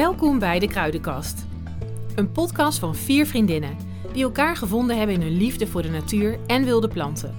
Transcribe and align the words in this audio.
Welkom 0.00 0.38
bij 0.38 0.58
de 0.58 0.66
Kruidenkast. 0.66 1.46
Een 2.14 2.32
podcast 2.32 2.78
van 2.78 2.94
vier 2.94 3.26
vriendinnen 3.26 3.76
die 4.12 4.22
elkaar 4.22 4.56
gevonden 4.56 4.98
hebben 4.98 5.14
in 5.14 5.22
hun 5.22 5.36
liefde 5.36 5.66
voor 5.66 5.82
de 5.82 5.88
natuur 5.88 6.38
en 6.46 6.64
wilde 6.64 6.88
planten. 6.88 7.34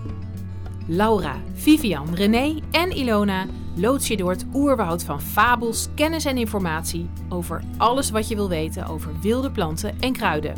Laura, 0.88 1.36
Vivian, 1.54 2.16
René 2.16 2.60
en 2.72 2.92
Ilona 2.98 3.46
loods 3.76 4.08
je 4.08 4.18
door 4.18 4.32
het 4.32 4.46
oerwoud 4.54 5.04
van 5.04 5.22
fabels, 5.22 5.88
kennis 5.96 6.26
en 6.26 6.38
informatie 6.38 7.10
over 7.30 7.64
alles 7.78 8.10
wat 8.10 8.28
je 8.28 8.36
wil 8.36 8.50
weten 8.50 8.86
over 8.86 9.20
wilde 9.22 9.52
planten 9.52 10.00
en 10.00 10.14
kruiden. 10.14 10.56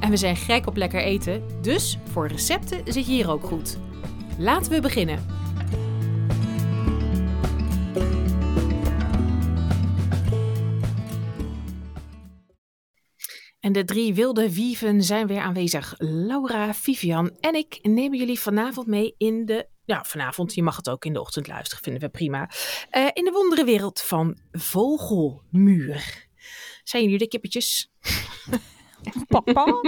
En 0.00 0.10
we 0.10 0.16
zijn 0.16 0.36
gek 0.36 0.66
op 0.66 0.76
lekker 0.76 1.00
eten, 1.00 1.42
dus 1.62 1.98
voor 2.12 2.28
recepten 2.28 2.80
zit 2.84 3.06
je 3.06 3.12
hier 3.12 3.30
ook 3.30 3.44
goed. 3.44 3.78
Laten 4.38 4.72
we 4.72 4.80
beginnen. 4.80 5.24
En 13.68 13.74
de 13.74 13.84
drie 13.84 14.14
wilde 14.14 14.54
wieven 14.54 15.02
zijn 15.02 15.26
weer 15.26 15.40
aanwezig. 15.40 15.94
Laura, 15.98 16.74
Vivian 16.74 17.36
en 17.40 17.54
ik 17.54 17.78
nemen 17.82 18.18
jullie 18.18 18.40
vanavond 18.40 18.86
mee 18.86 19.14
in 19.16 19.44
de. 19.46 19.68
Ja, 19.84 20.04
vanavond, 20.04 20.54
je 20.54 20.62
mag 20.62 20.76
het 20.76 20.88
ook 20.88 21.04
in 21.04 21.12
de 21.12 21.20
ochtend 21.20 21.46
luisteren, 21.46 21.82
vinden 21.82 22.02
we 22.02 22.08
prima. 22.08 22.50
Uh, 22.96 23.08
in 23.12 23.24
de 23.24 23.30
wonderenwereld 23.30 24.00
van 24.00 24.38
Vogelmuur. 24.52 26.26
Zijn 26.82 27.02
jullie 27.02 27.18
de 27.18 27.28
kippetjes? 27.28 27.90
Papa. 29.28 29.64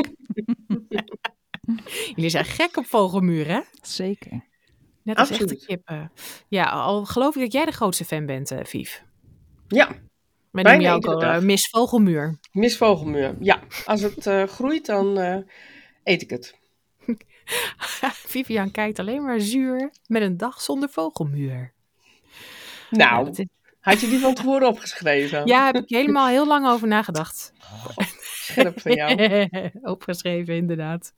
jullie 2.15 2.31
zijn 2.31 2.45
gek 2.45 2.77
op 2.77 2.87
Vogelmuur, 2.87 3.47
hè? 3.47 3.61
Zeker. 3.83 4.49
Net 5.03 5.17
als 5.17 5.31
echte 5.31 5.65
kippen. 5.67 6.13
Ja, 6.49 6.65
al 6.65 7.05
geloof 7.05 7.35
ik 7.35 7.43
dat 7.43 7.53
jij 7.53 7.65
de 7.65 7.73
grootste 7.73 8.05
fan 8.05 8.27
bent, 8.27 8.51
uh, 8.51 8.59
Vief. 8.63 9.05
Ja, 9.69 10.01
wij 10.51 10.63
noemen 10.63 10.83
jou 10.83 10.97
ook 10.97 11.07
al 11.07 11.23
uh, 11.23 11.39
Miss 11.39 11.69
Vogelmuur. 11.69 12.39
Miss 12.53 12.77
Vogelmuur, 12.77 13.37
ja. 13.41 13.61
Als 13.85 14.01
het 14.01 14.27
uh, 14.27 14.43
groeit, 14.43 14.87
dan 14.87 15.19
uh, 15.19 15.37
eet 16.05 16.23
ik 16.23 16.31
het. 16.31 16.59
Vivian 18.33 18.71
kijkt 18.71 18.99
alleen 18.99 19.23
maar 19.23 19.41
zuur 19.41 19.91
met 20.07 20.23
een 20.23 20.37
dag 20.37 20.61
zonder 20.61 20.89
vogelmuur. 20.89 21.73
Nou, 22.91 23.25
ja, 23.25 23.31
is... 23.31 23.47
had 23.81 24.01
je 24.01 24.09
die 24.09 24.19
van 24.19 24.35
tevoren 24.35 24.69
opgeschreven? 24.69 25.47
Ja, 25.47 25.67
heb 25.67 25.77
ik 25.77 25.89
helemaal 25.89 26.29
heel 26.29 26.47
lang 26.47 26.67
over 26.67 26.89
nagedacht. 26.89 27.53
Oh, 27.63 28.07
scherp 28.21 28.81
van 28.81 28.93
jou. 28.93 29.49
Opgeschreven, 29.93 30.55
inderdaad. 30.55 31.15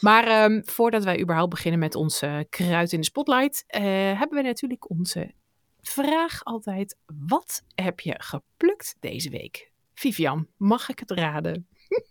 Maar 0.00 0.44
um, 0.44 0.62
voordat 0.64 1.04
wij 1.04 1.20
überhaupt 1.20 1.50
beginnen 1.50 1.80
met 1.80 1.94
onze 1.94 2.46
kruid 2.50 2.92
in 2.92 3.00
de 3.00 3.06
spotlight, 3.06 3.64
hebben 3.66 4.38
we 4.38 4.42
natuurlijk 4.42 4.90
onze 4.90 5.34
vraag 5.82 6.44
altijd: 6.44 6.96
wat 7.26 7.62
heb 7.74 8.00
je 8.00 8.14
geplukt 8.18 8.96
deze 9.00 9.30
week? 9.30 9.70
Vivian, 9.94 10.48
mag 10.56 10.88
ik 10.88 10.98
het 10.98 11.10
raden? 11.10 11.66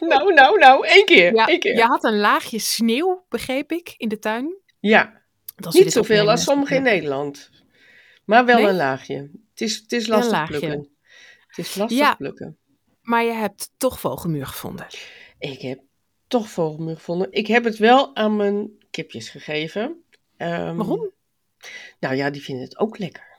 Nou, 0.00 0.34
nou, 0.34 0.58
nou, 0.58 0.86
één 0.86 1.04
keer. 1.04 1.34
Ja, 1.34 1.46
één 1.46 1.58
keer. 1.58 1.74
Je 1.74 1.82
had 1.82 2.04
een 2.04 2.18
laagje 2.18 2.58
sneeuw, 2.58 3.24
begreep 3.28 3.72
ik, 3.72 3.94
in 3.96 4.08
de 4.08 4.18
tuin. 4.18 4.56
Ja, 4.80 5.22
niet 5.70 5.92
zoveel 5.92 6.30
als 6.30 6.42
sommige 6.42 6.74
in 6.74 6.82
Nederland. 6.82 7.50
Maar 8.24 8.44
wel 8.44 8.56
nee? 8.56 8.66
een 8.66 8.76
laagje. 8.76 9.30
Het 9.50 9.60
is, 9.60 9.76
het 9.76 9.92
is 9.92 10.06
lastig 10.06 10.46
plukken. 10.46 10.88
Het 11.46 11.58
is 11.58 11.74
lastig 11.74 11.98
ja, 11.98 12.14
plukken. 12.14 12.58
Maar 13.02 13.24
je 13.24 13.32
hebt 13.32 13.70
toch 13.76 14.00
vogelmuur 14.00 14.46
gevonden. 14.46 14.86
Ik 15.38 15.60
heb 15.60 15.80
toch 16.28 16.48
vogelmuur 16.48 16.96
gevonden. 16.96 17.32
Ik 17.32 17.46
heb 17.46 17.64
het 17.64 17.78
wel 17.78 18.16
aan 18.16 18.36
mijn 18.36 18.70
kipjes 18.90 19.28
gegeven. 19.28 19.82
Um, 20.38 20.76
Waarom? 20.76 21.10
Nou 22.00 22.14
ja, 22.14 22.30
die 22.30 22.42
vinden 22.42 22.64
het 22.64 22.78
ook 22.78 22.98
lekker. 22.98 23.38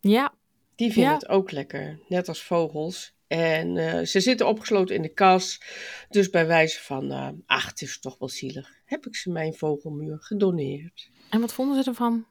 Ja. 0.00 0.34
Die 0.74 0.92
vinden 0.92 1.12
ja. 1.12 1.18
het 1.18 1.28
ook 1.28 1.50
lekker, 1.50 1.98
net 2.08 2.28
als 2.28 2.42
vogels. 2.42 3.14
En 3.26 3.76
uh, 3.76 4.00
ze 4.00 4.20
zitten 4.20 4.46
opgesloten 4.46 4.96
in 4.96 5.02
de 5.02 5.12
kas. 5.12 5.62
Dus 6.08 6.30
bij 6.30 6.46
wijze 6.46 6.80
van, 6.80 7.12
uh, 7.12 7.28
ach, 7.46 7.66
het 7.66 7.82
is 7.82 8.00
toch 8.00 8.18
wel 8.18 8.28
zielig, 8.28 8.72
heb 8.84 9.06
ik 9.06 9.16
ze 9.16 9.30
mijn 9.30 9.54
vogelmuur 9.54 10.18
gedoneerd. 10.20 11.10
En 11.30 11.40
wat 11.40 11.52
vonden 11.52 11.82
ze 11.82 11.90
ervan? 11.90 12.26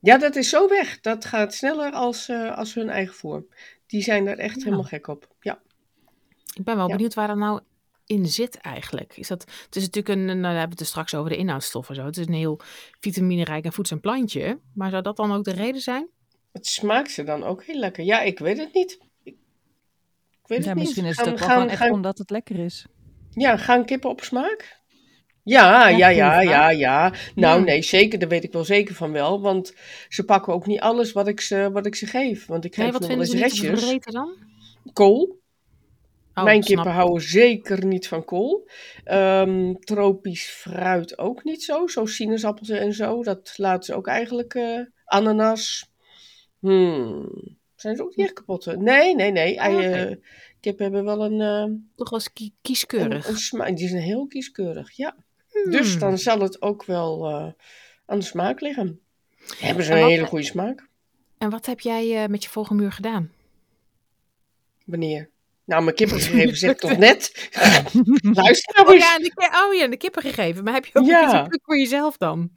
Ja, 0.00 0.18
dat 0.18 0.36
is 0.36 0.48
zo 0.48 0.68
weg. 0.68 1.00
Dat 1.00 1.24
gaat 1.24 1.54
sneller 1.54 1.92
als, 1.92 2.28
uh, 2.28 2.56
als 2.56 2.74
hun 2.74 2.88
eigen 2.88 3.14
voer. 3.14 3.46
Die 3.86 4.02
zijn 4.02 4.24
daar 4.24 4.36
echt 4.36 4.56
ja. 4.56 4.64
helemaal 4.64 4.84
gek 4.84 5.06
op. 5.06 5.28
Ja. 5.40 5.60
Ik 6.54 6.64
ben 6.64 6.76
wel 6.76 6.88
ja. 6.88 6.94
benieuwd 6.94 7.14
waar 7.14 7.28
dat 7.28 7.36
nou 7.36 7.60
in 8.10 8.26
zit 8.26 8.56
eigenlijk. 8.56 9.16
Is 9.16 9.28
dat, 9.28 9.40
het 9.64 9.76
is 9.76 9.82
natuurlijk 9.82 10.18
een, 10.18 10.24
nou, 10.24 10.40
we 10.40 10.46
hebben 10.46 10.70
het 10.70 10.80
er 10.80 10.86
straks 10.86 11.14
over 11.14 11.30
de 11.30 11.36
inhoudstoffen 11.36 11.94
zo. 11.94 12.04
Het 12.04 12.16
is 12.16 12.26
een 12.26 12.32
heel 12.32 12.60
vitaminerijk 13.00 13.64
en 13.64 13.72
voedzaam 13.72 14.00
plantje. 14.00 14.60
Maar 14.74 14.90
zou 14.90 15.02
dat 15.02 15.16
dan 15.16 15.32
ook 15.32 15.44
de 15.44 15.52
reden 15.52 15.80
zijn? 15.80 16.08
Het 16.52 16.66
smaakt 16.66 17.10
ze 17.10 17.24
dan 17.24 17.44
ook 17.44 17.64
heel 17.64 17.78
lekker. 17.78 18.04
Ja, 18.04 18.20
ik 18.20 18.38
weet 18.38 18.58
het 18.58 18.74
niet. 18.74 18.98
Ik, 19.22 19.36
ik 20.30 20.46
weet 20.46 20.64
ja, 20.64 20.68
het 20.68 20.78
misschien 20.78 21.02
niet. 21.02 21.12
is 21.12 21.18
het 21.18 21.28
ook 21.28 21.38
gaan, 21.38 21.58
wel 21.58 21.68
echt 21.68 21.76
gaan, 21.76 21.92
omdat 21.92 22.18
het 22.18 22.30
lekker 22.30 22.58
is. 22.58 22.86
Ja, 23.30 23.56
gaan 23.56 23.84
kippen 23.84 24.10
op 24.10 24.22
smaak? 24.22 24.78
Ja, 25.42 25.88
ja, 25.88 26.08
ja, 26.08 26.40
ja, 26.40 26.70
ja. 26.70 27.12
Nou, 27.34 27.58
ja. 27.58 27.64
nee, 27.64 27.82
zeker. 27.82 28.18
Daar 28.18 28.28
weet 28.28 28.44
ik 28.44 28.52
wel 28.52 28.64
zeker 28.64 28.94
van 28.94 29.12
wel. 29.12 29.40
Want 29.40 29.74
ze 30.08 30.24
pakken 30.24 30.52
ook 30.52 30.66
niet 30.66 30.80
alles 30.80 31.12
wat 31.12 31.28
ik 31.28 31.40
ze, 31.40 31.70
wat 31.72 31.86
ik 31.86 31.94
ze 31.94 32.06
geef. 32.06 32.46
Want 32.46 32.64
ik 32.64 32.74
geef 32.74 32.82
nee, 32.82 32.92
wat 32.92 33.00
nog 33.00 33.10
wel 33.10 33.20
eens 33.20 33.30
vinden 33.30 33.50
ze 33.50 33.84
restjes. 33.84 34.12
dan? 34.12 34.36
Kool. 34.92 35.39
Oh, 36.34 36.44
Mijn 36.44 36.62
snap. 36.62 36.76
kippen 36.76 36.94
houden 36.94 37.22
zeker 37.22 37.86
niet 37.86 38.08
van 38.08 38.24
kool. 38.24 38.68
Um, 39.04 39.80
tropisch 39.80 40.50
fruit 40.50 41.18
ook 41.18 41.44
niet 41.44 41.62
zo. 41.62 41.86
Zo 41.86 42.06
sinaasappels 42.06 42.68
en 42.68 42.92
zo. 42.92 43.22
Dat 43.22 43.52
laten 43.56 43.84
ze 43.84 43.94
ook 43.94 44.06
eigenlijk. 44.06 44.54
Uh, 44.54 44.80
ananas. 45.04 45.90
Hmm. 46.58 47.28
Zijn 47.74 47.96
ze 47.96 48.02
ook 48.02 48.16
niet 48.16 48.26
echt 48.26 48.34
kapot? 48.34 48.76
Nee, 48.76 49.14
nee, 49.14 49.30
nee. 49.30 49.56
Oh, 49.56 49.74
okay. 49.74 50.10
uh, 50.10 50.16
kippen 50.60 50.84
hebben 50.84 51.04
wel 51.04 51.24
een. 51.24 51.70
Uh, 51.70 51.78
Toch 51.96 52.10
wel 52.10 52.20
kie 52.32 52.54
kieskeurig. 52.62 53.52
Een, 53.52 53.74
die 53.74 53.88
zijn 53.88 54.02
heel 54.02 54.26
kieskeurig, 54.26 54.90
ja. 54.90 55.16
Hmm. 55.48 55.70
Dus 55.70 55.98
dan 55.98 56.18
zal 56.18 56.40
het 56.40 56.62
ook 56.62 56.84
wel 56.84 57.30
aan 58.06 58.18
de 58.18 58.24
smaak 58.24 58.60
liggen. 58.60 59.00
Hebben 59.58 59.84
ze 59.84 59.92
een 59.92 60.06
hele 60.06 60.26
goede 60.26 60.44
smaak. 60.44 60.88
En 61.38 61.50
wat 61.50 61.66
heb 61.66 61.80
jij 61.80 62.28
met 62.28 62.42
je 62.42 62.50
vogelmuur 62.50 62.92
gedaan? 62.92 63.32
Wanneer? 64.84 65.30
Nou, 65.70 65.82
mijn 65.82 65.96
kippen 65.96 66.20
gegeven 66.30 66.56
zeg 66.56 66.70
ik 66.70 66.78
toch 66.78 66.96
net. 66.96 67.48
Luister 68.42 68.74
nou 68.74 68.88
oh, 68.88 68.96
ja, 68.96 69.18
de, 69.18 69.66
oh 69.66 69.74
ja, 69.74 69.88
de 69.88 69.96
kippen 69.96 70.22
gegeven. 70.22 70.64
Maar 70.64 70.72
heb 70.72 70.86
je 70.86 70.94
ook 70.94 71.06
ja. 71.06 71.46
iets 71.46 71.58
voor 71.62 71.78
jezelf 71.78 72.16
dan? 72.16 72.50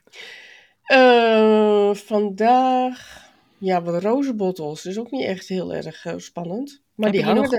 Uh, 0.87 1.93
vandaag, 1.93 3.29
ja, 3.57 3.81
wat 3.81 4.03
rozenbottels. 4.03 4.85
Is 4.85 4.99
ook 4.99 5.11
niet 5.11 5.25
echt 5.25 5.47
heel 5.47 5.73
erg 5.73 6.05
uh, 6.05 6.13
spannend. 6.17 6.81
Maar 6.95 7.05
heb 7.05 7.15
die 7.15 7.25
hangen 7.25 7.41
nog? 7.41 7.53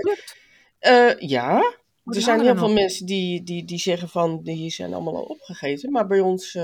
Er, 0.79 1.17
uh, 1.21 1.29
ja, 1.29 1.59
oh, 2.05 2.17
er 2.17 2.21
zijn 2.21 2.41
heel 2.41 2.57
veel 2.57 2.73
mensen 2.73 3.07
die, 3.07 3.43
die, 3.43 3.65
die 3.65 3.79
zeggen 3.79 4.09
van, 4.09 4.41
die 4.43 4.71
zijn 4.71 4.95
allemaal 4.95 5.17
al 5.17 5.23
opgegeten. 5.23 5.91
Maar 5.91 6.07
bij 6.07 6.21
ons 6.21 6.59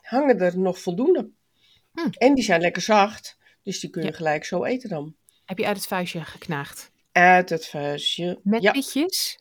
hangen 0.00 0.38
er 0.38 0.58
nog 0.58 0.78
voldoende. 0.78 1.30
Hm. 1.92 2.08
En 2.10 2.34
die 2.34 2.44
zijn 2.44 2.60
lekker 2.60 2.82
zacht. 2.82 3.38
Dus 3.62 3.80
die 3.80 3.90
kun 3.90 4.02
je 4.02 4.08
ja. 4.08 4.14
gelijk 4.14 4.44
zo 4.44 4.64
eten 4.64 4.88
dan. 4.88 5.14
Heb 5.44 5.58
je 5.58 5.66
uit 5.66 5.76
het 5.76 5.86
vuistje 5.86 6.24
geknaagd? 6.24 6.94
Uit 7.16 7.50
het 7.50 7.66
vuistje. 7.66 8.40
Met 8.42 8.62
ja. 8.62 8.72
pitjes? 8.72 9.38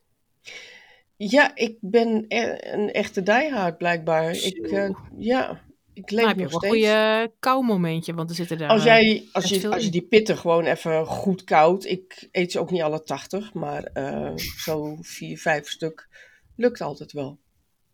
Ja, 1.16 1.56
ik 1.56 1.78
ben 1.81 2.25
e 2.28 2.58
een 2.74 2.91
echte 2.91 3.24
diehard 3.24 3.78
blijkbaar. 3.78 4.31
Ik, 4.31 4.58
uh, 4.58 4.90
ja, 5.18 5.62
ik 5.94 6.12
leef 6.12 6.25
nou, 6.25 6.38
nog 6.38 6.38
heb 6.38 6.40
je 6.40 6.47
steeds. 6.47 6.64
een 6.64 6.69
goede 6.69 7.31
kauwmomentje, 7.40 8.14
want 8.14 8.30
er 8.30 8.35
zitten 8.35 8.58
daar... 8.58 8.69
Als, 8.69 8.84
jij, 8.84 9.30
als, 9.31 9.50
je, 9.50 9.69
als 9.69 9.84
je 9.84 9.90
die 9.90 10.08
pitten 10.08 10.38
gewoon 10.38 10.66
even 10.66 11.06
goed 11.06 11.44
koudt. 11.44 11.85
Ik 11.85 12.28
eet 12.31 12.52
ze 12.52 12.59
ook 12.59 12.72
niet 12.72 12.81
alle 12.81 13.03
80, 13.03 13.53
maar 13.53 13.90
uh, 13.94 14.35
zo 14.35 14.97
vier, 15.02 15.38
vijf 15.38 15.69
stuk 15.69 16.08
lukt 16.56 16.81
altijd 16.81 17.12
wel. 17.12 17.40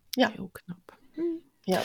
Ja. 0.10 0.32
Heel 0.36 0.50
knap. 0.52 0.98
Hm. 1.14 1.22
Ja. 1.62 1.82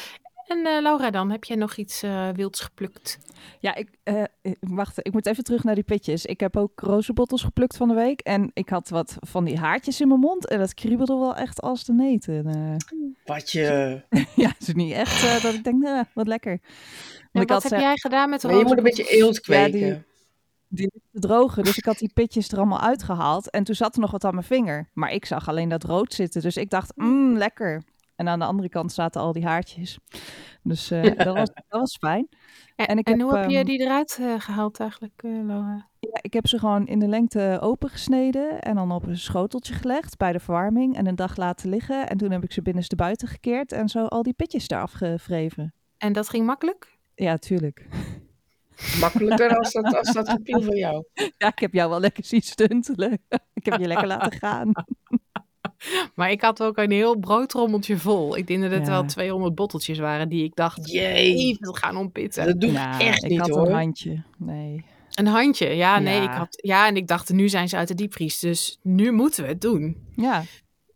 En 0.47 0.59
uh, 0.59 0.81
Laura 0.81 1.11
dan, 1.11 1.31
heb 1.31 1.45
jij 1.45 1.57
nog 1.57 1.77
iets 1.77 2.03
uh, 2.03 2.29
wilds 2.29 2.61
geplukt? 2.61 3.19
Ja, 3.61 3.75
ik, 3.75 3.89
uh, 4.05 4.23
wacht, 4.61 5.07
ik 5.07 5.13
moet 5.13 5.27
even 5.27 5.45
terug 5.45 5.65
naar 5.65 5.75
die 5.75 5.85
pitjes. 5.85 6.25
Ik 6.25 6.41
heb 6.41 6.57
ook 6.57 6.81
rozenbottels 6.81 7.43
geplukt 7.43 7.77
van 7.77 7.89
de 7.89 7.95
week. 7.95 8.21
En 8.21 8.51
ik 8.55 8.69
had 8.69 8.89
wat 8.89 9.17
van 9.21 9.45
die 9.45 9.59
haartjes 9.59 10.01
in 10.01 10.09
mijn 10.09 10.21
mond. 10.21 10.49
En 10.49 10.59
dat 10.59 10.75
kriebelde 10.75 11.15
wel 11.15 11.37
echt 11.37 11.61
als 11.61 11.85
de 11.85 11.93
neten. 11.93 12.77
Wat 13.25 13.51
je... 13.51 14.01
ja, 14.35 14.49
het 14.49 14.69
is 14.69 14.75
niet 14.75 14.93
echt 14.93 15.43
dat 15.43 15.55
ik 15.55 15.65
denk, 15.65 15.83
nou, 15.83 16.05
wat 16.15 16.27
lekker. 16.27 16.61
En 17.33 17.47
wat 17.47 17.63
had, 17.63 17.63
heb 17.63 17.81
jij 17.81 17.97
gedaan 17.97 18.31
met 18.31 18.41
de 18.41 18.49
Je 18.49 18.65
moet 18.65 18.77
een 18.77 18.83
beetje 18.83 19.09
eelt 19.09 19.41
kweken. 19.41 19.79
Ja, 19.79 20.03
die, 20.69 20.91
die 20.91 21.03
te 21.13 21.21
drogen. 21.21 21.65
Dus 21.65 21.77
ik 21.77 21.85
had 21.85 21.99
die 21.99 22.11
pitjes 22.15 22.49
er 22.49 22.59
allemaal 22.59 22.81
uitgehaald. 22.81 23.51
En 23.51 23.65
toen 23.65 23.75
zat 23.75 23.95
er 23.95 24.01
nog 24.01 24.11
wat 24.11 24.25
aan 24.25 24.35
mijn 24.35 24.47
vinger. 24.47 24.89
Maar 24.93 25.13
ik 25.13 25.25
zag 25.25 25.49
alleen 25.49 25.69
dat 25.69 25.85
rood 25.85 26.15
zitten. 26.15 26.43
Dus 26.43 26.57
ik 26.57 26.71
dacht, 26.71 26.93
mmm, 26.97 27.37
lekker. 27.37 27.83
En 28.17 28.29
aan 28.29 28.39
de 28.39 28.45
andere 28.45 28.69
kant 28.69 28.93
zaten 28.93 29.21
al 29.21 29.33
die 29.33 29.45
haartjes. 29.45 29.99
Dus 30.63 30.93
uh, 30.93 31.03
dat, 31.03 31.37
was, 31.37 31.51
dat 31.55 31.65
was 31.81 31.97
fijn. 31.97 32.29
En, 32.77 32.87
en, 32.87 32.99
ik 32.99 33.07
en 33.07 33.13
heb, 33.13 33.23
hoe 33.23 33.39
heb 33.39 33.51
je 33.51 33.65
die 33.65 33.81
eruit 33.81 34.19
uh, 34.21 34.41
gehaald 34.41 34.81
eigenlijk, 34.81 35.23
uh, 35.25 35.45
Laura? 35.45 35.89
Ja, 36.01 36.19
ik 36.21 36.33
heb 36.33 36.47
ze 36.47 36.59
gewoon 36.59 36.87
in 36.87 36.99
de 36.99 37.09
lengte 37.09 37.59
opengesneden 37.61 38.61
en 38.61 38.75
dan 38.75 38.93
op 38.93 39.07
een 39.07 39.19
schoteltje 39.19 39.75
gelegd 39.75 40.17
bij 40.17 40.33
de 40.33 40.41
verwarming 40.41 40.97
en 40.97 41.07
een 41.07 41.17
dag 41.17 41.37
laten 41.37 41.69
liggen. 41.69 42.09
En 42.09 42.17
toen 42.17 42.31
heb 42.31 42.45
ik 42.45 42.53
ze 42.53 42.63
binnenste 42.63 42.97
buiten 42.97 43.29
gekeerd 43.29 43.73
en 43.73 43.89
zo 43.89 44.07
al 44.07 44.23
die 44.23 44.33
pitjes 44.33 44.69
eraf 44.69 44.93
gevreven. 44.93 45.75
En 45.99 46.13
dat 46.13 46.29
ging 46.29 46.47
makkelijk? 46.47 46.99
Ja, 47.15 47.37
tuurlijk. 47.37 47.87
Makkelijker 49.01 49.57
als 49.57 49.73
dat, 49.73 49.97
als 49.97 50.13
dat 50.13 50.29
gepiel 50.29 50.63
van 50.63 50.77
jou. 50.77 51.05
Ja, 51.39 51.49
ik 51.49 51.59
heb 51.59 51.73
jou 51.73 51.91
wel 51.91 52.01
lekker 52.01 52.25
zien 52.25 52.43
stuntelen. 52.43 53.13
ik 53.55 53.65
heb 53.65 53.81
je 53.81 53.87
lekker 53.87 54.07
laten 54.07 54.33
gaan. 54.33 54.73
Maar 56.15 56.31
ik 56.31 56.41
had 56.41 56.63
ook 56.63 56.77
een 56.79 56.91
heel 56.91 57.17
broodrommeltje 57.19 57.97
vol. 57.99 58.37
Ik 58.37 58.47
denk 58.47 58.63
dat 58.63 58.71
het 58.71 58.87
Ja. 58.87 58.93
wel 58.93 59.05
200 59.05 59.55
botteltjes 59.55 59.99
waren 59.99 60.29
die 60.29 60.45
ik 60.45 60.55
dacht 60.55 60.91
Jee, 60.91 61.13
even 61.15 61.77
gaan 61.77 61.97
ompitten. 61.97 62.47
dat 62.47 62.61
doe 62.61 62.73
ja, 62.73 62.95
ik 62.95 63.07
echt 63.07 63.23
ik 63.25 63.31
niet 63.31 63.41
had 63.41 63.49
hoor. 63.49 63.67
een 63.67 63.73
handje. 63.75 64.23
Nee. 64.39 64.85
Een 65.15 65.27
handje, 65.27 65.69
ja, 65.69 65.99
nee, 65.99 66.15
Ja. 66.17 66.23
ik 66.23 66.37
had, 66.39 66.49
ja, 66.63 66.87
en 66.87 66.97
ik 66.97 67.07
dacht, 67.07 67.33
nu 67.33 67.49
zijn 67.49 67.69
ze 67.69 67.77
uit 67.77 67.89
de 67.89 67.95
diepvries, 67.95 68.39
dus 68.39 68.79
nu 68.83 69.13
moeten 69.13 69.43
we 69.43 69.49
het 69.49 69.61
doen. 69.61 69.97
Ja. 70.17 70.43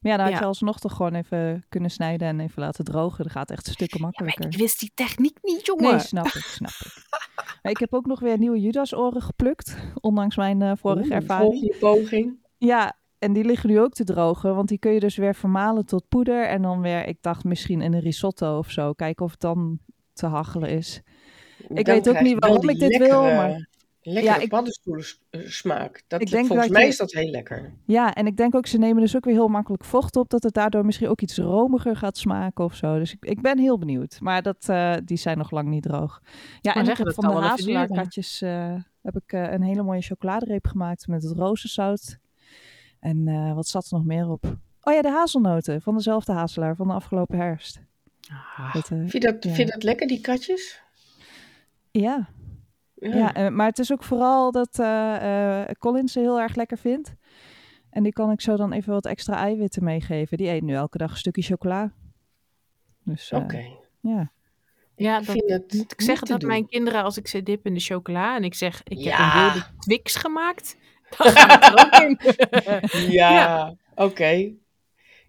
Maar 0.00 0.12
ja, 0.12 0.16
dan 0.16 0.26
had 0.26 0.34
Ja. 0.34 0.40
je 0.40 0.46
alsnog 0.46 0.78
toch 0.78 0.92
gewoon 0.96 1.14
even 1.14 1.64
kunnen 1.68 1.90
snijden 1.90 2.28
en 2.28 2.40
even 2.40 2.62
laten 2.62 2.84
drogen. 2.84 3.22
Dat 3.24 3.32
gaat 3.32 3.50
echt 3.50 3.66
stukken 3.66 4.00
makkelijker. 4.00 4.44
ik 4.46 4.56
wist 4.56 4.80
die 4.80 4.90
techniek 4.94 5.38
niet, 5.42 5.66
jongen. 5.66 5.90
Nee, 5.90 5.98
snap 5.98 6.26
ik, 6.26 6.32
snap 6.32 6.70
ik. 6.84 6.92
Maar 7.62 7.72
ik 7.72 7.78
heb 7.78 7.94
ook 7.94 8.06
nog 8.06 8.20
weer 8.20 8.38
nieuwe 8.38 8.60
Judas-oren 8.60 9.22
geplukt, 9.22 9.76
ondanks 10.00 10.36
mijn 10.36 10.62
eh, 10.62 10.72
vorige 10.78 11.04
Oeh, 11.06 11.14
ervaring. 11.14 11.50
Volgende 11.52 11.76
poging. 11.80 12.38
Ja, 12.58 12.96
en 13.20 13.32
die 13.32 13.44
liggen 13.44 13.68
nu 13.68 13.80
ook 13.80 13.92
te 13.92 14.04
drogen, 14.04 14.54
want 14.54 14.68
die 14.68 14.78
kun 14.78 14.92
je 14.92 15.00
dus 15.00 15.16
weer 15.16 15.34
vermalen 15.34 15.86
tot 15.86 16.08
poeder. 16.08 16.46
En 16.46 16.62
dan 16.62 16.80
weer, 16.80 17.06
ik 17.06 17.18
dacht 17.20 17.44
misschien 17.44 17.80
in 17.80 17.92
een 17.92 18.00
risotto 18.00 18.58
of 18.58 18.70
zo, 18.70 18.92
kijken 18.92 19.24
of 19.24 19.30
het 19.30 19.40
dan 19.40 19.78
te 20.12 20.26
hachelen 20.26 20.70
is. 20.70 21.00
Ik 21.68 21.84
Dan 21.84 21.94
weet 21.94 22.08
ook 22.08 22.20
niet 22.20 22.38
waarom 22.38 22.68
ik 22.68 22.78
dit 22.78 22.96
wil, 22.98 23.22
maar- 23.22 23.68
Lekkere 24.02 24.34
Ja, 24.34 24.40
ik- 24.42 24.48
paddenstoelen 24.48 25.04
eh, 25.30 25.40
smaak. 25.46 26.02
Dat, 26.06 26.20
Ik 26.20 26.30
denk 26.30 26.46
volgens 26.46 26.66
dat 26.68 26.76
mij 26.76 26.84
je- 26.86 26.90
is 26.92 26.96
dat 26.96 27.12
heel 27.12 27.30
lekker. 27.30 27.72
Ja, 27.86 28.14
en 28.14 28.26
ik 28.26 28.36
denk 28.36 28.54
ook, 28.54 28.66
ze 28.66 28.78
nemen 28.78 29.02
dus 29.02 29.16
ook 29.16 29.24
weer 29.24 29.34
heel 29.34 29.48
makkelijk 29.48 29.84
vocht 29.84 30.16
op, 30.16 30.30
dat 30.30 30.42
het 30.42 30.54
daardoor 30.54 30.84
misschien 30.84 31.08
ook 31.08 31.20
iets 31.20 31.38
romiger 31.38 31.96
gaat 31.96 32.16
smaken 32.16 32.64
of 32.64 32.74
zo. 32.74 32.98
Dus 32.98 33.12
ik, 33.12 33.24
ik 33.24 33.40
ben 33.42 33.58
heel 33.58 33.78
benieuwd. 33.78 34.20
Maar 34.20 34.42
dat, 34.42 34.68
eh, 34.68 34.94
die 35.04 35.16
zijn 35.16 35.38
nog 35.38 35.50
lang 35.50 35.68
niet 35.68 35.82
droog. 35.82 36.22
Ja, 36.60 36.74
en 36.74 36.88
ik 36.88 36.96
heb 36.96 37.12
van 37.12 37.24
de 37.24 37.40
hazelaarkatjes 37.40 38.42
eh, 38.42 38.74
heb 39.02 39.16
ik 39.16 39.32
een 39.32 39.62
hele 39.62 39.82
mooie 39.82 40.02
chocoladereep 40.02 40.66
gemaakt 40.66 41.06
met 41.06 41.22
het 41.22 41.36
rozenzout. 41.38 42.18
En 43.00 43.28
eh, 43.28 43.54
wat 43.54 43.66
zat 43.68 43.84
er 43.86 43.92
nog 43.96 44.04
meer 44.04 44.28
op? 44.28 44.44
Oh 44.82 44.94
ja, 44.94 45.02
de 45.02 45.10
hazelnoten 45.10 45.82
van 45.82 45.94
dezelfde 45.96 46.32
hazelaar 46.32 46.76
van 46.76 46.86
de 46.88 46.92
afgelopen 46.94 47.38
herfst. 47.38 47.80
Ah, 48.56 48.74
Dat, 48.74 48.90
eh, 48.90 48.98
Vind 48.98 49.12
je 49.12 49.20
dat, 49.20 49.44
Ja. 49.44 49.52
vind 49.54 49.68
je 49.68 49.72
dat 49.74 49.82
lekker, 49.82 50.06
die 50.06 50.20
katjes? 50.20 50.82
ja, 51.90 52.28
Ja, 52.94 53.34
eh, 53.34 53.48
maar 53.48 53.66
het 53.66 53.78
is 53.78 53.92
ook 53.92 54.02
vooral 54.04 54.52
dat 54.52 54.78
eh, 54.78 55.60
eh, 55.60 55.68
Colin 55.78 56.08
ze 56.08 56.20
heel 56.20 56.40
erg 56.40 56.54
lekker 56.54 56.78
vindt. 56.78 57.14
En 57.90 58.02
die 58.02 58.12
kan 58.12 58.30
ik 58.30 58.40
zo 58.40 58.56
dan 58.56 58.72
even 58.72 58.92
wat 58.92 59.06
extra 59.06 59.36
eiwitten 59.36 59.84
meegeven. 59.84 60.36
Die 60.36 60.48
eet 60.48 60.62
nu 60.62 60.74
elke 60.74 60.98
dag 60.98 61.10
een 61.10 61.16
stukje 61.16 61.42
chocola. 61.42 61.92
Dus 63.04 63.30
eh, 63.30 63.38
Oké. 63.38 63.64
ja. 64.00 64.32
ja, 64.96 65.18
Ik 65.18 65.26
dat, 65.26 65.34
vind 65.36 65.50
het 65.50 65.72
ik 65.74 66.06
niet 66.06 66.18
te 66.18 66.24
dat 66.24 66.40
doen. 66.40 66.48
mijn 66.48 66.66
kinderen, 66.66 67.02
als 67.02 67.16
ik 67.16 67.26
ze 67.28 67.42
dip 67.42 67.66
in 67.66 67.74
de 67.74 67.80
chocola 67.80 68.36
en 68.36 68.44
ik 68.44 68.54
zeg, 68.54 68.82
ik 68.84 69.04
heb 69.04 69.18
een 69.18 69.40
wilde 69.42 69.64
Twix 69.78 70.16
gemaakt, 70.16 70.76
dan 71.18 71.32
ga 71.32 71.54
ik 71.54 71.64
er 71.64 71.84
ook 71.86 72.02
in. 72.02 72.18
Ja, 73.12 73.74
oké. 73.94 74.50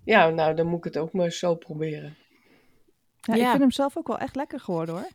Ja, 0.04 0.30
nou, 0.30 0.56
dan 0.56 0.68
moet 0.68 0.78
ik 0.78 0.83
het 0.83 0.98
ook 0.98 1.13
maar 1.13 1.31
zo 1.31 1.56
proberen. 1.56 2.16
Ja, 3.22 3.33
ik 3.36 3.48
vind 3.48 3.60
hem 3.60 3.72
zelf 3.72 3.98
ook 3.98 4.07
wel 4.07 4.18
echt 4.18 4.36
lekker 4.36 4.60
geworden 4.60 4.95
hoor. 4.95 5.07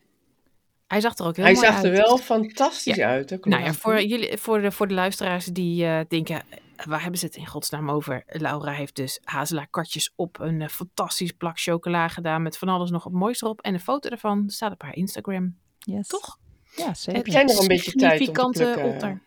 Hij 0.87 1.01
zag 1.01 1.17
er 1.17 1.25
ook 1.25 1.35
heel 1.35 1.45
Hij 1.45 1.53
mooi 1.53 1.65
zag 1.65 1.75
uit. 1.75 1.83
er 1.85 1.91
wel 1.91 2.17
fantastisch 2.17 2.99
uit. 2.99 3.29
Hè, 3.29 3.37
Nou 3.41 3.63
ja, 3.63 3.73
voor, 3.73 4.01
jullie, 4.01 4.37
voor, 4.37 4.61
de, 4.61 4.71
voor 4.71 4.87
de 4.87 4.93
luisteraars 4.93 5.45
die 5.45 5.85
eh, 5.85 5.99
denken, 6.07 6.43
waar 6.85 7.01
hebben 7.01 7.19
ze 7.19 7.25
het 7.25 7.35
in 7.35 7.45
godsnaam 7.47 7.89
over? 7.91 8.23
Laura 8.27 8.71
heeft 8.71 8.95
dus 8.95 9.19
hazelaarkartjes 9.23 10.13
op 10.15 10.39
een 10.39 10.61
eh, 10.61 10.67
fantastisch 10.67 11.31
plak 11.31 11.59
chocola 11.59 12.07
gedaan 12.07 12.41
met 12.41 12.57
van 12.57 12.69
alles 12.69 12.89
nog 12.89 13.03
het 13.03 13.13
mooiste 13.13 13.45
erop. 13.45 13.61
En 13.61 13.73
een 13.73 13.79
foto 13.79 14.09
daarvan 14.09 14.49
staat 14.49 14.71
op 14.71 14.81
haar 14.81 14.95
Instagram. 14.95 15.57
Yes. 15.79 16.07
Toch? 16.07 16.37
Ja, 16.75 16.93
zeker. 16.93 17.21
Heb 17.21 17.27
jij 17.33 17.43
nog 17.43 17.59
een 17.59 17.67
beetje 17.67 17.91
tijd 17.91 18.11
om 18.11 18.17
te 18.17 18.23
Significante 18.25 18.63
plukken? 18.63 18.93
otter. 18.93 19.21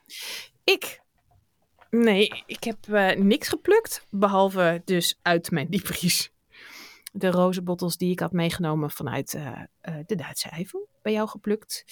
Ik? 0.65 1.01
Nee, 1.91 2.43
ik 2.47 2.65
heb 2.65 2.89
eh, 2.89 3.17
niks 3.17 3.49
geplukt, 3.49 4.07
behalve 4.11 4.83
dus 4.85 5.19
uit 5.23 5.51
mijn 5.51 5.67
diepvries. 5.71 6.33
De 7.13 7.31
rozenbottels 7.31 7.97
die 7.97 8.11
ik 8.11 8.21
had 8.21 8.33
meegenomen 8.33 8.91
vanuit 8.91 9.35
eh, 9.35 9.63
eh, 9.81 9.95
de 10.07 10.15
Duitse 10.15 10.49
Eifel, 10.49 10.89
bij 11.03 11.13
jou 11.13 11.29
geplukt. 11.29 11.85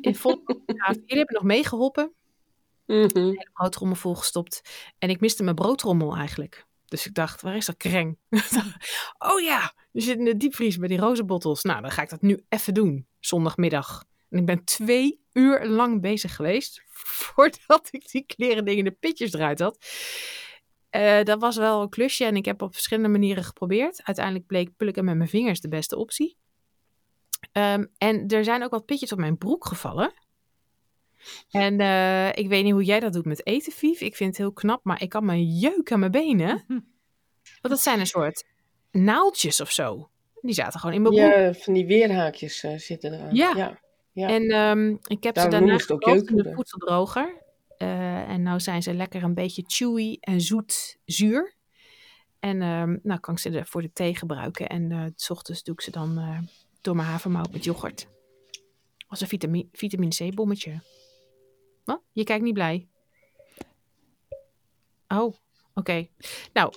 In 0.00 0.16
vol... 0.22 0.42
ja, 0.66 0.92
jullie 0.92 1.16
hebben 1.16 1.34
nog 1.34 1.42
meegeholpen 1.42 2.12
Mhm. 2.86 3.18
hele 3.18 3.50
broodrommel 3.52 3.96
volgestopt. 3.96 4.62
En 4.98 5.10
ik 5.10 5.20
miste 5.20 5.42
mijn 5.42 5.56
broodrommel 5.56 6.16
eigenlijk. 6.16 6.66
Dus 6.84 7.06
ik 7.06 7.14
dacht, 7.14 7.42
waar 7.42 7.56
is 7.56 7.66
dat 7.66 7.76
kreng? 7.76 8.18
oh 9.32 9.40
ja, 9.40 9.74
je 9.92 10.00
zit 10.00 10.18
in 10.18 10.24
de 10.24 10.36
diepvries 10.36 10.76
bij 10.76 10.88
die 10.88 10.98
rozenbottels. 10.98 11.62
Nou, 11.62 11.80
dan 11.80 11.90
ga 11.90 12.02
ik 12.02 12.08
dat 12.08 12.22
nu 12.22 12.44
even 12.48 12.74
doen, 12.74 13.06
zondagmiddag. 13.20 14.04
En 14.30 14.38
ik 14.38 14.46
ben 14.46 14.64
twee 14.64 15.20
uur 15.36 15.66
lang 15.66 16.00
bezig 16.00 16.36
geweest 16.36 16.82
voordat 17.24 17.88
ik 17.90 18.10
die 18.10 18.24
kleren 18.26 18.64
dingen 18.64 18.84
de 18.84 18.90
pitjes 18.90 19.32
eruit 19.32 19.60
had. 19.60 19.78
Eh, 20.90 21.22
dat 21.22 21.40
was 21.40 21.56
wel 21.56 21.82
een 21.82 21.88
klusje 21.88 22.24
en 22.24 22.36
ik 22.36 22.44
heb 22.44 22.62
op 22.62 22.72
verschillende 22.72 23.08
manieren 23.08 23.44
geprobeerd. 23.44 24.00
Uiteindelijk 24.04 24.46
bleek 24.46 24.76
plukken 24.76 25.04
met 25.04 25.16
mijn 25.16 25.28
vingers 25.28 25.60
de 25.60 25.68
beste 25.68 25.96
optie. 25.96 26.36
Ehm, 27.52 27.84
en 27.98 28.26
er 28.28 28.44
zijn 28.44 28.62
ook 28.62 28.70
wat 28.70 28.84
pitjes 28.84 29.12
op 29.12 29.18
mijn 29.18 29.38
broek 29.38 29.66
gevallen. 29.66 30.12
En 31.50 31.80
eh, 31.80 32.28
ik 32.28 32.48
weet 32.48 32.64
niet 32.64 32.72
hoe 32.72 32.84
jij 32.84 33.00
dat 33.00 33.12
doet 33.12 33.24
met 33.24 33.46
eten, 33.46 33.72
Vief. 33.72 34.00
Ik 34.00 34.16
vind 34.16 34.28
het 34.28 34.38
heel 34.38 34.52
knap, 34.52 34.84
maar 34.84 35.02
ik 35.02 35.08
kan 35.08 35.24
mijn 35.24 35.44
jeuk 35.44 35.92
aan 35.92 35.98
mijn 35.98 36.10
benen. 36.10 36.64
Want 37.60 37.74
dat 37.74 37.80
zijn 37.80 38.00
een 38.00 38.06
soort 38.06 38.44
naaldjes 38.90 39.60
of 39.60 39.70
zo. 39.70 40.10
Die 40.40 40.54
zaten 40.54 40.80
gewoon 40.80 40.94
in 40.94 41.02
mijn 41.02 41.14
broek. 41.14 41.30
Ja, 41.30 41.52
van 41.54 41.74
die 41.74 41.86
weerhaakjes 41.86 42.62
eh, 42.62 42.78
zitten 42.78 43.12
eraan. 43.12 43.34
Ja. 43.34 43.52
ja. 43.56 43.80
Ja. 44.16 44.28
En 44.28 44.50
ehm, 44.50 44.96
ik 45.06 45.22
heb 45.22 45.34
Daarom 45.34 45.52
ze 45.52 45.58
daarna 45.58 45.78
gedroogd 45.78 46.28
in 46.30 46.36
de 46.36 46.52
voedseldroger. 46.54 47.42
Eh, 47.76 48.28
en 48.28 48.42
nou 48.42 48.60
zijn 48.60 48.82
ze 48.82 48.94
lekker 48.94 49.22
een 49.22 49.34
beetje 49.34 49.64
chewy 49.66 50.16
en 50.20 50.40
zoet 50.40 50.98
zuur. 51.04 51.54
En 52.38 52.62
ehm, 52.62 52.96
nou 53.02 53.20
kan 53.20 53.34
ik 53.34 53.40
ze 53.40 53.64
voor 53.64 53.82
de 53.82 53.92
thee 53.92 54.14
gebruiken. 54.14 54.68
En 54.68 54.92
eh, 54.92 55.04
s 55.14 55.30
ochtends 55.30 55.62
doe 55.62 55.74
ik 55.74 55.80
ze 55.80 55.90
dan 55.90 56.18
eh, 56.18 56.38
door 56.80 56.96
mijn 56.96 57.08
havermout 57.08 57.52
met 57.52 57.64
yoghurt. 57.64 58.08
Als 59.06 59.20
een 59.20 59.28
vitamine, 59.28 59.68
vitamine 59.72 60.30
C 60.30 60.34
bommetje. 60.34 60.80
Wat? 61.84 62.02
Je 62.12 62.24
kijkt 62.24 62.44
niet 62.44 62.54
blij. 62.54 62.88
Oh, 65.08 65.34
oké. 65.74 66.06
Nou, 66.52 66.72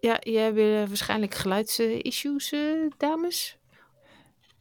ja, 0.00 0.16
je 0.20 0.38
hebt 0.38 0.88
waarschijnlijk 0.88 1.34
geluidsissues, 1.34 2.54
dames. 2.96 3.58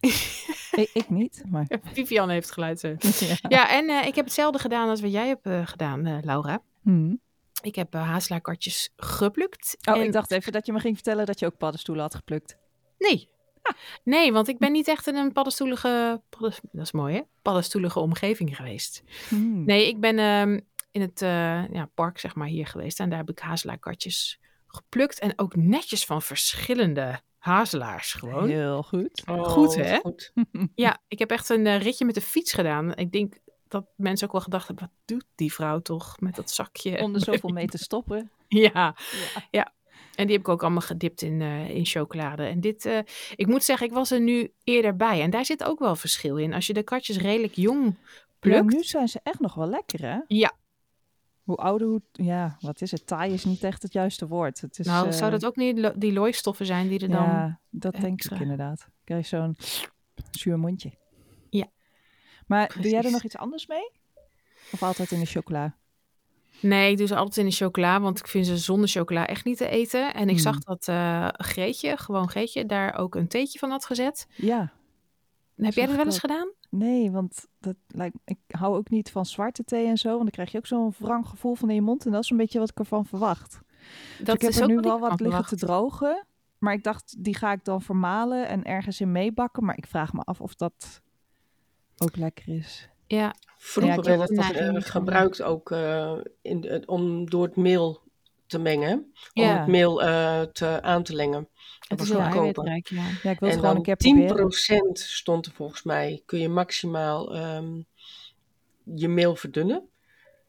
Ik, 0.71 0.89
ik 0.93 1.09
niet, 1.09 1.43
maar 1.49 1.67
Vivian 1.93 2.29
heeft 2.29 2.51
geluid. 2.51 2.83
eh. 2.83 2.91
ja. 3.29 3.35
Ja, 3.47 3.69
en 3.69 3.89
eh, 3.89 4.07
ik 4.07 4.15
heb 4.15 4.25
hetzelfde 4.25 4.59
gedaan 4.59 4.89
als 4.89 5.01
wat 5.01 5.11
jij 5.11 5.27
hebt 5.27 5.45
eh, 5.45 5.67
gedaan, 5.67 6.21
Laura. 6.25 6.61
Hmm. 6.81 7.19
Ik 7.61 7.75
heb 7.75 7.93
hazelaarkartjes 7.93 8.93
geplukt. 8.97 9.77
Oh, 9.89 9.95
en... 9.97 10.03
ik 10.03 10.11
dacht 10.11 10.31
even 10.31 10.51
dat 10.51 10.65
je 10.65 10.71
me 10.73 10.79
ging 10.79 10.95
vertellen 10.95 11.25
dat 11.25 11.39
je 11.39 11.45
ook 11.45 11.57
paddenstoelen 11.57 12.03
had 12.03 12.15
geplukt. 12.15 12.57
Nee. 12.97 13.29
Nee, 14.03 14.31
want 14.33 14.47
ik 14.47 14.57
ben 14.57 14.71
niet 14.71 14.87
echt 14.87 15.07
in 15.07 15.15
een 15.15 15.31
paddenstoelige... 15.31 16.21
padden- 16.29 16.53
Dat 16.71 16.85
is 16.85 16.91
mooi, 16.91 17.15
hè? 17.15 17.21
Paddenstoelige 17.41 17.99
omgeving 17.99 18.55
geweest. 18.55 19.03
Hmm. 19.29 19.65
Nee, 19.65 19.87
ik 19.87 19.99
ben 19.99 20.19
ehm, 20.19 20.59
in 20.91 21.01
het 21.01 21.19
ja, 21.71 21.89
park, 21.93 22.19
zeg 22.19 22.35
maar, 22.35 22.47
hier 22.47 22.67
geweest. 22.67 22.99
En 22.99 23.09
daar 23.09 23.17
heb 23.19 23.29
ik 23.29 23.39
hazelaarkartjes 23.39 24.39
geplukt. 24.67 25.19
En 25.19 25.33
ook 25.35 25.55
netjes 25.55 26.05
van 26.05 26.21
verschillende 26.21 27.19
hazelaars 27.45 28.13
gewoon. 28.13 28.49
Heel 28.49 28.83
goed. 28.83 29.23
Oh, 29.29 29.43
goed, 29.43 29.75
wat 29.75 29.85
hè? 29.85 29.97
Goed. 29.97 30.31
Ja, 30.75 30.97
ik 31.07 31.19
heb 31.19 31.31
echt 31.31 31.49
een 31.49 31.67
eh, 31.67 31.81
ritje 31.81 32.05
met 32.05 32.15
de 32.15 32.21
fiets 32.21 32.53
gedaan. 32.53 32.95
Ik 32.95 33.11
denk 33.11 33.37
dat 33.67 33.85
mensen 33.95 34.27
ook 34.27 34.33
wel 34.33 34.41
gedacht 34.41 34.67
hebben, 34.67 34.85
wat 34.85 34.93
doet 35.05 35.25
die 35.35 35.53
vrouw 35.53 35.79
toch 35.79 36.19
met 36.19 36.35
dat 36.35 36.51
zakje? 36.51 36.97
Om 37.01 37.13
er 37.13 37.21
zoveel 37.21 37.49
mee 37.59 37.67
te 37.67 37.77
stoppen. 37.77 38.31
Ja, 38.47 38.69
Ja. 38.73 38.95
ja. 39.51 39.73
En 40.15 40.25
die 40.27 40.35
heb 40.35 40.45
ik 40.45 40.51
ook 40.51 40.61
allemaal 40.63 40.81
gedipt 40.81 41.21
in, 41.21 41.41
eh, 41.41 41.69
in 41.69 41.85
chocolade. 41.85 42.43
En 42.45 42.59
dit, 42.61 42.85
eh, 42.85 42.99
ik 43.35 43.47
moet 43.47 43.63
zeggen, 43.63 43.87
ik 43.87 43.93
was 43.93 44.11
er 44.11 44.19
nu 44.21 44.53
eerder 44.63 44.95
bij. 44.95 45.21
En 45.21 45.29
daar 45.29 45.45
zit 45.45 45.63
ook 45.63 45.79
wel 45.79 45.95
verschil 45.95 46.37
in. 46.37 46.53
Als 46.53 46.67
je 46.67 46.73
de 46.73 46.83
katjes 46.83 47.17
redelijk 47.17 47.55
jong 47.55 47.85
Ja, 47.85 47.93
plukt. 48.39 48.73
nu 48.73 48.83
zijn 48.83 49.07
ze 49.07 49.19
echt 49.23 49.39
nog 49.39 49.53
wel 49.53 49.67
lekker, 49.69 50.01
hè? 50.01 50.17
Ja. 50.27 50.51
Hoe 51.45 51.55
ouder, 51.55 51.87
hoe... 51.87 52.01
Ja, 52.11 52.57
wat 52.59 52.81
is 52.81 52.91
het? 52.91 53.07
Taai 53.07 53.33
is 53.33 53.45
niet 53.45 53.63
echt 53.63 53.81
het 53.83 53.93
juiste 53.93 54.27
woord. 54.27 54.61
Het 54.61 54.79
is, 54.79 54.85
nou, 54.85 55.07
eh, 55.07 55.13
zou 55.13 55.31
dat 55.31 55.45
ook 55.45 55.55
niet 55.55 55.77
lo- 55.77 55.93
die 55.95 56.13
looistoffen 56.13 56.65
zijn 56.65 56.87
die 56.87 56.99
er 56.99 57.09
dan... 57.09 57.23
Ja, 57.23 57.59
dat 57.69 57.95
denk 57.95 58.23
ik 58.23 58.39
inderdaad. 58.39 58.87
Krijg 59.03 59.29
je 59.29 59.35
zo'n 59.37 59.57
zuur 60.31 60.59
mondje. 60.59 60.91
Ja. 61.49 61.65
Maar 62.47 62.75
doe 62.81 62.89
jij 62.91 63.03
er 63.03 63.11
nog 63.11 63.23
iets 63.23 63.37
anders 63.37 63.67
mee? 63.67 63.91
Of 64.71 64.83
altijd 64.83 65.11
in 65.11 65.19
de 65.19 65.25
chocola? 65.25 65.75
Nee, 66.59 66.91
ik 66.91 66.97
doe 66.97 67.07
ze 67.07 67.15
altijd 67.15 67.37
in 67.37 67.45
de 67.45 67.51
chocola, 67.55 67.99
want 68.01 68.19
ik 68.19 68.27
vind 68.27 68.45
ze 68.45 68.57
zonder 68.57 68.89
chocola 68.89 69.27
echt 69.27 69.45
niet 69.45 69.57
te 69.57 69.67
eten. 69.67 70.13
En 70.13 70.23
ik 70.23 70.29
Hmm. 70.29 70.37
zag 70.37 70.59
dat 70.59 70.87
eh 70.87 71.27
Greetje, 71.31 71.97
gewoon 71.97 72.29
Greetje, 72.29 72.65
daar 72.65 72.97
ook 72.97 73.15
een 73.15 73.27
theetje 73.27 73.59
van 73.59 73.69
had 73.69 73.85
gezet. 73.85 74.27
Ja. 74.35 74.71
Heb 75.55 75.73
jij 75.73 75.85
dat 75.85 75.95
wel 75.95 76.05
eens 76.05 76.19
gedaan? 76.19 76.47
Nee, 76.69 77.11
want 77.11 77.45
dat 77.59 77.75
lijkt, 77.87 78.15
ik 78.25 78.37
hou 78.47 78.75
ook 78.77 78.89
niet 78.89 79.11
van 79.11 79.25
zwarte 79.25 79.63
thee 79.63 79.87
en 79.87 79.97
zo. 79.97 80.09
Want 80.09 80.21
dan 80.21 80.29
krijg 80.31 80.51
je 80.51 80.57
ook 80.57 80.65
zo'n 80.65 80.93
wrang 80.97 81.27
gevoel 81.27 81.55
van 81.55 81.69
in 81.69 81.75
je 81.75 81.81
mond. 81.81 82.05
En 82.05 82.11
dat 82.11 82.23
is 82.23 82.29
een 82.29 82.37
beetje 82.37 82.59
wat 82.59 82.69
ik 82.69 82.79
ervan 82.79 83.05
verwacht. 83.05 83.59
Dus 84.17 84.25
Dat 84.25 84.35
ik 84.35 84.41
heb 84.41 84.49
is 84.49 84.57
er 84.57 84.63
ook 84.63 84.69
nu 84.69 84.79
wel 84.79 84.99
wat 84.99 85.19
liggen 85.19 85.45
te 85.45 85.55
drogen. 85.55 86.25
Maar 86.57 86.73
ik 86.73 86.83
dacht, 86.83 87.15
die 87.23 87.35
ga 87.35 87.51
ik 87.51 87.63
dan 87.65 87.81
vermalen 87.81 88.47
en 88.47 88.63
ergens 88.63 89.01
in 89.01 89.11
meebakken. 89.11 89.65
Maar 89.65 89.77
ik 89.77 89.85
vraag 89.87 90.13
me 90.13 90.21
af 90.21 90.41
of 90.41 90.55
dat 90.55 91.01
ook 91.97 92.15
lekker 92.15 92.47
is. 92.47 92.89
Ja, 93.07 93.35
Vroeger 93.57 93.97
ik 93.97 94.03
werd 94.03 94.19
dat 94.73 94.85
gebruikt 94.85 95.41
ook 95.41 95.71
eh, 95.71 96.13
in 96.41 96.61
de- 96.61 96.83
om 96.85 97.29
door 97.29 97.43
het 97.43 97.55
meel 97.55 98.01
te 98.47 98.59
mengen. 98.59 99.13
Om 99.33 99.43
het 99.43 99.67
meel 99.67 100.03
eh, 100.03 100.41
te, 100.41 100.81
aan 100.81 101.03
te 101.03 101.15
lengen. 101.15 101.47
het 101.87 101.99
was 101.99 102.09
is 102.09 102.13
heel 102.13 102.23
eiwitrijk, 102.23 102.87
ja. 102.87 103.07
Ja, 103.23 103.31
ik 103.31 103.39
wil 103.39 103.49
het 103.49 103.57
En 103.57 103.59
gewoon 103.59 103.75
een 103.75 103.81
keer 103.81 103.95
proberen. 103.95 104.53
10% 104.87 104.91
stond 104.93 105.45
er 105.45 105.51
volgens 105.51 105.83
mij. 105.83 106.21
Kun 106.25 106.39
je 106.39 106.49
maximaal 106.49 107.35
ehm, 107.35 107.81
je 108.83 109.07
meel 109.07 109.35
verdunnen. 109.35 109.89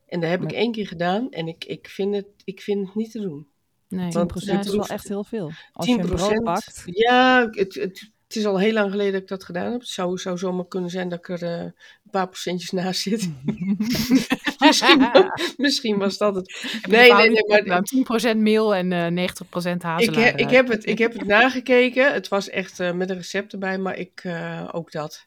En 0.07 0.21
dat 0.21 0.31
heb 0.31 0.43
ik 0.43 0.53
één 0.53 0.73
keer 0.73 0.87
gedaan. 0.87 1.31
En 1.31 1.49
ik, 1.49 1.65
ik, 1.65 1.89
vind, 1.89 2.15
het, 2.15 2.27
ik 2.45 2.61
vind 2.61 2.87
het 2.87 2.95
niet 2.95 3.11
te 3.11 3.21
doen. 3.21 3.47
Nee, 3.89 4.11
10% 4.11 4.13
Want 4.13 4.37
is 4.37 4.47
het 4.47 4.67
wel 4.71 4.87
echt 4.87 5.09
heel 5.09 5.25
veel. 5.25 5.51
Als 5.73 5.87
je 5.87 5.99
een 5.99 6.07
10%. 6.07 6.15
brood 6.15 6.43
bakt. 6.43 6.83
Ja, 6.85 7.49
het, 7.51 7.75
het, 7.75 8.11
het 8.27 8.37
is 8.37 8.47
al 8.47 8.59
heel 8.59 8.73
lang 8.73 8.91
geleden 8.91 9.13
dat 9.13 9.23
ik 9.23 9.29
dat 9.29 9.45
gedaan 9.45 9.73
heb. 9.73 9.81
Het 9.81 9.89
zou, 9.89 10.19
zou 10.19 10.39
zomaar 10.39 10.67
kunnen 10.67 10.91
zijn 10.91 11.09
dat 11.09 11.19
ik 11.19 11.29
er 11.29 11.43
eh, 11.43 11.61
een 11.61 12.11
paar 12.11 12.29
procentjes 12.29 12.71
naast 12.71 13.01
zit. 13.01 13.31
misschien, 14.67 15.11
misschien 15.57 15.99
was 15.99 16.19
dat 16.19 16.35
het. 16.35 16.67
Nee, 16.89 17.13
nee, 17.13 17.31
nee, 17.31 17.45
maar 17.47 17.63
Nou, 17.65 18.35
10% 18.35 18.37
meel 18.37 18.75
en 18.75 18.93
eh 18.93 19.29
90% 19.29 19.77
ik, 19.77 19.83
hazelaar. 19.83 20.25
he- 20.25 20.37
ik, 20.37 20.51
heb 20.51 20.69
het, 20.69 20.87
ik 20.87 20.99
heb 20.99 21.13
het 21.13 21.27
nagekeken. 21.27 22.13
Het 22.13 22.29
was 22.29 22.49
echt 22.49 22.81
eh, 22.81 22.93
met 22.93 23.11
een 23.11 23.17
recept 23.17 23.53
erbij, 23.53 23.79
maar 23.79 23.99
ik 23.99 24.21
eh, 24.23 24.69
ook 24.73 24.93
dat. 24.93 25.27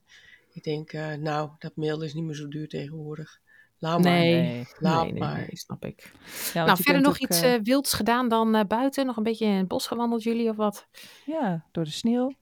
Ik 0.54 0.64
denk, 0.64 0.92
eh, 0.94 1.14
nou, 1.14 1.50
dat 1.60 1.76
meel 1.76 2.04
is 2.04 2.14
niet 2.14 2.24
meer 2.24 2.36
zo 2.36 2.48
duur 2.48 2.68
tegenwoordig. 2.68 3.40
Laat 3.80 4.04
maar. 4.04 4.12
Nee. 4.12 4.34
Nee. 4.42 4.68
Laat 4.80 5.04
nee, 5.04 5.12
nee, 5.12 5.22
maar. 5.22 5.38
nee, 5.38 5.58
snap 5.58 5.86
ik. 5.86 6.12
Ja, 6.54 6.66
nou, 6.66 6.78
verder 6.82 7.02
nog 7.02 7.12
ook, 7.12 7.18
iets 7.20 7.42
eh, 7.42 7.54
eh, 7.54 7.62
wilds 7.64 7.94
gedaan 7.94 8.30
dan 8.30 8.56
eh, 8.56 8.66
buiten? 8.66 9.06
Nog 9.06 9.18
een 9.18 9.24
beetje 9.24 9.46
in 9.46 9.52
het 9.52 9.68
bos 9.68 9.88
gewandeld 9.88 10.24
jullie 10.24 10.50
of 10.50 10.56
wat? 10.56 10.88
ja, 11.26 11.66
door 11.72 11.84
de 11.84 11.90
sneeuw. 11.92 12.34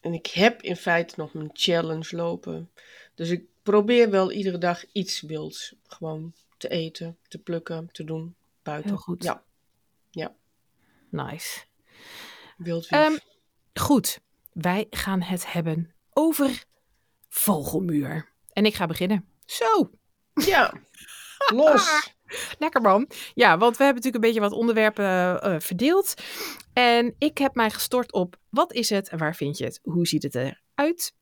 En 0.00 0.12
ik 0.12 0.26
heb 0.26 0.62
in 0.62 0.76
feite 0.76 1.14
nog 1.16 1.32
mijn 1.34 1.50
challenge 1.52 2.16
lopen. 2.16 2.70
Dus 3.14 3.30
ik 3.30 3.44
probeer 3.64 4.10
wel 4.10 4.32
iedere 4.32 4.58
dag 4.58 4.84
iets 4.92 5.20
wilds 5.20 5.74
gewoon 5.86 6.32
te 6.56 6.68
eten, 6.68 7.18
te 7.28 7.38
plukken, 7.38 7.88
te 7.92 8.04
doen 8.04 8.34
buiten. 8.62 8.90
Heel 8.90 8.98
goed. 8.98 9.22
Ja, 9.22 9.42
Nice. 11.14 11.64
wild 12.56 12.86
Ehm, 12.86 13.16
goed, 13.74 14.20
wij 14.52 14.86
gaan 14.90 15.22
het 15.22 15.52
hebben 15.52 15.94
over 16.12 16.64
vogelmuur. 17.28 18.28
En 18.52 18.66
ik 18.66 18.74
ga 18.74 18.86
beginnen. 18.86 19.28
Zo, 19.46 19.90
ja, 20.34 20.74
los. 21.54 22.12
lekker 22.58 22.80
man. 22.80 23.08
Ja, 23.34 23.58
want 23.58 23.76
we 23.76 23.84
hebben 23.84 24.02
natuurlijk 24.02 24.14
een 24.14 24.30
beetje 24.30 24.48
wat 24.48 24.58
onderwerpen 24.58 25.42
eh, 25.42 25.60
verdeeld. 25.60 26.14
En 26.72 27.14
ik 27.18 27.38
heb 27.38 27.54
mij 27.54 27.70
gestort 27.70 28.12
op 28.12 28.36
wat 28.48 28.72
is 28.72 28.90
het 28.90 29.08
en 29.08 29.18
waar 29.18 29.36
vind 29.36 29.58
je 29.58 29.64
het? 29.64 29.80
Hoe 29.82 30.06
ziet 30.06 30.22
het 30.22 30.34
eruit? 30.34 31.14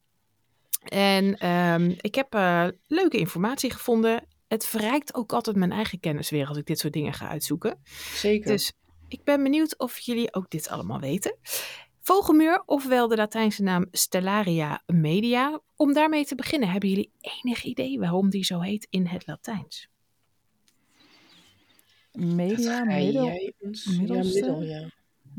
En 0.84 1.36
ehm, 1.38 1.94
ik 2.00 2.14
heb 2.14 2.34
eh, 2.34 2.66
leuke 2.86 3.18
informatie 3.18 3.70
gevonden. 3.70 4.26
Het 4.48 4.66
verrijkt 4.66 5.14
ook 5.14 5.32
altijd 5.32 5.56
mijn 5.56 5.72
eigen 5.72 6.00
kennis 6.00 6.30
weer 6.30 6.46
als 6.46 6.56
ik 6.56 6.66
dit 6.66 6.78
soort 6.78 6.92
dingen 6.92 7.12
ga 7.12 7.28
uitzoeken. 7.28 7.80
Zeker. 8.14 8.50
Dus 8.50 8.72
ik 9.08 9.24
ben 9.24 9.42
benieuwd 9.42 9.78
of 9.78 9.98
jullie 9.98 10.34
ook 10.34 10.50
dit 10.50 10.68
allemaal 10.68 11.00
weten. 11.00 11.36
Vogelmuur, 12.00 12.62
ofwel 12.66 13.08
de 13.08 13.16
Latijnse 13.16 13.62
naam 13.62 13.86
Stellaria 13.90 14.82
media. 14.86 15.60
Om 15.76 15.92
daarmee 15.92 16.24
te 16.24 16.34
beginnen, 16.34 16.68
hebben 16.68 16.88
jullie 16.88 17.10
enig 17.20 17.64
idee 17.64 17.98
waarom 17.98 18.30
die 18.30 18.44
zo 18.44 18.60
heet 18.60 18.86
in 18.90 19.06
het 19.06 19.26
Latijns? 19.26 19.88
Media, 22.12 22.84
middel. 22.84 23.26
middelste? 23.98 24.38
Ja, 24.38 24.52
middel, 24.52 24.62
ja. 24.62 24.90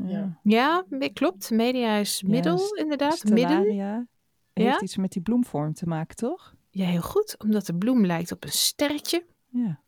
Ja. 0.06 0.40
Ja, 0.42 0.84
klopt. 1.12 1.50
Media 1.50 1.96
is 1.96 2.22
middel, 2.22 2.58
st- 2.58 2.76
inderdaad. 2.76 3.24
Midden. 3.24 4.08
Heeft 4.54 4.68
Ja? 4.74 4.80
iets 4.80 4.96
met 4.96 5.12
die 5.12 5.22
bloemvorm 5.22 5.74
te 5.74 5.86
maken, 5.86 6.16
toch? 6.16 6.54
Ja, 6.70 6.86
heel 6.86 7.00
goed. 7.02 7.34
Omdat 7.38 7.66
de 7.66 7.74
bloem 7.74 8.06
lijkt 8.06 8.32
op 8.32 8.44
een 8.44 8.52
sterretje. 8.52 9.24
Ja. 9.48 9.82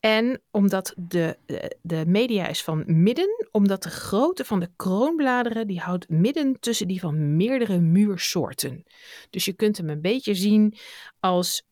En 0.00 0.40
omdat 0.50 0.94
de, 0.98 1.38
de, 1.46 1.76
de 1.82 2.04
media 2.06 2.46
is 2.46 2.62
van 2.62 2.84
midden, 2.86 3.46
omdat 3.50 3.82
de 3.82 3.90
grootte 3.90 4.44
van 4.44 4.60
de 4.60 4.70
kroonbladeren 4.76 5.66
die 5.66 5.80
houdt 5.80 6.08
midden 6.08 6.60
tussen 6.60 6.88
die 6.88 7.00
van 7.00 7.36
meerdere 7.36 7.80
muursoorten. 7.80 8.84
Dus 9.30 9.44
je 9.44 9.52
kunt 9.52 9.76
hem 9.76 9.88
een 9.88 10.00
beetje 10.00 10.34
zien 10.34 10.74
als, 11.20 11.62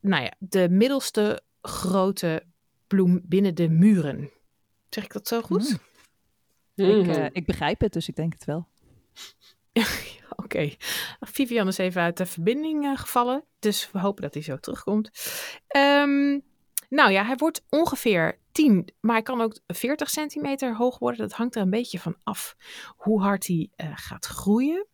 nou 0.00 0.22
ja, 0.22 0.32
de 0.38 0.68
middelste 0.70 1.42
grote 1.62 2.42
bloem 2.86 3.20
binnen 3.24 3.54
de 3.54 3.68
muren. 3.68 4.30
Zeg 4.88 5.04
ik 5.04 5.12
dat 5.12 5.28
zo 5.28 5.40
goed? 5.42 5.78
Mm. 6.74 6.86
Ik, 6.86 7.06
Mhm. 7.06 7.10
eh, 7.10 7.26
ik 7.32 7.46
begrijp 7.46 7.80
het, 7.80 7.92
dus 7.92 8.08
ik 8.08 8.16
denk 8.16 8.32
het 8.32 8.44
wel. 8.44 8.66
Oké. 10.54 10.74
Vivian 11.20 11.68
is 11.68 11.78
even 11.78 12.02
uit 12.02 12.16
de 12.16 12.26
verbinding 12.26 12.84
eh, 12.84 12.96
gevallen. 12.96 13.44
Dus 13.58 13.90
we 13.92 13.98
hopen 13.98 14.22
dat 14.22 14.34
hij 14.34 14.42
zo 14.42 14.56
terugkomt. 14.56 15.10
Ehm, 15.66 16.38
nou 16.88 17.10
ja, 17.10 17.24
hij 17.24 17.36
wordt 17.36 17.64
ongeveer 17.68 18.38
10, 18.52 18.92
maar 19.00 19.14
hij 19.14 19.22
kan 19.22 19.40
ook 19.40 19.58
40 19.66 20.10
centimeter 20.10 20.76
hoog 20.76 20.98
worden. 20.98 21.20
Dat 21.20 21.32
hangt 21.32 21.54
er 21.54 21.62
een 21.62 21.70
beetje 21.70 21.98
van 21.98 22.16
af 22.22 22.56
hoe 22.96 23.22
hard 23.22 23.46
hij 23.46 23.68
eh, 23.76 23.90
gaat 23.94 24.26
groeien. 24.26 24.86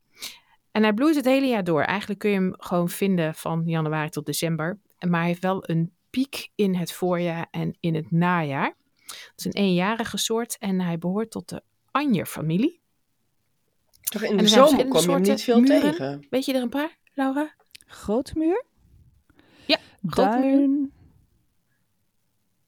En 0.73 0.83
hij 0.83 0.93
bloeit 0.93 1.17
het 1.17 1.25
hele 1.25 1.47
jaar 1.47 1.65
door. 1.65 1.83
Eigenlijk 1.83 2.21
kun 2.21 2.31
je 2.31 2.37
hem 2.37 2.55
gewoon 2.59 2.89
vinden 2.89 3.35
van 3.35 3.63
januari 3.67 4.09
tot 4.09 4.27
december. 4.27 4.79
Maar 5.09 5.21
hij 5.21 5.29
heeft 5.29 5.43
wel 5.43 5.69
een 5.69 5.93
piek 6.11 6.49
in 6.55 6.75
het 6.75 6.93
voorjaar 6.93 7.47
en 7.51 7.77
in 7.81 7.95
het 7.95 8.11
najaar. 8.11 8.77
Het 9.07 9.33
is 9.37 9.45
een 9.45 9.53
eenjarige 9.53 10.17
soort 10.17 10.59
en 10.59 10.81
hij 10.81 10.99
behoort 10.99 11.31
tot 11.31 11.49
de 11.49 11.63
Anjer-familie. 11.91 12.81
Toch 14.11 14.23
in 14.23 14.31
en 14.31 14.37
de 14.37 14.43
er 14.43 14.49
zomer 14.49 14.89
kom 14.89 15.01
je 15.01 15.11
hem 15.11 15.23
niet 15.23 15.43
veel 15.43 15.63
tegen. 15.63 16.27
Weet 16.31 16.45
je 16.45 16.53
er 16.55 16.63
een 16.63 16.69
paar, 16.69 16.99
Laura? 17.15 17.55
Grote 17.87 18.33
muur? 18.39 18.65
Ja. 19.67 19.79
Duin. 20.01 20.93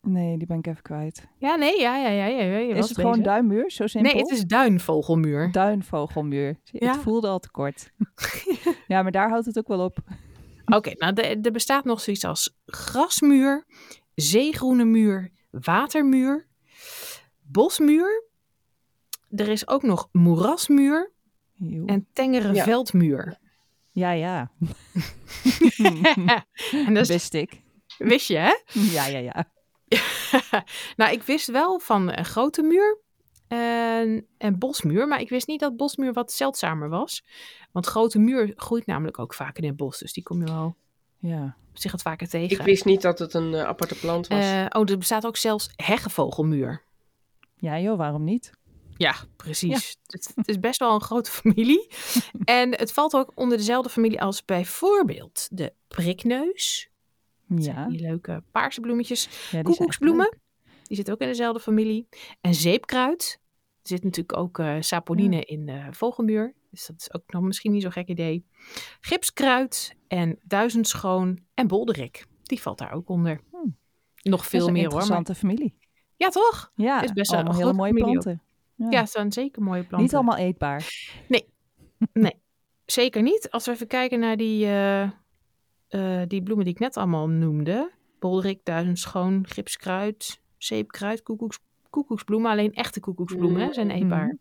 Nee, 0.02 0.38
die 0.38 0.46
ben 0.46 0.58
ik 0.58 0.66
even 0.66 0.82
kwijt. 0.82 1.26
Ja, 1.38 1.54
nee, 1.56 1.80
ja, 1.80 1.96
ja, 1.96 2.08
ja. 2.08 2.26
ja, 2.26 2.74
Is 2.74 2.88
het 2.88 2.98
gewoon 2.98 3.22
duinmuur? 3.22 3.70
Zo 3.70 3.86
simpel? 3.86 4.12
Nee, 4.12 4.20
het 4.22 4.30
is 4.30 4.44
duinvogelmuur. 4.44 5.52
Duinvogelmuur. 5.52 6.60
Ja. 6.64 6.92
Het 6.92 7.00
voelde 7.02 7.28
al 7.28 7.38
te 7.38 7.50
kort. 7.50 7.90
ja, 8.88 9.02
maar 9.02 9.12
daar 9.12 9.28
houdt 9.28 9.46
het 9.46 9.58
ook 9.58 9.68
wel 9.68 9.84
op. 9.84 9.98
Oké, 10.66 10.90
nou, 10.94 11.12
de- 11.12 11.38
er 11.42 11.52
bestaat 11.52 11.84
nog 11.84 12.00
zoiets 12.00 12.24
als 12.24 12.56
grasmuur, 12.66 13.64
zeegroene 14.14 14.84
muur, 14.84 15.30
watermuur, 15.50 16.46
bosmuur. 17.42 18.26
Er 19.28 19.48
is 19.48 19.68
ook 19.68 19.82
nog 19.82 20.08
moerasmuur 20.12 21.12
En 21.86 22.06
tengere 22.12 22.54
Ja. 22.54 22.64
veldmuur. 22.64 23.38
Ja, 23.92 24.10
ja. 24.10 24.50
en 26.86 26.94
dat 26.94 27.02
is- 27.02 27.08
Wist 27.08 27.34
ik. 27.34 27.60
wist 27.98 28.28
je, 28.28 28.36
hè? 28.36 28.54
Ja, 28.72 29.06
ja, 29.06 29.18
ja. 29.18 29.44
nou, 30.96 31.12
ik 31.12 31.22
wist 31.22 31.46
wel 31.50 31.78
van 31.78 32.12
een 32.12 32.24
grote 32.24 32.62
muur 32.62 32.98
en, 33.48 34.26
en 34.38 34.58
bosmuur, 34.58 35.08
maar 35.08 35.20
ik 35.20 35.28
wist 35.28 35.46
niet 35.46 35.60
dat 35.60 35.76
bosmuur 35.76 36.12
wat 36.12 36.32
zeldzamer 36.32 36.88
was. 36.88 37.24
Want 37.72 37.86
grote 37.86 38.18
muur 38.18 38.52
groeit 38.56 38.86
namelijk 38.86 39.18
ook 39.18 39.34
vaak 39.34 39.58
in 39.58 39.64
het 39.64 39.76
bos, 39.76 39.98
dus 39.98 40.12
die 40.12 40.22
kom 40.22 40.38
je 40.38 40.44
wel 40.52 40.76
Ja. 41.18 41.56
zich 41.72 41.92
het 41.92 42.02
vaker 42.02 42.28
tegen. 42.28 42.58
Ik 42.58 42.64
wist 42.64 42.84
niet 42.84 43.02
dat 43.02 43.18
het 43.18 43.34
een 43.34 43.54
eh, 43.54 43.62
aparte 43.64 43.94
plant 43.94 44.26
was. 44.28 44.38
Eh, 44.44 44.66
oh, 44.68 44.90
er 44.90 44.98
bestaat 44.98 45.26
ook 45.26 45.36
zelfs 45.36 45.70
heggenvogelmuur. 45.76 46.82
Ja, 47.56 47.78
joh, 47.80 47.96
waarom 47.98 48.24
niet? 48.24 48.50
Ja, 48.98 49.14
precies. 49.36 49.96
Het, 50.06 50.32
het 50.34 50.48
is 50.48 50.58
best 50.58 50.78
wel 50.78 50.94
een 50.94 51.00
grote 51.00 51.30
familie. 51.40 51.88
en 52.44 52.70
het 52.78 52.92
valt 52.92 53.14
ook 53.14 53.32
onder 53.34 53.58
dezelfde 53.58 53.90
familie 53.90 54.20
als 54.20 54.44
bijvoorbeeld 54.44 55.48
de 55.50 55.72
prikneus. 55.88 56.90
Ja, 57.56 57.86
Die 57.86 58.00
leuke 58.00 58.42
paarse 58.50 58.80
bloemetjes. 58.80 59.28
ja 59.50 59.62
Koekoeksbloemen. 59.62 60.38
Die 60.82 60.96
zitten 60.96 61.14
ook 61.14 61.20
in 61.20 61.26
dezelfde 61.28 61.60
familie. 61.60 62.08
En 62.40 62.54
zeepkruid. 62.54 63.38
Er 63.82 63.88
zit 63.88 64.04
natuurlijk 64.04 64.38
ook 64.38 64.58
eh 64.58 64.76
saponine 64.80 65.44
in 65.44 65.66
de 65.66 65.86
vogelmuur. 65.90 66.54
Dus 66.70 66.86
dat 66.86 66.96
is 67.00 67.14
ook 67.14 67.22
nog 67.26 67.42
misschien 67.42 67.72
niet 67.72 67.82
zo'n 67.82 67.92
gek 67.92 68.08
idee. 68.08 68.46
Gipskruid 69.00 69.96
en 70.08 70.38
duizendschoon 70.42 71.38
en 71.54 71.66
bolderik. 71.66 72.26
Die 72.42 72.60
valt 72.60 72.78
daar 72.78 72.92
ook 72.92 73.08
onder. 73.08 73.40
Hmm. 73.50 73.76
Nog 74.22 74.46
veel 74.46 74.66
een 74.66 74.72
meer 74.72 74.82
hoor. 74.82 74.92
Maar... 74.92 75.00
interessante 75.00 75.34
familie. 75.34 75.74
Ja, 76.16 76.28
toch? 76.28 76.72
Ja, 76.74 77.02
Is 77.02 77.12
best 77.12 77.30
wel 77.30 77.40
allemaal 77.40 77.60
een 77.60 77.66
hele 77.66 77.92
mooie 77.94 78.16
ook. 78.16 78.38
Ja, 78.90 79.00
het 79.00 79.10
zijn 79.10 79.32
zeker 79.32 79.62
mooie 79.62 79.80
planten. 79.80 80.00
Niet 80.00 80.14
allemaal 80.14 80.36
eetbaar. 80.36 80.92
Zeker 82.90 83.22
niet. 83.22 83.50
Als 83.50 83.66
we 83.66 83.72
even 83.72 83.86
kijken 83.86 84.18
naar 84.18 84.36
die, 84.36 84.64
eh, 84.64 85.02
eh, 85.88 86.28
die 86.28 86.42
bloemen 86.42 86.64
die 86.64 86.74
ik 86.74 86.80
net 86.80 86.96
allemaal 86.96 87.28
noemde. 87.28 87.90
Bolderik, 88.18 88.60
duizendschoon, 88.64 89.46
gipskruid, 89.46 90.40
zeepkruid, 90.56 91.22
koekoeks, 91.22 91.58
koekoeksbloemen. 91.90 92.50
Alleen 92.50 92.74
echte 92.74 93.00
koekoeksbloemen 93.00 93.60
hè, 93.60 93.72
zijn 93.72 93.90
eetbaar. 93.90 94.26
Mhm. 94.26 94.36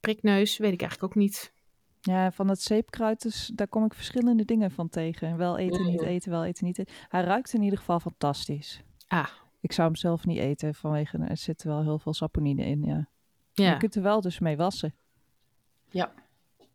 Prikneus, 0.00 0.58
weet 0.58 0.72
ik 0.72 0.80
eigenlijk 0.80 1.12
ook 1.12 1.22
niet. 1.22 1.52
Ja, 2.00 2.32
van 2.32 2.48
het 2.48 2.62
zeepkruid, 2.62 3.22
dus, 3.22 3.50
daar 3.54 3.68
kom 3.68 3.84
ik 3.84 3.94
verschillende 3.94 4.44
dingen 4.44 4.70
van 4.70 4.88
tegen. 4.88 5.36
Wel 5.36 5.58
eten, 5.58 5.84
niet 5.86 6.02
eten, 6.02 6.30
wel 6.30 6.44
eten, 6.44 6.64
niet 6.64 6.78
eten. 6.78 6.94
Hij 7.08 7.22
ruikt 7.22 7.52
in 7.52 7.62
ieder 7.62 7.78
geval 7.78 8.00
fantastisch. 8.00 8.82
Ah, 9.06 9.28
Ik 9.60 9.72
zou 9.72 9.86
hem 9.86 9.96
zelf 9.96 10.26
niet 10.26 10.38
eten 10.38 10.74
vanwege, 10.74 11.18
er 11.18 11.36
zit 11.36 11.62
wel 11.62 11.82
heel 11.82 11.98
veel 11.98 12.14
saponine 12.14 12.64
in, 12.64 12.82
ja. 12.82 13.08
Je 13.52 13.62
ja. 13.62 13.76
kunt 13.76 13.94
er 13.94 14.02
wel 14.02 14.20
dus 14.20 14.38
mee 14.38 14.56
wassen. 14.56 14.94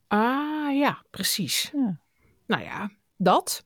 Ah, 0.08 0.76
ja, 0.78 1.04
precies. 1.10 1.72
Ja. 1.74 2.00
nou 2.46 2.64
ja, 2.64 2.92
dat. 3.18 3.64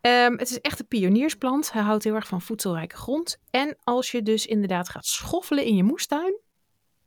Ehm, 0.00 0.36
het 0.36 0.50
is 0.50 0.60
echt 0.60 0.80
een 0.80 0.88
pioniersplant. 0.88 1.72
Hij 1.72 1.82
houdt 1.82 2.04
heel 2.04 2.14
erg 2.14 2.26
van 2.26 2.42
voedselrijke 2.42 2.96
grond. 2.96 3.38
En 3.50 3.76
als 3.84 4.10
je 4.10 4.22
dus 4.22 4.46
inderdaad 4.46 4.88
gaat 4.88 5.06
schoffelen 5.06 5.64
in 5.64 5.76
je 5.76 5.82
moestuin, 5.82 6.40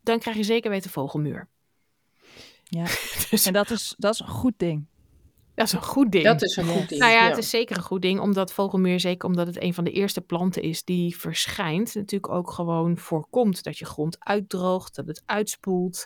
dan 0.01 0.19
krijg 0.19 0.37
je 0.37 0.43
zeker 0.43 0.69
weten 0.69 0.89
vogelmuur. 0.89 1.47
Ja. 2.63 2.83
Dus 3.29 3.45
En 3.45 3.53
dat 3.53 3.69
is, 3.69 3.95
dat 3.97 4.13
is 4.13 4.19
een 4.19 4.27
goed 4.27 4.53
ding. 4.57 4.87
Dat 5.55 5.67
is 5.67 5.73
een 5.73 5.83
goed 5.83 6.11
ding. 6.11 6.23
Dat 6.23 6.43
is 6.43 6.55
een 6.55 6.65
goed 6.65 6.89
ding. 6.89 7.01
Nou 7.01 7.13
ja, 7.13 7.27
het 7.27 7.37
is 7.37 7.49
zeker 7.49 7.77
een 7.77 7.83
goed 7.83 8.01
ding, 8.01 8.19
omdat 8.19 8.53
vogelmuur, 8.53 8.99
zeker 8.99 9.27
omdat 9.27 9.47
het 9.47 9.61
een 9.61 9.73
van 9.73 9.83
de 9.83 9.91
eerste 9.91 10.21
planten 10.21 10.61
is 10.61 10.83
die 10.83 11.17
verschijnt, 11.17 11.95
natuurlijk 11.95 12.33
ook 12.33 12.51
gewoon 12.51 12.97
voorkomt 12.97 13.63
dat 13.63 13.77
je 13.77 13.85
grond 13.85 14.15
uitdroogt, 14.19 14.95
dat 14.95 15.07
het 15.07 15.21
uitspoelt. 15.25 16.05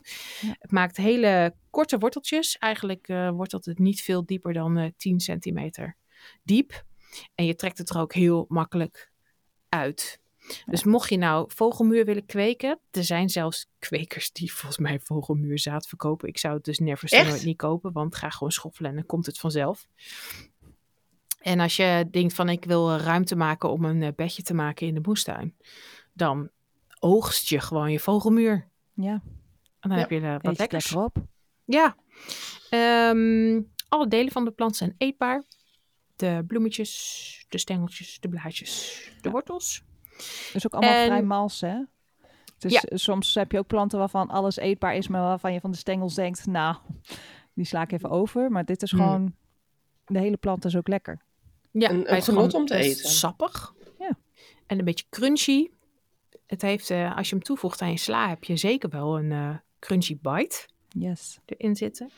Het 0.60 0.72
maakt 0.72 0.98
hele 0.98 1.56
korte 1.70 1.98
worteltjes. 1.98 2.58
Eigenlijk 2.58 3.08
eh, 3.08 3.30
wortelt 3.30 3.66
het 3.66 3.80
niet 3.80 4.02
veel 4.02 4.26
dieper 4.26 4.54
dan 4.54 4.78
eh 4.78 4.92
10 4.98 5.20
centimeter 5.20 5.98
diep. 6.44 6.84
En 7.36 7.46
je 7.46 7.56
trekt 7.56 7.78
het 7.78 7.90
er 7.90 8.00
ook 8.00 8.14
heel 8.14 8.46
makkelijk 8.48 9.12
uit. 9.70 10.20
Dus 10.66 10.84
mocht 10.84 11.10
je 11.10 11.18
nou 11.18 11.52
vogelmuur 11.54 12.06
willen 12.06 12.26
kweken, 12.26 12.80
er 12.92 13.04
zijn 13.04 13.30
zelfs 13.30 13.70
kwekers 13.80 14.32
die 14.32 14.54
volgens 14.58 14.78
mij 14.78 15.00
vogelmuurzaad 15.00 15.88
verkopen. 15.88 16.28
Ik 16.28 16.38
zou 16.38 16.54
het 16.56 16.64
dus 16.64 16.78
Echt? 17.12 17.30
nooit 17.30 17.44
niet 17.46 17.58
kopen, 17.58 17.92
want 17.92 18.16
ga 18.16 18.30
gewoon 18.30 18.52
schoffelen 18.52 18.90
en 18.90 18.96
dan 18.96 19.06
komt 19.06 19.26
het 19.26 19.38
vanzelf. 19.38 19.88
En 21.40 21.60
als 21.60 21.76
je 21.76 22.08
denkt 22.12 22.34
van 22.34 22.50
ik 22.50 22.66
wil 22.66 22.92
eh, 22.92 23.04
ruimte 23.04 23.36
maken 23.36 23.70
om 23.72 23.86
een 23.86 24.04
eh, 24.04 24.10
bedje 24.16 24.44
te 24.44 24.54
maken 24.54 24.88
in 24.88 24.94
de 24.94 25.02
moestuin, 25.04 25.56
dan 26.14 26.50
oogst 27.00 27.50
je 27.50 27.60
gewoon 27.60 27.92
je 27.92 28.00
vogelmuur. 28.00 28.68
Ja, 28.94 29.22
En 29.80 29.90
dan 29.90 29.92
Ja, 29.92 29.98
heb 29.98 30.10
je 30.10 30.20
er 30.20 30.34
eet 30.36 30.42
wat 30.42 30.58
lekkers. 30.58 30.86
lekker 30.94 31.04
op. 31.06 31.18
Ja. 31.66 31.96
Ehm, 32.70 33.62
alle 33.90 34.08
delen 34.08 34.32
van 34.32 34.46
de 34.46 34.52
plant 34.52 34.76
zijn 34.76 34.96
eetbaar. 34.98 35.44
De 36.16 36.44
bloemetjes, 36.48 37.46
de 37.50 37.58
stengeltjes, 37.58 38.20
de 38.20 38.30
blaadjes, 38.30 39.02
de 39.22 39.30
Ja. 39.30 39.82
Wortels. 40.20 40.50
Dus 40.54 40.66
ook 40.66 40.74
allemaal 40.74 40.94
En- 41.00 41.06
vrij 41.06 41.24
mals, 41.24 41.62
hè? 41.62 41.78
Dus 42.58 42.72
Ja. 42.72 42.82
eh, 42.82 42.98
soms 42.98 43.34
heb 43.36 43.52
je 43.52 43.58
ook 43.58 43.68
planten 43.68 44.00
waarvan 44.00 44.30
alles 44.30 44.58
eetbaar 44.58 44.96
is, 44.96 45.08
maar 45.08 45.22
waarvan 45.22 45.54
je 45.54 45.60
van 45.60 45.72
de 45.72 45.78
stengels 45.78 46.14
denkt, 46.16 46.46
nou, 46.46 46.76
die 47.54 47.66
sla 47.66 47.82
ik 47.82 47.92
even 47.92 48.10
over. 48.10 48.52
Maar 48.52 48.66
dit 48.66 48.82
is 48.82 48.92
Hmm. 48.92 49.00
gewoon, 49.00 49.36
de 50.06 50.20
hele 50.20 50.38
plant 50.38 50.66
is 50.66 50.76
ook 50.76 50.88
lekker. 50.88 51.20
Ja, 51.72 51.90
Een- 51.90 51.96
een 52.00 52.06
hij 52.06 52.18
is 52.18 52.24
genot 52.26 52.54
om 52.54 52.66
te 52.66 52.76
eten. 52.76 53.10
Sappig. 53.10 53.74
Ja. 54.00 54.18
En 54.66 54.80
een 54.80 54.86
beetje 54.86 55.06
crunchy. 55.10 55.68
Het 56.48 56.62
heeft, 56.62 56.90
eh, 56.90 57.18
als 57.18 57.30
je 57.30 57.36
hem 57.36 57.44
toevoegt 57.44 57.82
aan 57.82 57.92
je 57.92 57.98
sla, 57.98 58.30
heb 58.30 58.44
je 58.44 58.56
zeker 58.58 58.90
wel 58.90 59.18
een 59.20 59.32
eh, 59.32 59.56
crunchy 59.80 60.18
bite 60.22 60.68
Yes. 60.90 61.40
erin 61.46 61.76
zitten. 61.76 62.10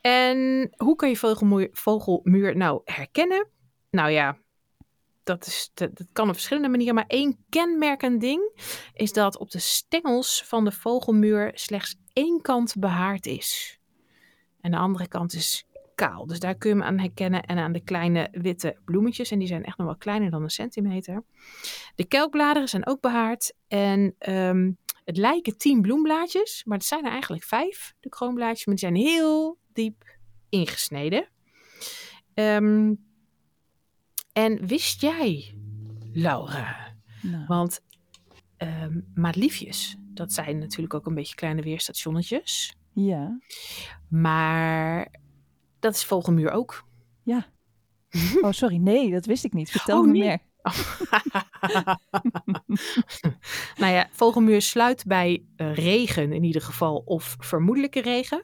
En 0.00 0.70
hoe 0.76 0.96
kan 0.96 1.08
je 1.08 1.16
vogelmuur, 1.16 1.68
vogelmuur 1.72 2.56
nou 2.56 2.80
herkennen? 2.84 3.46
Nou 3.90 4.10
ja, 4.10 4.36
dat, 5.28 5.46
is, 5.46 5.70
dat, 5.74 5.90
kan 6.12 6.28
op 6.28 6.34
verschillende 6.34 6.68
manieren. 6.68 6.94
Maar 6.94 7.06
één 7.06 7.44
kenmerkend 7.48 8.20
ding 8.20 8.50
is 8.92 9.12
dat 9.12 9.38
op 9.38 9.50
de 9.50 9.58
stengels 9.58 10.42
van 10.46 10.64
de 10.64 10.72
vogelmuur 10.72 11.50
slechts 11.54 11.96
één 12.12 12.40
kant 12.40 12.74
behaard 12.78 13.26
is. 13.26 13.78
En 14.60 14.70
de 14.70 14.76
andere 14.76 15.08
kant 15.08 15.32
is 15.32 15.66
kaal. 15.94 16.26
Dus 16.26 16.40
daar 16.40 16.54
kun 16.54 16.70
je 16.70 16.76
hem 16.76 16.84
aan 16.84 16.98
herkennen. 16.98 17.42
En 17.42 17.58
aan 17.58 17.72
de 17.72 17.84
kleine 17.84 18.28
witte 18.32 18.76
bloemetjes. 18.84 19.30
En 19.30 19.38
die 19.38 19.48
zijn 19.48 19.64
echt 19.64 19.76
nog 19.76 19.86
wel 19.86 19.96
kleiner 19.96 20.30
dan 20.30 20.42
een 20.42 20.50
centimeter. 20.50 21.24
De 21.94 22.06
kelkbladeren 22.06 22.68
zijn 22.68 22.86
ook 22.86 23.00
behaard. 23.00 23.52
En 23.68 24.14
ehm, 24.18 24.72
het 25.04 25.16
lijken 25.16 25.58
tien 25.58 25.80
bloemblaadjes. 25.80 26.62
Maar 26.64 26.78
het 26.78 26.86
zijn 26.86 27.04
er 27.04 27.10
eigenlijk 27.10 27.44
vijf, 27.44 27.94
de 28.00 28.08
kroonblaadjes. 28.08 28.66
Maar 28.66 28.74
die 28.74 28.84
zijn 28.84 29.06
heel 29.06 29.58
diep 29.72 30.04
ingesneden. 30.48 31.28
Ehm, 32.34 32.94
en 34.38 34.66
wist 34.66 35.00
jij, 35.00 35.54
Laura, 36.12 36.94
Nou, 37.22 37.44
want 37.46 37.80
ehm 38.56 39.00
maatliefjes, 39.14 39.96
dat 40.00 40.32
zijn 40.32 40.58
natuurlijk 40.58 40.94
ook 40.94 41.06
een 41.06 41.14
beetje 41.14 41.34
kleine 41.34 41.62
weerstationnetjes. 41.62 42.74
ja. 42.92 43.40
Maar 44.08 45.14
dat 45.78 45.94
is 45.94 46.04
vogelmuur 46.04 46.50
ook. 46.50 46.86
Oh, 48.42 48.50
sorry. 48.52 48.76
Nee, 48.76 49.10
dat 49.10 49.26
wist 49.26 49.44
ik 49.44 49.52
niet. 49.52 49.70
Vertel 49.70 49.98
Oh, 49.98 50.06
me 50.06 50.12
nee. 50.12 50.20
meer. 50.20 50.38
nou 53.80 53.92
ja, 53.92 54.08
vogelmuur 54.12 54.62
sluit 54.62 55.04
bij 55.06 55.44
eh, 55.56 55.74
regen 55.74 56.32
in 56.32 56.44
ieder 56.44 56.62
geval 56.62 56.96
of 57.04 57.36
vermoedelijke 57.38 58.00
regen. 58.00 58.42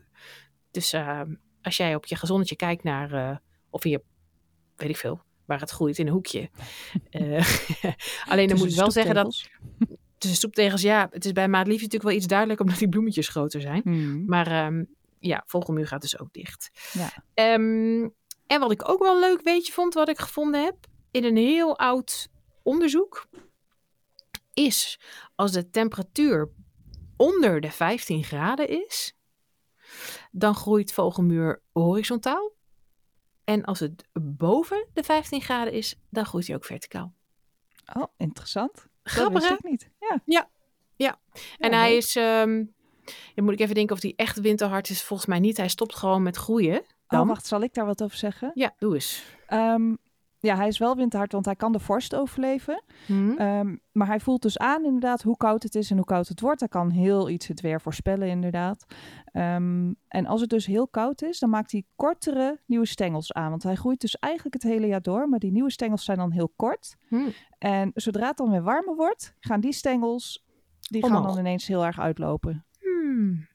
Dus 0.71 0.93
eh, 0.93 1.21
als 1.63 1.77
jij 1.77 1.95
op 1.95 2.07
je 2.07 2.17
gezonnetje 2.17 2.57
kijkt 2.57 2.83
naar, 2.83 3.13
eh, 3.13 3.37
of 3.71 3.85
in 3.85 3.91
je, 3.91 4.03
weet 4.77 4.89
ik 4.89 4.97
veel, 4.97 5.23
waar 5.47 5.61
het 5.61 5.71
groeit 5.71 5.99
in 5.99 6.07
een 6.07 6.13
hoekje. 6.13 6.51
Eh, 7.11 7.47
alleen 8.27 8.49
dan 8.49 8.59
moet 8.59 8.71
ik 8.71 8.77
wel 8.77 8.91
zeggen 8.91 9.15
dat 9.15 9.49
tussen 10.19 10.39
stoeptegels, 10.39 10.83
ja, 10.83 11.09
het 11.11 11.25
is 11.25 11.33
bij 11.33 11.49
maatliefje 11.49 11.83
natuurlijk 11.83 12.11
wel 12.11 12.19
iets 12.19 12.27
duidelijk 12.27 12.61
omdat 12.61 12.79
die 12.79 12.89
bloemetjes 12.89 13.29
groter 13.29 13.61
zijn. 13.61 13.81
Hmm. 13.85 14.25
Maar 14.27 14.47
ehm, 14.47 14.85
ja, 15.19 15.43
vogelmuur 15.47 15.87
gaat 15.87 16.01
dus 16.01 16.19
ook 16.19 16.33
dicht. 16.33 16.71
Ja. 16.93 17.13
Ehm, 17.35 18.09
en 18.47 18.61
wat 18.61 18.73
ik 18.73 18.89
ook 18.89 18.99
wel 18.99 19.15
een 19.15 19.21
leuk 19.21 19.43
weetje 19.43 19.73
vond, 19.73 19.95
wat 19.95 20.09
ik 20.09 20.19
gevonden 20.19 20.65
heb 20.65 20.77
in 21.11 21.25
een 21.25 21.37
heel 21.37 21.79
oud 21.79 22.29
onderzoek, 22.63 23.27
is 24.53 25.01
als 25.35 25.53
de 25.53 25.71
temperatuur 25.71 26.51
onder 27.17 27.61
de 27.61 27.71
15 27.71 28.25
graden 28.25 28.69
is, 28.87 29.17
dan 30.31 30.55
groeit 30.55 30.93
vogelmuur 30.93 31.63
horizontaal. 31.73 32.53
En 33.45 33.65
als 33.65 33.81
het 33.81 34.05
boven 34.13 34.87
de 34.93 35.03
15 35.03 35.41
graden 35.41 35.73
is, 35.73 35.97
dan 36.11 36.27
groeit 36.27 36.47
hij 36.47 36.57
ook 36.57 36.65
verticaal. 36.65 37.13
Oh, 37.95 38.05
interessant. 38.17 38.87
Grappig, 39.03 39.43
dat 39.43 39.59
ik 39.59 39.63
niet. 39.71 39.91
Ja. 40.01 40.21
Ja. 40.25 40.49
Ja. 40.97 41.19
En 41.59 41.71
Ja, 41.71 41.77
hij 41.79 41.89
leuk. 41.89 41.99
is, 41.99 42.17
ehm 42.17 42.65
dan 43.35 43.45
moet 43.45 43.53
ik 43.55 43.61
even 43.61 43.75
denken 43.75 43.97
of 43.97 44.03
hij 44.03 44.13
echt 44.17 44.41
winterhard 44.41 44.91
is. 44.91 45.03
Volgens 45.03 45.29
mij 45.29 45.39
niet. 45.39 45.57
Hij 45.57 45.69
stopt 45.69 45.95
gewoon 45.95 46.23
met 46.23 46.37
groeien. 46.37 46.83
Dan. 47.09 47.21
Oh, 47.21 47.27
wacht, 47.29 47.47
zal 47.47 47.61
ik 47.63 47.75
daar 47.75 47.87
wat 47.87 48.03
over 48.03 48.17
zeggen? 48.17 48.51
Ja, 48.55 48.75
doe 48.79 48.95
eens. 48.95 49.25
Ehm, 49.47 49.95
ja, 50.45 50.57
hij 50.57 50.69
is 50.69 50.79
wel 50.79 50.97
winterhard, 50.97 51.33
want 51.33 51.45
hij 51.45 51.57
kan 51.57 51.73
de 51.73 51.79
vorst 51.79 52.15
overleven. 52.15 52.83
Hm? 53.07 53.31
Ehm, 53.31 53.77
maar 53.93 54.07
hij 54.07 54.21
voelt 54.21 54.43
dus 54.43 54.59
aan 54.59 54.85
inderdaad 54.85 55.23
hoe 55.23 55.37
koud 55.37 55.63
het 55.63 55.75
is 55.75 55.91
en 55.91 55.97
hoe 55.97 56.07
koud 56.07 56.29
het 56.29 56.41
wordt. 56.41 56.61
Hij 56.61 56.69
kan 56.69 56.91
heel 56.91 57.29
iets 57.29 57.47
het 57.47 57.61
weer 57.61 57.81
voorspellen 57.81 58.29
inderdaad. 58.29 58.85
Ehm, 59.25 59.93
en 60.09 60.27
als 60.27 60.41
het 60.41 60.51
dus 60.51 60.67
heel 60.67 60.89
koud 60.89 61.23
is, 61.23 61.39
dan 61.39 61.51
maakt 61.51 61.73
hij 61.73 61.85
kortere 61.97 62.61
nieuwe 62.67 62.87
stengels 62.87 63.33
aan. 63.33 63.51
Want 63.51 63.63
hij 63.63 63.75
groeit 63.75 64.01
dus 64.01 64.15
eigenlijk 64.19 64.55
het 64.55 64.73
hele 64.73 64.87
jaar 64.87 65.03
door, 65.03 65.29
maar 65.29 65.39
die 65.39 65.53
nieuwe 65.53 65.71
stengels 65.71 66.05
zijn 66.05 66.19
dan 66.19 66.31
heel 66.31 66.53
kort. 66.57 66.97
Hm. 67.09 67.29
En 67.59 67.91
zodra 67.95 68.27
het 68.27 68.37
dan 68.37 68.51
weer 68.51 68.63
warmer 68.63 68.97
wordt, 68.97 69.35
gaan 69.41 69.61
die 69.61 69.73
stengels, 69.73 70.45
die 70.81 71.07
gaan 71.07 71.23
dan 71.23 71.39
ineens 71.39 71.67
heel 71.67 71.85
erg 71.85 72.01
uitlopen. 72.01 72.65
Hmm. 72.81 73.47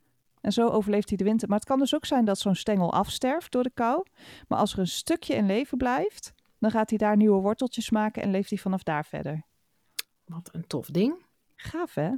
En 0.41 0.51
zo 0.51 0.67
overleeft 0.67 1.09
hij 1.09 1.17
de 1.17 1.23
winter. 1.23 1.47
Maar 1.47 1.57
het 1.57 1.67
kan 1.67 1.79
dus 1.79 1.95
ook 1.95 2.05
zijn 2.05 2.25
dat 2.25 2.39
zo'n 2.39 2.55
stengel 2.55 2.93
afsterft 2.93 3.51
door 3.51 3.63
de 3.63 3.71
kou. 3.73 4.05
Maar 4.47 4.59
als 4.59 4.73
er 4.73 4.79
een 4.79 4.87
stukje 4.87 5.35
in 5.35 5.45
leven 5.45 5.77
blijft, 5.77 6.33
dan 6.59 6.71
gaat 6.71 6.89
hij 6.89 6.97
daar 6.97 7.15
nieuwe 7.17 7.41
worteltjes 7.41 7.89
maken 7.89 8.21
en 8.23 8.31
leeft 8.31 8.49
hij 8.49 8.59
vanaf 8.59 8.83
daar 8.83 9.05
verder. 9.05 9.43
Wat 10.25 10.49
een 10.51 10.67
tof 10.67 10.87
ding. 10.87 11.25
Gaaf 11.55 11.93
hè? 11.93 12.09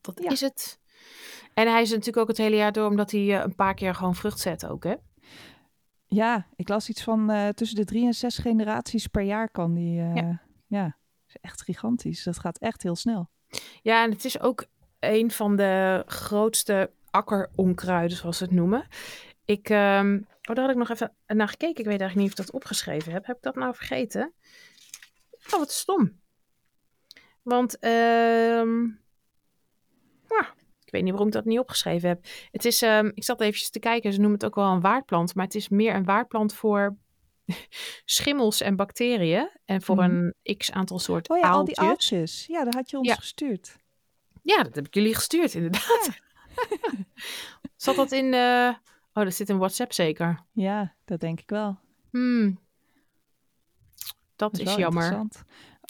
Dat 0.00 0.22
Ja. 0.22 0.30
is 0.30 0.40
het. 0.40 0.80
En 1.54 1.70
hij 1.70 1.82
is 1.82 1.90
natuurlijk 1.90 2.16
ook 2.16 2.28
het 2.28 2.36
hele 2.36 2.56
jaar 2.56 2.72
door, 2.72 2.88
omdat 2.88 3.10
hij 3.10 3.20
eh, 3.20 3.44
een 3.44 3.54
paar 3.54 3.74
keer 3.74 3.94
gewoon 3.94 4.14
vrucht 4.14 4.38
zet 4.38 4.66
ook, 4.66 4.84
hè? 4.84 4.94
Ja, 6.06 6.46
ik 6.56 6.68
las 6.68 6.88
iets 6.88 7.02
van 7.02 7.30
eh, 7.30 7.48
tussen 7.48 7.76
de 7.76 7.84
drie 7.84 8.06
en 8.06 8.14
zes 8.14 8.38
generaties 8.38 9.06
per 9.06 9.22
jaar 9.22 9.50
kan 9.50 9.74
die. 9.74 10.00
eh, 10.00 10.14
Ja. 10.14 10.42
ja. 10.66 10.96
is 11.26 11.36
echt 11.40 11.62
gigantisch. 11.62 12.22
Dat 12.22 12.38
gaat 12.38 12.58
echt 12.58 12.82
heel 12.82 12.96
snel. 12.96 13.28
Ja, 13.82 14.04
en 14.04 14.10
het 14.10 14.24
is 14.24 14.40
ook 14.40 14.64
een 14.98 15.30
van 15.30 15.56
de 15.56 16.02
grootste 16.06 16.90
akkeronkruiden, 17.10 18.16
zoals 18.16 18.36
ze 18.36 18.44
het 18.44 18.52
noemen. 18.52 18.86
Ik, 19.44 19.68
ehm, 19.68 20.14
oh, 20.48 20.54
daar 20.54 20.60
had 20.64 20.70
ik 20.70 20.76
nog 20.76 20.90
even 20.90 21.14
naar 21.26 21.48
gekeken. 21.48 21.78
Ik 21.84 21.90
weet 21.90 22.00
eigenlijk 22.00 22.16
niet 22.16 22.26
of 22.32 22.38
ik 22.38 22.46
dat 22.46 22.54
opgeschreven 22.54 23.12
heb. 23.12 23.26
Heb 23.26 23.36
ik 23.36 23.42
dat 23.42 23.54
nou 23.54 23.74
vergeten? 23.74 24.32
Oh, 25.52 25.58
wat 25.58 25.72
stom. 25.72 26.20
Want, 27.42 27.78
ehm 27.78 28.80
ja, 30.28 30.54
ik 30.84 30.90
weet 30.92 31.02
niet 31.02 31.10
waarom 31.10 31.26
ik 31.28 31.32
dat 31.34 31.44
niet 31.44 31.58
opgeschreven 31.58 32.08
heb. 32.08 32.24
Het 32.50 32.64
is, 32.64 32.82
ehm, 32.82 33.10
ik 33.14 33.24
zat 33.24 33.40
eventjes 33.40 33.70
te 33.70 33.78
kijken, 33.78 34.12
ze 34.12 34.18
noemen 34.18 34.38
het 34.38 34.44
ook 34.46 34.54
wel 34.54 34.72
een 34.72 34.80
waardplant, 34.80 35.34
maar 35.34 35.44
het 35.44 35.54
is 35.54 35.68
meer 35.68 35.94
een 35.94 36.04
waardplant 36.04 36.54
voor 36.54 36.96
schimmels 38.04 38.60
en 38.60 38.76
bacteriën 38.76 39.50
en 39.64 39.82
voor 39.82 39.96
Mhm. 39.96 40.04
een 40.44 40.56
x 40.56 40.70
aantal 40.72 40.98
soort 40.98 41.28
Oh 41.28 41.38
ja, 41.38 41.50
al 41.50 41.64
die 41.64 41.78
aaltjes. 41.78 42.46
Ja, 42.46 42.64
dat 42.64 42.74
had 42.74 42.90
je 42.90 42.98
ons 42.98 43.08
Ja. 43.08 43.14
gestuurd. 43.14 43.76
Ja, 44.42 44.62
dat 44.62 44.74
heb 44.74 44.86
ik 44.86 44.94
jullie 44.94 45.14
gestuurd, 45.14 45.54
inderdaad. 45.54 46.08
Zat 47.76 47.96
dat 47.96 48.12
in... 48.12 48.34
eh, 48.34 48.74
Oh, 49.12 49.24
dat 49.24 49.34
zit 49.34 49.48
in 49.48 49.58
WhatsApp 49.58 49.92
zeker. 49.92 50.44
Ja, 50.52 50.94
dat 51.04 51.20
denk 51.20 51.40
ik 51.40 51.50
wel. 51.50 51.78
Hmm. 52.10 52.58
Dat, 54.36 54.58
is 54.58 54.74
jammer. 54.74 55.14
Oh, 55.14 55.28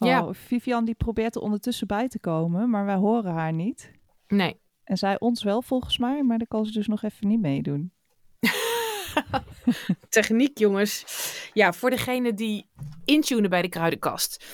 Ja. 0.09 0.33
Vivian 0.33 0.85
die 0.85 0.95
probeert 0.95 1.35
er 1.35 1.41
ondertussen 1.41 1.87
bij 1.87 2.09
te 2.09 2.19
komen, 2.19 2.71
maar 2.71 2.85
wij 2.85 2.97
horen 2.97 3.33
haar 3.33 3.53
niet. 3.53 3.93
Nee. 4.27 4.61
En 4.85 4.97
zij 4.97 5.21
ons 5.21 5.43
wel 5.43 5.63
volgens 5.63 5.99
mij, 5.99 6.23
maar 6.23 6.39
dan 6.39 6.47
kan 6.47 6.67
ze 6.67 6.73
dus 6.73 6.87
nog 6.87 7.03
even 7.03 7.29
niet 7.29 7.41
meedoen. 7.41 7.93
Techniek, 10.09 10.59
jongens. 10.59 11.05
Ja, 11.53 11.73
voor 11.73 11.91
degene 11.91 12.35
die 12.35 12.71
intunen 13.05 13.51
bij 13.51 13.63
de 13.63 13.69
kruidenkast. 13.69 14.45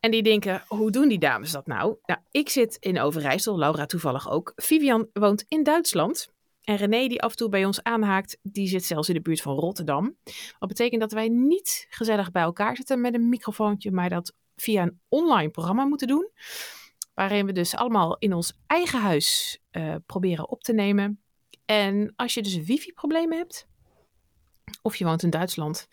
En 0.00 0.10
die 0.10 0.22
denken, 0.22 0.62
hoe 0.68 0.90
doen 0.90 1.08
die 1.08 1.18
dames 1.18 1.50
dat 1.50 1.66
nou? 1.66 1.96
Nou, 2.06 2.20
ik 2.30 2.48
zit 2.48 2.76
in 2.80 3.00
Overijssel, 3.00 3.58
Laura 3.58 3.86
toevallig 3.86 4.30
ook. 4.30 4.52
Vivian 4.56 5.08
woont 5.12 5.44
in 5.48 5.62
Duitsland. 5.62 6.33
En 6.64 6.76
René, 6.76 7.08
die 7.08 7.22
af 7.22 7.30
en 7.30 7.36
toe 7.36 7.48
bij 7.48 7.64
ons 7.64 7.82
aanhaakt, 7.82 8.38
die 8.42 8.68
zit 8.68 8.84
zelfs 8.84 9.08
in 9.08 9.14
de 9.14 9.20
buurt 9.20 9.40
van 9.40 9.54
Rotterdam. 9.54 10.16
Wat 10.58 10.68
betekent 10.68 11.00
dat 11.00 11.12
wij 11.12 11.28
niet 11.28 11.86
gezellig 11.88 12.30
bij 12.30 12.42
elkaar 12.42 12.76
zitten 12.76 13.00
met 13.00 13.14
een 13.14 13.28
microfoontje, 13.28 13.90
maar 13.90 14.08
dat 14.08 14.34
via 14.56 14.82
een 14.82 15.00
online 15.08 15.50
programma 15.50 15.84
moeten 15.84 16.08
doen. 16.08 16.30
Waarin 17.14 17.46
we 17.46 17.52
dus 17.52 17.74
allemaal 17.74 18.16
in 18.18 18.32
ons 18.32 18.58
eigen 18.66 19.00
huis 19.00 19.60
uh, 19.72 19.94
proberen 20.06 20.48
op 20.48 20.62
te 20.62 20.72
nemen. 20.72 21.22
En 21.64 22.12
als 22.16 22.34
je 22.34 22.42
dus 22.42 22.56
wifi-problemen 22.56 23.38
hebt, 23.38 23.66
of 24.82 24.96
je 24.96 25.04
woont 25.04 25.22
in 25.22 25.30
Duitsland 25.30 25.88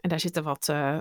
en 0.00 0.08
daar 0.08 0.20
zitten 0.20 0.42
wat, 0.42 0.68
uh, 0.68 0.98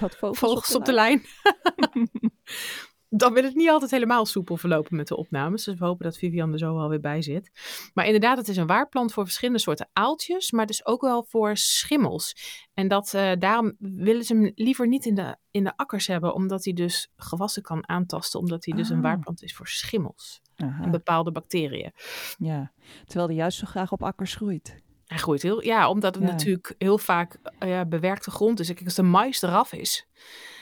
wat 0.00 0.16
vogels, 0.16 0.38
vogels, 0.38 0.74
op 0.74 0.84
de 0.84 0.92
lijn. 0.92 1.18
Op 1.18 1.62
de 1.64 1.88
lijn. 1.92 2.10
dan 3.08 3.32
wil 3.32 3.42
het 3.42 3.54
niet 3.54 3.68
altijd 3.68 3.90
helemaal 3.90 4.26
soepel 4.26 4.56
verlopen 4.56 4.96
met 4.96 5.08
de 5.08 5.16
opnames. 5.16 5.64
Dus 5.64 5.78
we 5.78 5.84
hopen 5.84 6.04
dat 6.04 6.18
Vivian 6.18 6.52
er 6.52 6.58
zo 6.58 6.74
wel 6.74 6.88
weer 6.88 7.00
bij 7.00 7.22
zit. 7.22 7.50
Maar 7.94 8.04
inderdaad, 8.04 8.36
het 8.38 8.48
is 8.48 8.56
een 8.56 8.66
waarplant 8.66 9.12
voor 9.12 9.24
verschillende 9.24 9.60
soorten 9.60 9.88
aaltjes, 9.92 10.50
maar 10.50 10.66
dus 10.66 10.86
ook 10.86 11.00
wel 11.00 11.24
voor 11.28 11.56
schimmels. 11.56 12.34
En 12.74 12.88
dat, 12.88 13.12
uh, 13.14 13.32
daarom 13.38 13.74
willen 13.78 14.24
ze 14.24 14.34
hem 14.34 14.52
liever 14.54 14.88
niet 14.88 15.04
in 15.06 15.14
de, 15.14 15.36
in 15.50 15.64
de 15.64 15.76
akkers 15.76 16.06
hebben, 16.06 16.34
omdat 16.34 16.64
hij 16.64 16.72
dus 16.72 17.08
gewassen 17.16 17.62
kan 17.62 17.88
aantasten, 17.88 18.40
omdat 18.40 18.64
hij 18.64 18.74
dus 18.76 18.88
een 18.88 18.96
Ah. 18.96 19.02
waarplant 19.02 19.42
is 19.42 19.54
voor 19.54 19.68
schimmels 19.68 20.40
Aha. 20.56 20.82
en 20.84 20.90
bepaalde 20.90 21.32
bacteriën. 21.32 21.92
Ja, 22.38 22.72
terwijl 23.04 23.26
die 23.28 23.36
juist 23.36 23.58
zo 23.58 23.66
graag 23.66 23.92
op 23.92 24.02
akkers 24.02 24.34
groeit. 24.34 24.82
Hij 25.06 25.18
groeit 25.18 25.42
heel, 25.42 25.62
ja, 25.64 25.88
omdat 25.90 26.14
het 26.14 26.24
Ja. 26.24 26.30
natuurlijk 26.30 26.74
heel 26.78 26.98
vaak 26.98 27.38
eh, 27.58 27.80
bewerkte 27.88 28.30
grond 28.30 28.60
is. 28.60 28.66
Kijk, 28.66 28.84
als 28.84 28.94
de 28.94 29.02
mais 29.02 29.42
eraf 29.42 29.72
is, 29.72 30.06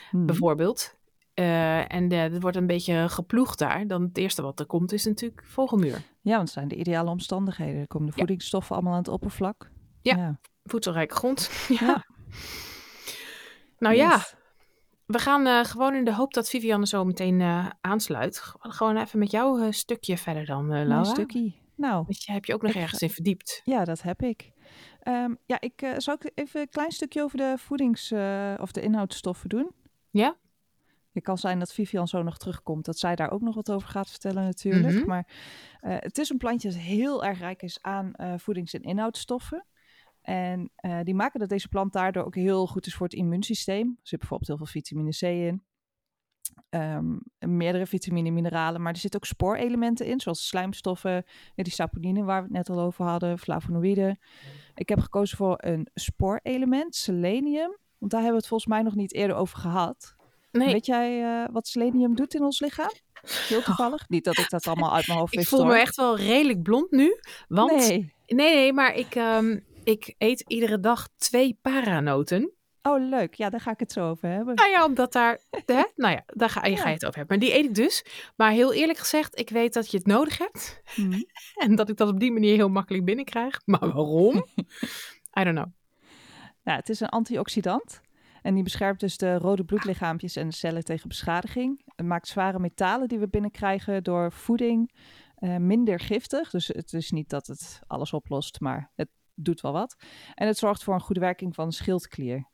Hmm. 0.09 0.25
bijvoorbeeld, 0.25 0.95
eh, 1.35 1.93
en 1.93 2.11
het 2.11 2.41
wordt 2.41 2.57
een 2.57 2.67
beetje 2.67 3.09
geploegd 3.09 3.59
daar, 3.59 3.87
dan 3.87 4.01
het 4.01 4.17
eerste 4.17 4.41
wat 4.41 4.59
er 4.59 4.65
komt 4.65 4.91
is 4.91 5.05
natuurlijk 5.05 5.43
vogelmuur. 5.45 6.01
Ja, 6.21 6.31
want 6.35 6.41
het 6.41 6.51
zijn 6.51 6.67
de 6.67 6.75
ideale 6.75 7.09
omstandigheden. 7.09 7.81
Er 7.81 7.87
komen 7.87 8.05
de 8.07 8.13
Ja. 8.15 8.19
voedingsstoffen 8.19 8.75
allemaal 8.75 8.93
aan 8.93 8.99
het 8.99 9.07
oppervlak. 9.07 9.69
Ja. 10.01 10.39
Voedselrijke 10.63 11.15
grond. 11.15 11.49
ja. 11.79 11.85
Ja. 11.85 12.05
Nou 13.77 13.95
ja, 13.95 14.23
we 15.05 15.19
gaan 15.19 15.45
eh, 15.47 15.63
gewoon 15.63 15.95
in 15.95 16.05
de 16.05 16.13
hoop 16.13 16.33
dat 16.33 16.49
Vivianne 16.49 16.87
zo 16.87 17.03
meteen 17.05 17.41
aansluit. 17.81 18.41
Gewoon 18.59 18.97
even 18.97 19.19
met 19.19 19.31
jouw 19.31 19.71
stukje 19.71 20.17
verder 20.17 20.45
dan, 20.45 20.71
eh 20.73 20.79
Een 20.79 20.87
Laura. 20.87 21.09
stukje. 21.09 21.53
Nou, 21.75 21.95
Want 21.95 22.23
je 22.23 22.31
heb 22.31 22.45
je 22.45 22.53
ook 22.53 22.61
nog 22.61 22.71
Ik 22.71 22.81
ergens 22.81 23.01
in 23.01 23.09
verdiept. 23.09 23.61
ja, 23.63 23.83
dat 23.85 24.01
heb 24.01 24.21
ik. 24.21 24.51
Ehm, 24.99 25.33
ja, 25.45 25.57
ik 25.61 25.93
zou 25.97 26.17
ik 26.21 26.31
even 26.35 26.61
een 26.61 26.69
klein 26.69 26.91
stukje 26.91 27.23
over 27.23 27.37
de 27.37 27.53
voedings- 27.57 28.11
of 28.57 28.71
de 28.71 28.81
inhoudstoffen 28.81 29.49
doen. 29.49 29.71
Ja? 30.09 30.35
Het 31.15 31.23
kan 31.23 31.37
zijn 31.37 31.59
dat 31.59 31.73
Vivian 31.73 32.07
zo 32.07 32.23
nog 32.23 32.37
terugkomt, 32.37 32.85
dat 32.85 32.97
zij 32.97 33.15
daar 33.15 33.31
ook 33.31 33.41
nog 33.41 33.55
wat 33.55 33.71
over 33.71 33.89
gaat 33.89 34.09
vertellen 34.09 34.43
natuurlijk. 34.43 34.95
Mhm. 34.95 35.07
Maar 35.07 35.27
eh, 35.79 35.95
het 35.99 36.17
is 36.17 36.29
een 36.29 36.37
plantje 36.37 36.69
dat 36.69 36.77
heel 36.77 37.25
erg 37.25 37.39
rijk 37.39 37.61
is 37.61 37.81
aan 37.81 38.13
eh, 38.13 38.33
voedings- 38.37 38.73
en 38.73 38.81
inhoudstoffen. 38.81 39.65
En 40.21 40.71
eh, 40.75 40.99
die 41.03 41.15
maken 41.15 41.39
dat 41.39 41.49
deze 41.49 41.67
plant 41.67 41.93
daardoor 41.93 42.23
ook 42.23 42.35
heel 42.35 42.67
goed 42.67 42.85
is 42.85 42.95
voor 42.95 43.05
het 43.05 43.15
immuunsysteem. 43.15 43.87
Er 43.87 44.07
zit 44.07 44.19
bijvoorbeeld 44.19 44.47
heel 44.47 44.57
veel 44.57 44.81
vitamine 44.81 45.09
C 45.09 45.21
in. 45.21 45.63
Ehm, 46.69 47.17
meerdere 47.39 47.85
vitamine 47.85 48.27
en 48.27 48.33
mineralen, 48.33 48.81
maar 48.81 48.93
er 48.93 48.99
zitten 48.99 49.19
ook 49.19 49.25
spoorelementen 49.25 50.05
in, 50.05 50.19
zoals 50.19 50.47
slijmstoffen, 50.47 51.25
die 51.55 51.71
saponine 51.71 52.23
waar 52.23 52.37
we 52.37 52.47
het 52.47 52.67
net 52.67 52.69
al 52.69 52.79
over 52.79 53.05
hadden, 53.05 53.39
flavonoïden. 53.39 54.19
Ik 54.75 54.89
heb 54.89 54.99
gekozen 54.99 55.37
voor 55.37 55.57
een 55.57 55.89
spoorelement, 55.93 56.95
selenium, 56.95 57.77
want 57.97 58.11
daar 58.11 58.21
hebben 58.21 58.31
we 58.31 58.37
het 58.37 58.47
volgens 58.47 58.69
mij 58.69 58.81
nog 58.81 58.95
niet 58.95 59.13
eerder 59.13 59.35
over 59.35 59.57
gehad. 59.57 60.14
Nee, 60.57 60.71
Weet 60.73 60.85
jij 60.85 61.23
eh, 61.23 61.49
wat 61.51 61.67
selenium 61.67 62.15
doet 62.15 62.33
in 62.33 62.41
ons 62.43 62.59
lichaam? 62.59 62.91
Heel 63.47 63.61
toevallig. 63.61 64.09
Niet 64.09 64.23
dat 64.23 64.37
ik 64.37 64.49
dat 64.49 64.67
allemaal 64.67 64.93
uit 64.93 65.07
mijn 65.07 65.19
hoofd 65.19 65.33
ik 65.33 65.39
wist. 65.39 65.49
voel 65.51 65.65
me 65.65 65.79
echt 65.79 65.95
wel 65.95 66.17
redelijk 66.17 66.63
blond 66.63 66.91
nu. 66.91 67.19
Want, 67.47 67.71
nee, 67.71 67.89
Nee. 67.89 68.13
nee, 68.25 68.73
maar 68.73 68.95
ik, 68.95 69.15
ehm, 69.15 69.59
ik 69.83 70.15
eet 70.17 70.43
iedere 70.47 70.79
dag 70.79 71.07
twee 71.17 71.57
paranoten. 71.61 72.53
Oh, 72.81 73.09
leuk. 73.09 73.33
Ja, 73.33 73.49
daar 73.49 73.59
ga 73.59 73.71
ik 73.71 73.79
het 73.79 73.91
zo 73.91 74.09
over 74.09 74.29
hebben. 74.29 74.55
Nou 74.55 74.69
ja, 74.69 74.85
omdat 74.85 75.13
daar, 75.13 75.39
hè? 75.65 75.83
nou 75.95 76.13
ja, 76.13 76.23
daar 76.25 76.49
ga, 76.49 76.65
je 76.65 76.77
ga 76.77 76.87
je 76.87 76.93
het 76.93 77.05
over 77.05 77.17
hebben. 77.17 77.37
Maar 77.39 77.47
die 77.47 77.57
eet 77.57 77.65
ik 77.65 77.75
dus. 77.75 78.05
Maar 78.35 78.51
heel 78.51 78.73
eerlijk 78.73 78.99
gezegd, 78.99 79.39
ik 79.39 79.49
weet 79.49 79.73
dat 79.73 79.91
je 79.91 79.97
het 79.97 80.05
nodig 80.05 80.37
hebt. 80.37 80.81
Mhm. 80.95 81.21
En 81.65 81.75
dat 81.75 81.89
ik 81.89 81.97
dat 81.97 82.09
op 82.09 82.19
die 82.19 82.31
manier 82.31 82.55
heel 82.55 82.69
makkelijk 82.69 83.05
binnenkrijg. 83.05 83.61
Maar 83.65 83.79
waarom? 83.79 84.35
I 85.39 85.43
don't 85.43 85.55
know. 85.55 85.67
Nou, 86.63 86.79
het 86.79 86.89
is 86.89 86.99
een 86.99 87.09
antioxidant. 87.09 88.01
En 88.45 88.53
die 88.53 88.63
beschermt 88.63 88.99
dus 88.99 89.17
de 89.17 89.37
rode 89.37 89.63
bloedlichaampjes 89.63 90.35
en 90.35 90.49
de 90.49 90.55
cellen 90.55 90.83
tegen 90.83 91.07
beschadiging. 91.07 91.81
Het 91.95 92.05
maakt 92.05 92.27
zware 92.27 92.59
metalen 92.59 93.07
die 93.07 93.19
we 93.19 93.27
binnenkrijgen 93.27 94.03
door 94.03 94.31
voeding 94.31 94.91
eh, 95.35 95.57
minder 95.57 95.99
giftig. 95.99 96.49
Dus 96.49 96.67
het 96.67 96.93
is 96.93 97.11
niet 97.11 97.29
dat 97.29 97.47
het 97.47 97.79
alles 97.87 98.13
oplost, 98.13 98.59
maar 98.59 98.91
het 98.95 99.09
doet 99.33 99.61
wel 99.61 99.71
wat. 99.71 99.95
En 100.33 100.47
het 100.47 100.57
zorgt 100.57 100.83
voor 100.83 100.93
een 100.93 100.99
goede 100.99 101.19
werking 101.19 101.55
van 101.55 101.71
schildklier. 101.71 102.47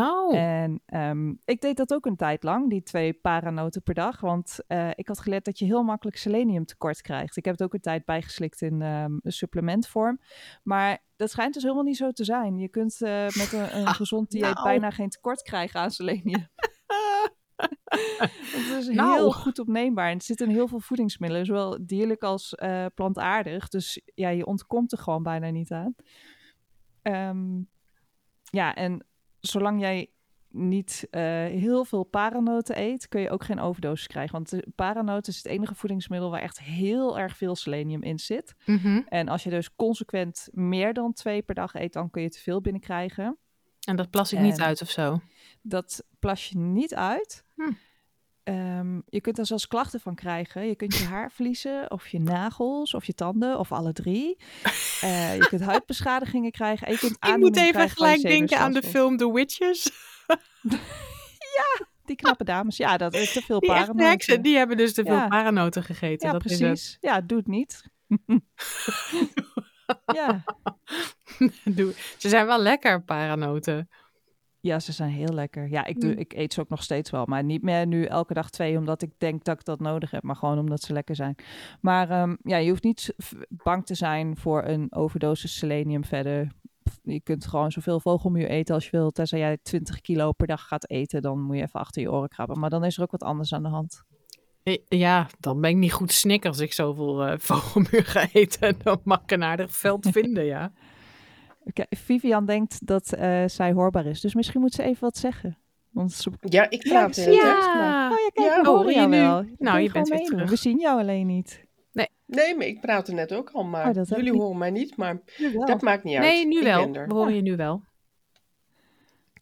Oh, 0.00 0.36
En 0.36 0.82
ehm, 0.86 1.34
ik 1.44 1.60
deed 1.60 1.76
dat 1.76 1.94
ook 1.94 2.06
een 2.06 2.16
tijd 2.16 2.42
lang, 2.42 2.70
die 2.70 2.82
twee 2.82 3.12
paranoten 3.12 3.82
per 3.82 3.94
dag. 3.94 4.20
Want 4.20 4.58
eh, 4.66 4.90
ik 4.94 5.08
had 5.08 5.20
geleerd 5.20 5.44
dat 5.44 5.58
je 5.58 5.64
heel 5.64 5.82
makkelijk 5.82 6.16
selenium 6.16 6.64
tekort 6.64 7.00
krijgt. 7.00 7.36
Ik 7.36 7.44
heb 7.44 7.54
het 7.54 7.62
ook 7.62 7.74
een 7.74 7.80
tijd 7.80 8.04
bijgeslikt 8.04 8.60
in 8.60 8.82
ehm, 8.82 9.18
een 9.22 9.32
supplementvorm. 9.32 10.20
Maar 10.62 10.98
dat 11.16 11.30
schijnt 11.30 11.54
dus 11.54 11.62
helemaal 11.62 11.84
niet 11.84 11.96
zo 11.96 12.10
te 12.10 12.24
zijn. 12.24 12.58
Je 12.58 12.68
kunt 12.68 13.02
eh, 13.02 13.24
met 13.24 13.52
een, 13.52 13.76
een 13.76 13.86
gezond 13.86 14.30
dieet 14.30 14.54
nou. 14.54 14.62
bijna 14.62 14.90
geen 14.90 15.08
tekort 15.08 15.42
krijgen 15.42 15.80
aan 15.80 15.90
selenium. 15.90 16.46
Het 18.54 18.78
is 18.78 18.88
Nou. 18.88 19.14
heel 19.14 19.32
goed 19.32 19.58
opneembaar. 19.58 20.08
En 20.08 20.16
het 20.16 20.24
zit 20.24 20.40
in 20.40 20.48
heel 20.48 20.68
veel 20.68 20.80
voedingsmiddelen, 20.80 21.46
zowel 21.46 21.78
dierlijk 21.80 22.22
als 22.22 22.54
eh, 22.54 22.86
plantaardig. 22.94 23.68
Dus 23.68 24.00
ja, 24.14 24.28
je 24.28 24.46
ontkomt 24.46 24.92
er 24.92 24.98
gewoon 24.98 25.22
bijna 25.22 25.50
niet 25.50 25.70
aan. 25.72 25.94
Ehm, 27.02 27.62
ja, 28.50 28.74
en 28.74 29.06
zolang 29.46 29.80
jij 29.80 30.08
niet 30.48 31.06
eh, 31.10 31.22
heel 31.44 31.84
veel 31.84 32.04
paranoten 32.04 32.78
eet, 32.78 33.08
kun 33.08 33.20
je 33.20 33.30
ook 33.30 33.44
geen 33.44 33.60
overdosis 33.60 34.06
krijgen. 34.06 34.32
Want 34.32 34.74
paranoten 34.74 35.32
is 35.32 35.36
het 35.38 35.46
enige 35.46 35.74
voedingsmiddel 35.74 36.30
waar 36.30 36.40
echt 36.40 36.60
heel 36.60 37.18
erg 37.18 37.36
veel 37.36 37.56
selenium 37.56 38.02
in 38.02 38.18
zit. 38.18 38.54
mhm. 38.66 39.00
En 39.08 39.28
als 39.28 39.42
je 39.42 39.50
dus 39.50 39.74
consequent 39.74 40.48
meer 40.52 40.92
dan 40.92 41.12
twee 41.12 41.42
per 41.42 41.54
dag 41.54 41.74
eet, 41.74 41.92
dan 41.92 42.10
kun 42.10 42.22
je 42.22 42.30
te 42.30 42.40
veel 42.40 42.60
binnenkrijgen. 42.60 43.38
en 43.86 43.96
dat 43.96 44.10
plas 44.10 44.32
ik 44.32 44.38
niet 44.38 44.60
uit 44.60 44.82
of 44.82 44.90
zo. 44.90 45.20
Dat 45.62 46.04
plas 46.18 46.48
je 46.48 46.58
niet 46.58 46.94
uit. 46.94 47.44
Hm. 47.54 47.72
Je 49.14 49.20
kunt 49.20 49.38
er 49.38 49.46
zelfs 49.46 49.66
klachten 49.66 50.00
van 50.00 50.14
krijgen. 50.14 50.66
Je 50.66 50.74
kunt 50.74 50.94
je 50.96 51.04
haar 51.04 51.30
verliezen, 51.32 51.90
of 51.90 52.08
je 52.08 52.20
nagels, 52.20 52.94
of 52.94 53.04
je 53.04 53.14
tanden, 53.14 53.58
of 53.58 53.72
alle 53.72 53.92
drie. 53.92 54.36
Eh, 55.00 55.36
je 55.36 55.46
kunt 55.48 55.62
huidbeschadigingen 55.62 56.50
krijgen. 56.50 56.86
En 56.86 56.92
je 56.92 56.98
kunt 56.98 57.16
Ik 57.28 57.36
moet 57.36 57.56
even 57.56 57.88
gelijk 57.90 58.22
denken 58.22 58.58
aan 58.58 58.72
de 58.72 58.82
film 58.82 59.16
The 59.16 59.32
Witches. 59.32 59.90
Die 62.04 62.16
knappe 62.16 62.44
dames, 62.44 62.76
ja, 62.76 62.96
dat 62.96 63.14
is 63.14 63.32
te 63.32 63.40
veel 63.42 63.60
Die 63.60 63.68
paranoten. 63.68 64.06
heksen, 64.08 64.42
die 64.42 64.56
hebben 64.56 64.76
dus 64.76 64.94
te 64.94 65.04
veel 65.04 65.14
Ja. 65.14 65.28
paranoten 65.28 65.82
gegeten. 65.82 66.26
Ja, 66.26 66.32
dat 66.32 66.44
is 66.44 66.56
precies. 66.58 66.96
Ja, 67.00 67.20
doe 67.20 67.38
het 67.38 67.46
niet. 67.46 67.82
ja. 70.18 70.44
Doe- 71.64 71.94
Ze 72.18 72.28
zijn 72.28 72.46
wel 72.46 72.60
lekker, 72.60 73.02
paranoten. 73.02 73.88
Ja, 74.64 74.80
ze 74.80 74.92
zijn 74.92 75.10
heel 75.10 75.32
lekker. 75.32 75.68
Ja, 75.68 75.84
ik, 75.84 76.00
doe, 76.00 76.12
Mm. 76.12 76.18
ik 76.18 76.32
eet 76.32 76.52
ze 76.52 76.60
ook 76.60 76.68
nog 76.68 76.82
steeds 76.82 77.10
wel. 77.10 77.24
Maar 77.26 77.44
niet 77.44 77.62
meer 77.62 77.86
nu 77.86 78.04
elke 78.04 78.34
dag 78.34 78.50
twee, 78.50 78.78
omdat 78.78 79.02
ik 79.02 79.10
denk 79.18 79.44
dat 79.44 79.58
ik 79.58 79.64
dat 79.64 79.80
nodig 79.80 80.10
heb. 80.10 80.22
Maar 80.22 80.36
gewoon 80.36 80.58
omdat 80.58 80.80
ze 80.80 80.92
lekker 80.92 81.16
zijn. 81.16 81.34
Maar 81.80 82.10
ehm, 82.10 82.34
ja, 82.42 82.56
je 82.56 82.68
hoeft 82.68 82.82
niet 82.82 83.14
bang 83.48 83.86
te 83.86 83.94
zijn 83.94 84.36
voor 84.36 84.64
een 84.64 84.94
overdosis 84.94 85.56
selenium 85.58 86.04
verder. 86.04 86.52
Je 87.02 87.20
kunt 87.20 87.46
gewoon 87.46 87.72
zoveel 87.72 88.00
vogelmuur 88.00 88.48
eten 88.48 88.74
als 88.74 88.84
je 88.84 88.90
wilt. 88.90 89.14
Tenzij 89.14 89.38
jij 89.38 89.58
20 89.62 90.00
kilo 90.00 90.32
per 90.32 90.46
dag 90.46 90.66
gaat 90.66 90.90
eten, 90.90 91.22
dan 91.22 91.40
moet 91.40 91.56
je 91.56 91.62
even 91.62 91.80
achter 91.80 92.02
je 92.02 92.12
oren 92.12 92.28
krabben. 92.28 92.58
Maar 92.58 92.70
dan 92.70 92.84
is 92.84 92.96
er 92.96 93.02
ook 93.02 93.10
wat 93.10 93.22
anders 93.22 93.54
aan 93.54 93.62
de 93.62 93.68
hand. 93.68 94.02
Ja, 94.88 95.26
dan 95.40 95.60
ben 95.60 95.70
ik 95.70 95.76
niet 95.76 95.92
goed 95.92 96.12
snik 96.12 96.46
als 96.46 96.58
ik 96.58 96.72
zoveel 96.72 97.24
eh 97.26 97.38
vogelmuur 97.50 98.04
ga 98.04 98.26
eten. 98.32 98.76
Dan 98.82 99.00
mag 99.04 99.22
ik 99.22 99.30
een 99.30 99.42
aardig 99.42 99.76
veld 99.76 100.06
vinden, 100.10 100.44
ja. 100.44 100.72
Oké, 101.64 101.84
Vivian 101.90 102.46
denkt 102.46 102.86
dat 102.86 103.12
eh, 103.12 103.44
zij 103.46 103.72
hoorbaar 103.72 104.06
is. 104.06 104.20
Dus 104.20 104.34
misschien 104.34 104.60
moet 104.60 104.72
ze 104.74 104.82
even 104.82 105.00
wat 105.00 105.16
zeggen. 105.16 105.58
Want 105.90 106.12
ze... 106.12 106.30
Ja, 106.40 106.70
ik 106.70 106.84
Ja, 106.84 106.90
praat 106.90 107.16
je. 107.16 107.22
echt. 107.24 107.34
Ja. 107.34 108.10
Oh 108.12 108.18
ja, 108.18 108.28
kijk, 108.32 108.48
Ja, 108.48 108.60
we 108.62 108.68
hoor 108.68 108.76
horen 108.76 108.92
je 108.92 108.98
jou 108.98 109.08
nu? 109.08 109.16
wel. 109.20 109.42
Je 109.42 109.54
Nou, 109.58 109.78
je 109.80 109.92
bent 109.92 110.08
weer 110.08 110.24
terug. 110.24 110.50
We 110.50 110.56
zien 110.56 110.78
jou 110.78 111.00
alleen 111.00 111.26
niet. 111.26 111.62
Nee, 112.26 112.56
maar 112.56 112.66
ik 112.66 112.80
praatte 112.80 113.12
net 113.12 113.32
ook 113.34 113.50
al, 113.50 113.64
maar 113.64 113.96
Oh, 113.96 114.04
jullie 114.08 114.32
horen 114.32 114.58
mij 114.58 114.70
niet, 114.70 114.96
maar 114.96 115.20
dat 115.64 115.82
maakt 115.82 116.04
niet 116.04 116.14
uit. 116.16 116.24
Nee, 116.24 116.46
nu 116.46 116.56
Ik 116.58 116.62
wel. 116.64 116.94
er. 116.94 117.06
We 117.08 117.14
horen 117.14 117.34
je 117.34 117.42
nu 117.42 117.56
wel. 117.56 117.82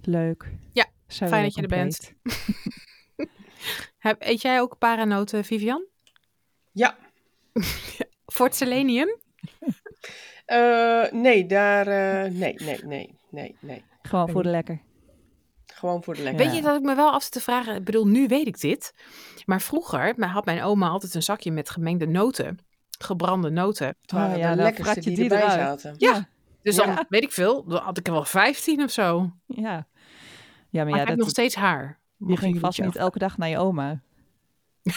Leuk. 0.01 0.53
Ja, 0.73 0.87
Zijn 1.07 1.31
fijn 1.31 1.43
dat 1.43 1.55
je 1.55 1.63
er 1.63 1.69
bent. 1.69 2.13
Heb, 3.99 4.17
eet 4.23 4.43
jij 4.43 4.61
ook 4.61 4.79
paranoten, 4.79 5.45
Vivian? 5.45 5.85
Ja, 6.73 6.97
Voor 8.35 8.47
het 8.47 8.55
selenium? 8.57 9.17
Eh, 10.53 11.13
nee, 11.13 11.47
daar. 11.47 11.87
eh, 11.87 12.31
nee, 12.33 12.55
nee, 12.59 12.81
nee, 12.85 13.15
nee, 13.31 13.57
nee. 13.61 13.85
Gewoon 14.03 14.29
voor 14.31 14.43
de 14.43 14.49
lekker. 14.49 14.81
Gewoon 15.67 16.03
voor 16.03 16.15
de 16.15 16.23
lekker. 16.23 16.45
Weet 16.47 16.55
je 16.57 16.63
dat 16.63 16.77
ik 16.77 16.83
me 16.83 16.95
wel 16.95 17.11
af 17.13 17.29
te 17.29 17.41
vragen, 17.41 17.75
ik 17.77 17.85
bedoel, 17.85 18.07
nu 18.07 18.27
weet 18.27 18.47
ik 18.47 18.61
dit. 18.61 18.95
Maar 19.45 19.61
vroeger 19.61 20.13
maar 20.17 20.29
had 20.29 20.45
mijn 20.45 20.63
oma 20.63 20.89
altijd 20.89 21.15
een 21.15 21.23
zakje 21.23 21.51
met 21.51 21.71
gemengde 21.71 22.07
noten. 22.07 22.59
Gebrande 22.99 23.51
noten. 23.51 23.87
Het 23.87 24.13
waren 24.13 24.33
Oh 24.35 24.39
ja, 24.41 24.55
de 24.55 24.63
lekkerste 24.63 25.01
die, 25.01 25.15
die 25.15 25.23
erbij 25.23 25.39
eruit. 25.43 25.81
zaten. 25.81 25.95
Ja. 25.99 26.29
Dus 26.63 26.77
dan, 26.77 26.87
Ja. 26.89 27.05
weet 27.09 27.23
ik 27.23 27.33
veel, 27.33 27.65
dan 27.65 27.83
had 27.83 27.99
ik 27.99 28.07
er 28.07 28.13
wel 28.13 28.25
15 28.25 28.83
of 28.83 28.91
zo. 28.91 29.33
Ja. 29.47 29.87
Ja, 30.71 30.85
maar 30.85 30.99
ja, 30.99 31.05
dat, 31.05 31.17
nog 31.17 31.29
steeds 31.29 31.55
haar. 31.55 32.01
je 32.17 32.37
ging 32.37 32.55
ik 32.55 32.61
vast 32.61 32.79
niet 32.79 32.87
niet 32.87 32.97
elke 32.97 33.19
dag 33.19 33.39
naar 33.39 33.49
je 33.49 33.59
oma. 33.59 34.01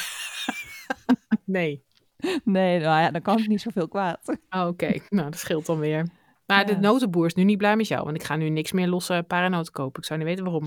Nee. 1.46 1.84
Nee, 2.44 2.80
nou 2.80 3.02
ja, 3.02 3.12
dan 3.12 3.22
kan 3.22 3.38
het 3.38 3.48
niet 3.48 3.62
zoveel 3.62 3.88
kwaad. 3.88 4.38
Oh, 4.50 4.68
Oké, 4.68 4.94
nou 5.10 5.30
dat 5.30 5.40
scheelt 5.40 5.66
dan 5.66 5.80
weer. 5.80 6.08
Maar 6.46 6.66
de 6.66 6.72
Ja. 6.74 6.80
notenboer 6.80 7.26
is 7.26 7.34
nu 7.34 7.44
niet 7.44 7.58
blij 7.58 7.76
met 7.76 7.88
jou, 7.88 8.04
want 8.04 8.16
ik 8.16 8.24
ga 8.24 8.36
nu 8.36 8.50
niks 8.50 8.72
meer 8.72 8.88
losse 8.88 9.24
paranoten 9.28 9.74
kopen. 9.74 10.02
Ik 10.02 10.08
zou 10.08 10.20
niet 10.20 10.28
weten 10.28 10.44
waarom. 10.44 10.66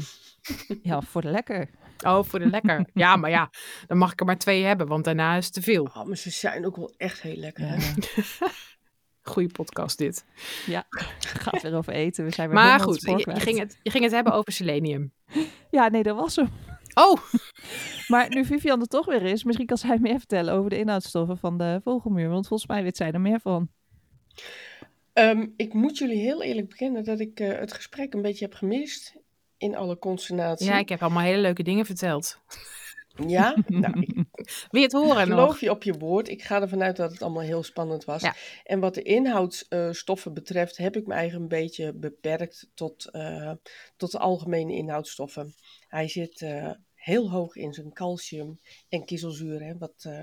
Ja, 0.83 1.01
voor 1.01 1.21
de 1.23 1.31
lekker. 1.31 1.71
Oh, 2.07 2.23
voor 2.25 2.38
de 2.38 2.47
lekker. 2.47 2.87
Ja, 2.94 3.16
maar 3.16 3.31
ja, 3.31 3.51
dan 3.87 3.99
mag 3.99 4.12
ik 4.12 4.21
er 4.21 4.27
maar 4.27 4.38
twee 4.38 4.64
hebben, 4.64 4.87
want 4.87 5.05
daarna 5.05 5.37
is 5.37 5.44
het 5.44 5.55
te 5.55 5.62
veel. 5.62 5.83
Oh, 5.85 6.05
maar 6.05 6.16
ze 6.16 6.31
zijn 6.31 6.66
ook 6.66 6.77
wel 6.77 6.94
echt 6.97 7.21
heel 7.21 7.37
lekker. 7.37 7.64
Hè? 7.66 7.77
Goeie 9.23 9.53
podcast 9.53 9.99
dit. 9.99 10.25
Ja, 10.66 10.87
gaat 11.18 11.62
weer 11.62 11.75
over 11.77 11.92
eten. 11.92 12.25
We 12.25 12.31
zijn 12.31 12.49
weer 12.49 12.57
Maar 12.59 12.81
goed, 12.81 13.03
je, 13.03 13.40
ging 13.40 13.59
het, 13.59 13.79
je 13.83 13.90
ging 13.90 14.05
het 14.05 14.12
hebben 14.12 14.33
over 14.33 14.53
selenium. 14.53 15.12
Ja, 15.71 15.88
nee, 15.88 16.03
dat 16.03 16.16
was 16.16 16.37
hem. 16.37 16.49
Oh, 16.98 17.18
Maar 18.08 18.28
nu 18.28 18.44
Vivian 18.44 18.80
er 18.80 18.87
toch 18.87 19.06
weer 19.06 19.22
is, 19.22 19.44
misschien 19.44 19.66
kan 19.66 19.76
zij 19.76 19.98
meer 19.98 20.18
vertellen 20.18 20.54
over 20.54 20.70
de 20.70 20.78
inhoudstoffen 20.78 21.38
van 21.38 21.58
de 21.58 21.80
vogelmuur. 21.84 22.28
Want 22.28 22.46
volgens 22.46 22.68
mij 22.68 22.82
weet 22.82 22.96
zij 22.96 23.12
er 23.12 23.20
meer 23.20 23.40
van. 23.40 23.68
Ehm, 25.12 25.46
ik 25.56 25.74
moet 25.74 25.98
jullie 25.98 26.20
heel 26.20 26.42
eerlijk 26.42 26.68
bekennen 26.68 27.04
dat 27.04 27.20
ik 27.20 27.40
eh, 27.40 27.58
het 27.58 27.72
gesprek 27.72 28.14
een 28.14 28.22
beetje 28.22 28.44
heb 28.44 28.54
gemist. 28.54 29.16
In 29.56 29.76
alle 29.76 29.98
consternatie. 29.98 30.66
ja, 30.66 30.78
ik 30.78 30.88
heb 30.88 31.02
allemaal 31.02 31.22
hele 31.22 31.40
leuke 31.40 31.62
dingen 31.62 31.87
verteld. 31.87 32.38
Ja? 33.26 33.56
nou, 33.66 34.00
ik 34.00 34.14
Wil 34.70 34.80
je 34.80 34.87
het 34.87 34.92
horen 34.92 35.26
geloof 35.26 35.48
nog? 35.48 35.61
je 35.61 35.70
op 35.70 35.82
je 35.82 35.92
woord. 35.92 36.28
Ik 36.28 36.42
ga 36.42 36.61
ervan 36.61 36.82
uit 36.82 36.96
dat 36.96 37.12
het 37.12 37.22
allemaal 37.22 37.42
heel 37.42 37.62
spannend 37.62 38.04
was. 38.04 38.22
Ja. 38.22 38.34
En 38.64 38.80
wat 38.80 38.94
de 38.94 39.02
inhoudsstoffen 39.02 40.34
betreft 40.34 40.76
heb 40.76 40.96
ik 40.96 41.06
me 41.06 41.14
eigenlijk 41.14 41.42
een 41.52 41.58
beetje 41.58 41.92
beperkt 41.94 42.70
tot, 42.74 43.11
eh, 43.11 43.52
tot 43.96 44.11
de 44.11 44.18
algemene 44.18 44.72
inhoudsstoffen. 44.72 45.54
Hij 45.88 46.08
zit 46.08 46.42
eh, 46.42 46.70
heel 46.98 47.30
hoog 47.30 47.56
in 47.56 47.72
zijn 47.72 47.92
calcium 47.92 48.58
en 48.88 49.04
kiezelzuur. 49.04 49.62
Hè, 49.62 49.78
wat, 49.78 49.94
eh, 49.98 50.18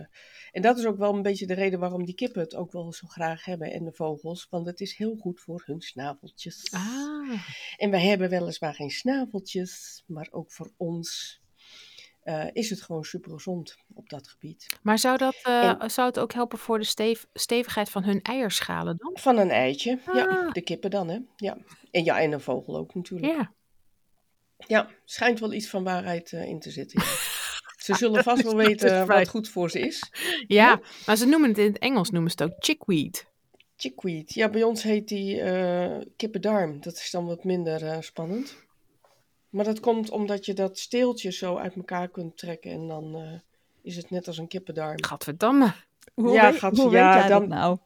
en 0.51 0.61
dat 0.61 0.77
is 0.77 0.85
ook 0.85 0.97
wel 0.97 1.13
een 1.13 1.21
beetje 1.21 1.45
de 1.47 1.53
reden 1.53 1.79
waarom 1.79 2.05
die 2.05 2.15
kippen 2.15 2.41
het 2.41 2.55
ook 2.55 2.71
wel 2.71 2.93
zo 2.93 3.07
graag 3.07 3.45
hebben 3.45 3.71
en 3.71 3.83
de 3.85 3.93
vogels. 3.93 4.47
Want 4.49 4.65
het 4.65 4.79
is 4.81 4.95
heel 4.97 5.15
goed 5.15 5.39
voor 5.41 5.63
hun 5.65 5.81
snaveltjes. 5.81 6.71
Ah, 6.71 7.39
En 7.77 7.89
wij 7.91 8.01
hebben 8.01 8.29
weliswaar 8.29 8.73
geen 8.73 8.89
snaveltjes, 8.89 10.03
maar 10.07 10.27
ook 10.31 10.51
voor 10.51 10.71
ons 10.77 11.39
eh, 12.21 12.45
is 12.53 12.69
het 12.69 12.81
gewoon 12.81 13.03
super 13.03 13.31
gezond 13.31 13.77
op 13.93 14.09
dat 14.09 14.27
gebied. 14.27 14.67
maar 14.81 14.99
zou, 14.99 15.17
dat, 15.17 15.35
eh, 15.43 15.69
En- 15.79 15.91
zou 15.91 16.07
het 16.07 16.19
ook 16.19 16.33
helpen 16.33 16.57
voor 16.57 16.79
de 16.79 17.15
stevigheid 17.33 17.89
van 17.89 18.03
hun 18.03 18.21
eierschalen 18.21 18.97
dan? 18.97 19.11
Van 19.13 19.37
een 19.37 19.49
eitje, 19.51 19.99
ja, 20.13 20.25
Ah. 20.25 20.51
de 20.53 20.61
kippen 20.61 20.89
dan, 20.89 21.07
hè. 21.07 21.19
Ja. 21.35 21.57
En 21.91 22.03
ja, 22.03 22.19
en 22.21 22.31
een 22.31 22.41
vogel 22.41 22.77
ook 22.77 22.95
natuurlijk. 22.95 23.33
Ja. 23.33 23.53
Ja, 24.67 24.89
schijnt 25.05 25.39
wel 25.39 25.53
iets 25.53 25.67
van 25.69 25.83
waarheid 25.83 26.33
eh, 26.33 26.43
in 26.45 26.59
te 26.59 26.71
zitten. 26.71 27.01
ja. 27.03 27.07
Ze 27.85 27.93
zullen 27.93 28.23
vast 28.23 28.43
wel 28.43 28.55
weten 28.65 28.89
fijn. 28.89 29.07
wat 29.07 29.27
goed 29.29 29.49
voor 29.49 29.69
ze 29.69 29.79
is. 29.79 30.11
ja, 30.47 30.79
maar 31.05 31.15
ze 31.15 31.25
noemen 31.25 31.49
het 31.49 31.57
in 31.57 31.65
het 31.65 31.77
Engels 31.79 32.09
noemen 32.09 32.31
ze 32.31 32.43
het 32.43 32.51
ook 32.51 32.57
chickweed. 32.63 33.25
Chickweed. 33.77 34.33
Ja, 34.33 34.49
bij 34.49 34.63
ons 34.63 34.83
heet 34.83 35.07
die 35.07 35.41
eh, 35.41 35.97
kippendarm. 36.17 36.81
Dat 36.81 36.93
is 36.93 37.11
dan 37.11 37.25
wat 37.25 37.43
minder 37.43 37.83
eh, 37.87 37.97
spannend. 38.01 38.55
Maar 39.49 39.65
dat 39.65 39.79
komt 39.79 40.09
omdat 40.09 40.45
je 40.45 40.53
dat 40.53 40.79
steeltje 40.79 41.31
zo 41.31 41.57
uit 41.57 41.75
elkaar 41.75 42.07
kunt 42.07 42.37
trekken 42.37 42.71
en 42.71 42.87
dan 42.87 43.15
eh, 43.15 43.39
is 43.81 43.95
het 43.95 44.09
net 44.09 44.27
als 44.27 44.37
een 44.37 44.47
kippendarm. 44.47 45.03
Gadverdamme. 45.03 45.73
Hoe, 46.13 46.31
Ja, 46.33 46.51
weet, 46.51 46.59
gat- 46.59 46.77
hoe 46.77 46.91
ja, 46.91 47.13
weet 47.13 47.19
jij 47.21 47.29
dan- 47.29 47.39
dat 47.39 47.49
nou? 47.49 47.77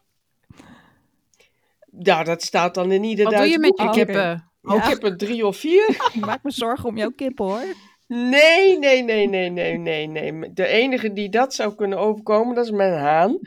Ja, 2.00 2.24
dat 2.24 2.42
staat 2.42 2.74
dan 2.74 2.92
in 2.92 3.04
ieder 3.04 3.26
Wat 3.26 3.34
doe 3.34 3.48
je 3.48 3.60
met 3.60 3.76
boek. 3.76 3.94
je 3.94 4.06
kippen? 4.06 4.49
Oh, 4.70 4.76
Ja. 4.76 4.88
kippen 4.90 5.18
drie 5.18 5.46
of 5.46 5.58
vier? 5.58 5.90
Ik 6.14 6.26
maak 6.26 6.44
me 6.44 6.52
zorgen 6.52 6.90
om 6.90 6.98
jouw 6.98 7.12
kippen 7.12 7.46
hoor. 7.46 7.64
Nee, 8.08 8.80
nee, 8.80 9.04
nee, 9.04 9.28
nee, 9.28 9.50
nee, 9.50 9.78
nee, 9.78 10.08
nee. 10.08 10.54
De 10.54 10.66
enige 10.68 11.14
die 11.14 11.30
dat 11.30 11.54
zou 11.54 11.76
kunnen 11.76 11.98
overkomen, 11.98 12.56
dat 12.56 12.66
is 12.66 12.72
mijn 12.72 13.00
haan. 13.00 13.40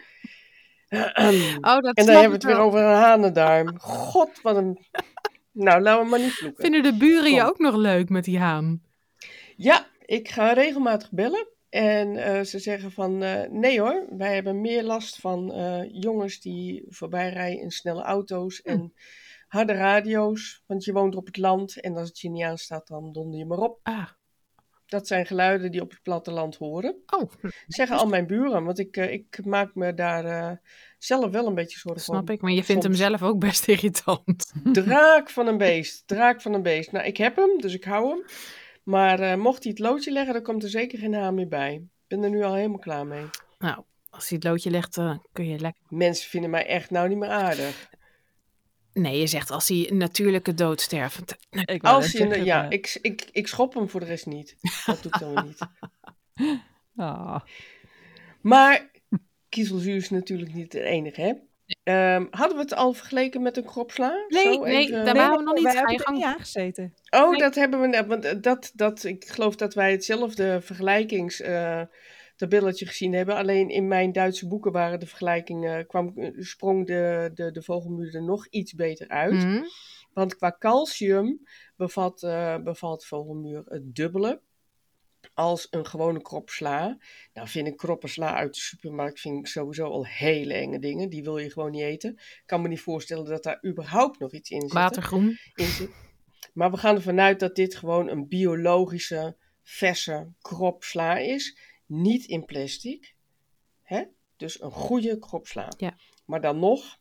Oh, 1.61 1.78
dat 1.80 1.96
En 1.96 2.06
dan 2.06 2.14
ik 2.14 2.20
hebben 2.20 2.28
we 2.28 2.32
het 2.32 2.44
weer 2.44 2.58
over 2.58 2.80
een 2.80 2.96
hanendarm. 2.96 3.78
God, 3.78 4.40
wat 4.42 4.56
een... 4.56 4.78
Nou, 5.52 5.80
laten 5.80 6.04
we 6.04 6.11
maar 6.11 6.18
niet 6.18 6.32
vloeken. 6.32 6.62
Vinden 6.62 6.82
de 6.82 6.96
buren 6.96 7.32
je 7.32 7.42
ook 7.42 7.58
nog 7.58 7.74
leuk 7.74 8.08
met 8.08 8.24
die 8.24 8.38
haan? 8.38 8.82
Ja, 9.56 9.87
ik 10.04 10.28
ga 10.28 10.52
regelmatig 10.52 11.11
bellen. 11.11 11.48
En 11.70 12.16
eh, 12.16 12.42
ze 12.42 12.58
zeggen 12.58 12.92
van, 12.92 13.22
eh, 13.22 13.50
nee 13.50 13.80
hoor, 13.80 14.06
wij 14.11 14.35
hebben 14.35 14.61
meer 14.61 14.82
last 14.82 15.16
van 15.16 15.52
eh, 15.52 15.80
jongens 15.92 16.40
die 16.40 16.85
voorbij 16.88 17.28
rijden 17.30 17.61
in 17.61 17.70
snelle 17.70 18.02
auto's 18.02 18.62
en 18.62 18.92
harde 19.53 19.73
radio's. 19.73 20.62
Want 20.67 20.85
je 20.85 20.93
woont 20.93 21.17
op 21.17 21.27
het 21.27 21.37
land 21.37 21.81
en 21.81 21.97
als 21.97 22.09
het 22.09 22.19
je 22.21 22.31
niet 22.31 22.43
aanstaat, 22.45 22.87
dan 22.87 23.12
donder 23.12 23.38
je 23.38 23.47
maar 23.47 23.59
op. 23.59 23.79
Ah, 23.83 24.07
Dat 24.87 25.07
zijn 25.07 25.27
geluiden 25.27 25.71
die 25.71 25.81
op 25.81 25.91
het 25.91 26.03
platteland 26.03 26.57
horen. 26.57 26.97
oh, 27.07 27.31
Zeggen 27.67 27.97
al 27.97 28.07
mijn 28.07 28.27
buren, 28.27 28.65
want 28.65 28.79
ik, 28.79 28.97
eh, 28.97 29.12
ik 29.12 29.45
maak 29.45 29.75
me 29.75 29.95
daar 29.95 30.25
eh, 30.25 30.57
zelf 30.99 31.31
wel 31.31 31.47
een 31.47 31.55
beetje 31.55 31.79
zorgen 31.79 32.03
snap 32.03 32.29
om. 32.29 32.35
ik. 32.35 32.41
Maar 32.41 32.53
je 32.53 32.65
vindt 32.65 32.83
hem 32.83 32.95
zelf 32.95 33.23
ook 33.23 33.38
best 33.38 33.69
irritant. 33.75 34.53
Draak 34.73 35.31
van 35.31 35.47
een 35.47 35.59
beest, 35.59 36.07
draak 36.07 36.41
van 36.41 36.53
een 36.55 36.62
beest. 36.62 36.93
Nou, 36.93 37.07
ik 37.07 37.17
heb 37.17 37.37
hem, 37.37 37.61
dus 37.61 37.75
ik 37.75 37.85
hou 37.85 38.09
hem. 38.09 38.25
Maar 38.83 39.21
eh, 39.21 39.37
mocht 39.37 39.62
hij 39.62 39.73
het 39.73 39.81
loodje 39.81 40.12
leggen, 40.12 40.33
dan 40.35 40.43
komt 40.43 40.62
er 40.62 40.69
zeker 40.69 40.99
geen 40.99 41.15
haan 41.15 41.35
meer 41.35 41.49
bij. 41.49 41.75
Ik 41.75 42.19
ben 42.19 42.23
er 42.23 42.31
nu 42.31 42.43
al 42.43 42.55
helemaal 42.55 42.79
klaar 42.79 43.07
mee. 43.07 43.25
Nou, 43.59 43.83
als 44.11 44.29
hij 44.29 44.38
het 44.43 44.47
loodje 44.49 44.71
legt, 44.71 44.95
dan 44.95 45.27
kun 45.33 45.47
je 45.49 45.59
lekker... 45.59 45.83
Mensen 45.88 46.31
vinden 46.31 46.51
mij 46.51 46.67
echt 46.67 46.91
nou 46.91 47.09
niet 47.09 47.19
meer 47.19 47.29
aardig. 47.29 47.88
Nee, 48.92 49.18
je 49.18 49.26
zegt 49.26 49.50
als 49.50 49.68
hij 49.68 49.90
natuurlijke 49.92 50.55
dood 50.55 50.81
sterft. 50.81 51.37
Ik 51.50 51.83
Als 51.83 52.12
je, 52.12 52.18
zeggen, 52.18 52.44
ja, 52.44 52.64
eh, 52.64 52.70
ik, 52.70 52.98
ik, 53.02 53.28
ik 53.33 53.48
schop 53.48 53.74
hem 53.74 53.88
voor 53.88 54.00
de 54.00 54.07
rest 54.07 54.26
niet. 54.26 54.57
Dat 54.87 55.02
doe 55.02 55.12
ik 55.12 55.18
dan 55.20 55.35
weer 55.35 55.44
niet. 55.44 55.59
ah. 56.96 57.40
Maar 58.40 58.90
kiezelzuur 59.48 59.96
is 59.96 60.11
natuurlijk 60.11 60.55
niet 60.55 60.72
het 60.72 60.83
enige, 60.83 61.20
hè? 61.20 61.33
Ehm, 61.83 62.26
hadden 62.31 62.57
we 62.57 62.62
het 62.62 62.74
al 62.74 62.92
vergeleken 62.92 63.42
met 63.42 63.57
een 63.57 63.64
kropsla? 63.64 64.24
Nee, 64.28 64.42
Zo 64.42 64.64
nee, 64.64 64.76
even- 64.76 65.05
daar 65.05 65.14
waren 65.14 65.38
we 65.38 65.44
nog 65.44 65.55
niet. 65.55 65.66
Ga 65.66 65.90
je 65.90 65.96
er 65.96 66.02
gang. 66.05 66.16
niet 66.16 66.26
aangezeten. 66.26 66.94
Oh, 67.11 67.31
Nee. 67.31 67.38
dat 67.38 67.55
hebben 67.55 67.81
we 67.81 67.87
net. 67.87 68.07
Want 68.07 68.24
eh, 68.24 68.35
dat, 68.40 68.72
dat, 68.74 69.05
ik 69.05 69.24
geloof 69.28 69.57
dat 69.57 69.74
wij 69.74 69.90
hetzelfde 69.90 70.61
vergelijkingstabelletje 72.48 72.87
gezien 72.87 73.12
hebben. 73.12 73.37
Alleen 73.37 73.68
in 73.68 73.88
mijn 73.88 74.12
Duitse 74.12 74.48
boeken 74.48 74.72
waren 74.72 75.00
de 75.00 75.07
vergelijkingen, 75.07 75.87
kwam, 75.87 76.12
eh, 76.16 76.31
sprong 76.38 76.87
de, 76.87 77.31
de, 77.35 77.50
de 77.50 77.62
vogelmuur 77.62 78.14
er 78.14 78.22
nog 78.22 78.46
iets 78.46 78.74
beter 78.74 79.09
uit. 79.09 79.33
Mhm. 79.33 79.62
Want 80.12 80.37
qua 80.37 80.57
calcium 80.59 81.40
bevat, 81.76 82.22
eh, 82.22 82.57
bevat 82.59 83.07
vogelmuur 83.07 83.62
het 83.64 83.94
dubbele 83.94 84.40
als 85.35 85.66
een 85.70 85.87
gewone 85.87 86.22
krop 86.22 86.50
sla. 86.50 86.98
Nou 87.33 87.48
vind 87.48 87.66
ik 87.66 87.76
kroppen 87.76 88.09
sla 88.09 88.35
uit 88.35 88.55
de 88.55 88.61
supermarkt 88.61 89.20
vind 89.20 89.38
ik 89.38 89.46
sowieso 89.46 89.85
al 89.85 90.07
hele 90.07 90.55
enge 90.55 90.78
dingen. 90.78 91.11
Die 91.11 91.22
wil 91.22 91.38
je 91.38 91.50
gewoon 91.50 91.70
niet 91.70 91.83
eten. 91.83 92.11
Ik 92.12 92.42
kan 92.46 92.62
me 92.62 92.68
niet 92.68 92.81
voorstellen 92.81 93.24
dat 93.24 93.42
daar 93.42 93.64
überhaupt 93.66 94.18
nog 94.18 94.33
iets 94.33 94.50
in 94.50 94.61
zit 94.61 94.72
Watergroen. 94.72 95.38
in 95.55 95.66
zit. 95.66 95.90
Maar 96.52 96.70
we 96.70 96.76
gaan 96.76 96.94
ervan 96.94 97.20
uit 97.20 97.40
dat 97.40 97.55
dit 97.55 97.74
gewoon 97.74 98.09
een 98.09 98.28
biologische, 98.28 99.37
verse 99.62 100.33
krop 100.40 100.85
sla 100.85 101.16
is. 101.18 101.57
Niet 101.92 102.24
in 102.24 102.44
plastic. 102.44 103.14
Hè? 103.83 104.02
Dus 104.37 104.62
een 104.62 104.70
goede 104.70 105.18
krop 105.18 105.46
sla. 105.46 105.68
Ja. 105.76 105.96
Maar 106.24 106.40
dan 106.40 106.59
nog 106.59 106.98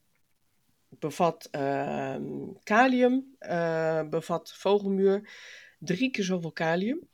bevat 0.89 1.47
ehm, 1.51 2.53
kalium, 2.63 3.35
eh, 3.39 4.07
bevat 4.09 4.53
vogelmuur 4.53 5.29
drie 5.79 6.11
keer 6.11 6.23
zoveel 6.23 6.51
kalium. 6.51 7.09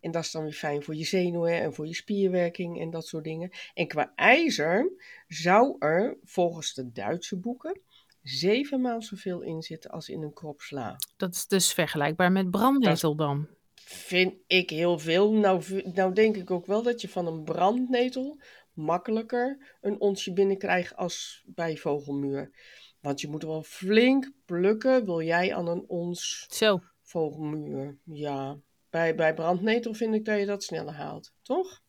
En 0.00 0.10
dat 0.10 0.24
is 0.24 0.30
dan 0.30 0.42
weer 0.42 0.52
fijn 0.52 0.82
voor 0.82 0.94
je 0.94 1.04
zenuwen 1.04 1.60
en 1.60 1.74
voor 1.74 1.86
je 1.86 1.94
spierwerking 1.94 2.80
en 2.80 2.90
dat 2.90 3.06
soort 3.06 3.24
dingen. 3.24 3.50
En 3.74 3.86
qua 3.86 4.12
ijzer 4.14 4.92
zou 5.28 5.76
er 5.78 6.18
volgens 6.24 6.74
de 6.74 6.92
Duitse 6.92 7.38
boeken 7.38 7.80
zevenmaal 8.22 9.02
zoveel 9.02 9.40
in 9.40 9.62
zitten 9.62 9.90
als 9.90 10.08
in 10.08 10.22
een 10.22 10.32
krop 10.32 10.60
sla. 10.60 10.96
Dat 11.16 11.34
is 11.34 11.46
dus 11.46 11.72
vergelijkbaar 11.72 12.32
met 12.32 12.50
brandnetel 12.50 13.16
dan. 13.16 13.48
Vind 13.92 14.34
ik 14.46 14.70
heel 14.70 14.98
veel. 14.98 15.32
Nou, 15.32 15.82
nou 15.94 16.12
denk 16.14 16.36
ik 16.36 16.50
ook 16.50 16.66
wel 16.66 16.82
dat 16.82 17.00
je 17.00 17.08
van 17.08 17.26
een 17.26 17.44
brandnetel 17.44 18.40
makkelijker 18.72 19.76
een 19.80 20.00
onsje 20.00 20.32
binnenkrijgt 20.32 20.96
als 20.96 21.42
bij 21.46 21.76
vogelmuur. 21.76 22.50
Want 23.00 23.20
je 23.20 23.28
moet 23.28 23.42
er 23.42 23.48
wel 23.48 23.62
flink 23.62 24.30
plukken, 24.44 25.04
wil 25.04 25.22
jij 25.22 25.54
aan 25.54 25.66
een 25.68 25.84
ons 25.88 26.46
Zo. 26.50 26.80
vogelmuur. 27.02 27.98
Ja, 28.04 28.56
bij, 28.90 29.14
bij 29.14 29.34
brandnetel 29.34 29.94
vind 29.94 30.14
ik 30.14 30.24
dat 30.24 30.38
je 30.38 30.46
dat 30.46 30.62
sneller 30.62 30.94
haalt, 30.94 31.32
toch? 31.42 31.80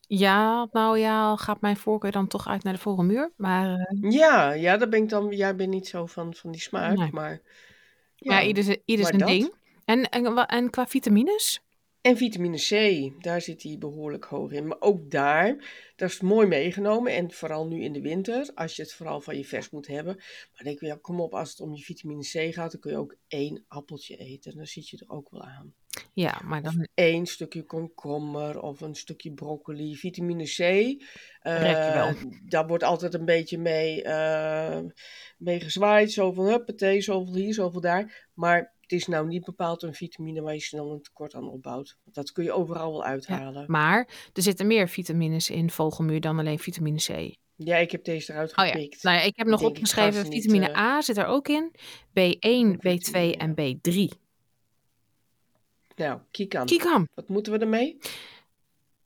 Ja, 0.00 0.68
nou 0.72 0.98
ja, 0.98 1.36
gaat 1.36 1.60
mijn 1.60 1.76
voorkeur 1.76 2.12
dan 2.12 2.26
toch 2.26 2.48
uit 2.48 2.62
naar 2.62 2.72
de 2.72 2.78
vogelmuur. 2.78 3.32
Maar 3.36 3.78
eh, 3.78 4.10
Ja, 4.10 4.52
ja, 4.52 4.76
daar 4.76 4.88
ben 4.88 5.02
ik 5.02 5.08
dan. 5.08 5.28
Jij 5.30 5.56
bent 5.56 5.70
niet 5.70 5.88
zo 5.88 6.06
van, 6.06 6.34
van 6.34 6.50
die 6.52 6.60
smaak, 6.60 6.96
Nee. 6.96 7.12
maar. 7.12 7.40
ja, 8.16 8.42
ieder, 8.42 8.78
ieder 8.84 9.06
zijn 9.06 9.18
dat. 9.18 9.28
ding. 9.28 9.54
En, 9.84 10.08
en, 10.08 10.46
en 10.46 10.70
qua 10.70 10.86
vitamines? 10.86 11.62
En 12.04 12.16
vitamine 12.16 12.56
C, 12.56 13.12
daar 13.22 13.40
zit 13.40 13.62
hij 13.62 13.78
behoorlijk 13.78 14.24
hoog 14.24 14.50
in. 14.50 14.66
Maar 14.66 14.80
ook 14.80 15.10
daar, 15.10 15.72
dat 15.96 16.10
is 16.10 16.20
mooi 16.20 16.46
meegenomen. 16.46 17.12
En 17.12 17.32
vooral 17.32 17.66
nu 17.66 17.82
in 17.82 17.92
de 17.92 18.00
winter, 18.00 18.50
als 18.54 18.76
je 18.76 18.82
het 18.82 18.92
vooral 18.92 19.20
van 19.20 19.36
je 19.36 19.44
vers 19.44 19.70
moet 19.70 19.86
hebben. 19.86 20.14
Maar 20.16 20.62
denk 20.62 20.80
ik, 20.80 20.88
ja, 20.88 20.98
kom 21.00 21.20
op, 21.20 21.34
als 21.34 21.50
het 21.50 21.60
om 21.60 21.74
je 21.74 21.82
vitamine 21.82 22.22
C 22.22 22.54
gaat, 22.54 22.70
dan 22.70 22.80
kun 22.80 22.90
je 22.90 22.96
ook 22.96 23.16
één 23.28 23.64
appeltje 23.68 24.16
eten. 24.16 24.56
Dan 24.56 24.66
zit 24.66 24.88
je 24.88 24.98
er 24.98 25.14
ook 25.14 25.30
wel 25.30 25.42
aan. 25.42 25.74
Ja, 26.12 26.40
maar 26.44 26.62
dan 26.62 26.86
Eén 26.94 27.26
stukje 27.26 27.62
komkommer 27.62 28.60
of 28.60 28.80
een 28.80 28.94
stukje 28.94 29.32
broccoli. 29.32 29.96
Vitamine 29.96 30.44
C, 30.44 30.58
wel. 31.42 32.14
daar 32.48 32.66
wordt 32.66 32.84
altijd 32.84 33.14
een 33.14 33.24
beetje 33.24 33.58
mee, 33.58 34.02
eh, 34.02 34.80
mee 35.38 35.60
gezwaaid. 35.60 36.12
Zo 36.12 36.32
van, 36.32 36.46
huppatee, 36.46 37.00
zoveel 37.00 37.34
hier, 37.34 37.54
zoveel 37.54 37.80
daar. 37.80 38.28
Maar 38.34 38.72
het 38.84 38.92
is 38.92 39.06
nou 39.06 39.26
niet 39.26 39.44
bepaald 39.44 39.82
een 39.82 39.94
vitamine 39.94 40.40
waar 40.42 40.54
je 40.54 40.60
snel 40.60 40.92
een 40.92 41.02
tekort 41.02 41.34
aan 41.34 41.48
opbouwt. 41.48 41.96
Dat 42.04 42.32
kun 42.32 42.44
je 42.44 42.52
overal 42.52 42.92
wel 42.92 43.04
uithalen. 43.04 43.64
Maar 43.68 44.08
er 44.32 44.42
zitten 44.42 44.66
meer 44.66 44.88
vitamines 44.88 45.50
in 45.50 45.70
vogelmuur 45.70 46.20
dan 46.20 46.38
alleen 46.38 46.58
vitamine 46.58 46.98
C. 46.98 47.34
Ja, 47.56 47.76
ik 47.76 47.90
heb 47.90 48.04
deze 48.04 48.32
eruit 48.32 48.50
Oh 48.56 48.64
ja, 48.66 48.72
gepikt. 48.72 49.02
nou 49.02 49.16
ja, 49.16 49.22
ik 49.22 49.36
heb 49.36 49.46
nog 49.46 49.60
Denk 49.60 49.70
opgeschreven, 49.72 50.22
niet, 50.28 50.42
vitamine 50.42 50.70
eh, 50.70 50.78
A 50.78 51.00
zit 51.02 51.16
er 51.16 51.26
ook 51.26 51.48
in. 51.48 51.70
B1, 52.08 52.76
B2 52.76 52.78
vitamine, 52.80 53.36
en 53.36 53.54
B3. 53.54 54.18
Nou, 55.96 56.20
Kiekan, 56.30 56.66
Kikam. 56.66 57.08
wat 57.14 57.28
moeten 57.28 57.52
we 57.52 57.58
ermee? 57.58 57.98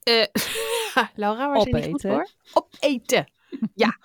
Eh 0.03 0.25
Laura, 1.15 1.47
waar 1.49 1.61
zit 1.61 1.75
je 1.75 1.83
goed 1.83 2.05
Opeten. 2.05 2.09
voor? 2.11 2.29
Opeten. 2.53 3.31
Ja. 3.75 3.97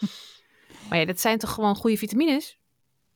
maar 0.89 0.99
ja, 0.99 1.05
dat 1.05 1.21
zijn 1.21 1.39
toch 1.39 1.51
gewoon 1.53 1.77
goede 1.77 1.97
vitamines? 1.97 2.59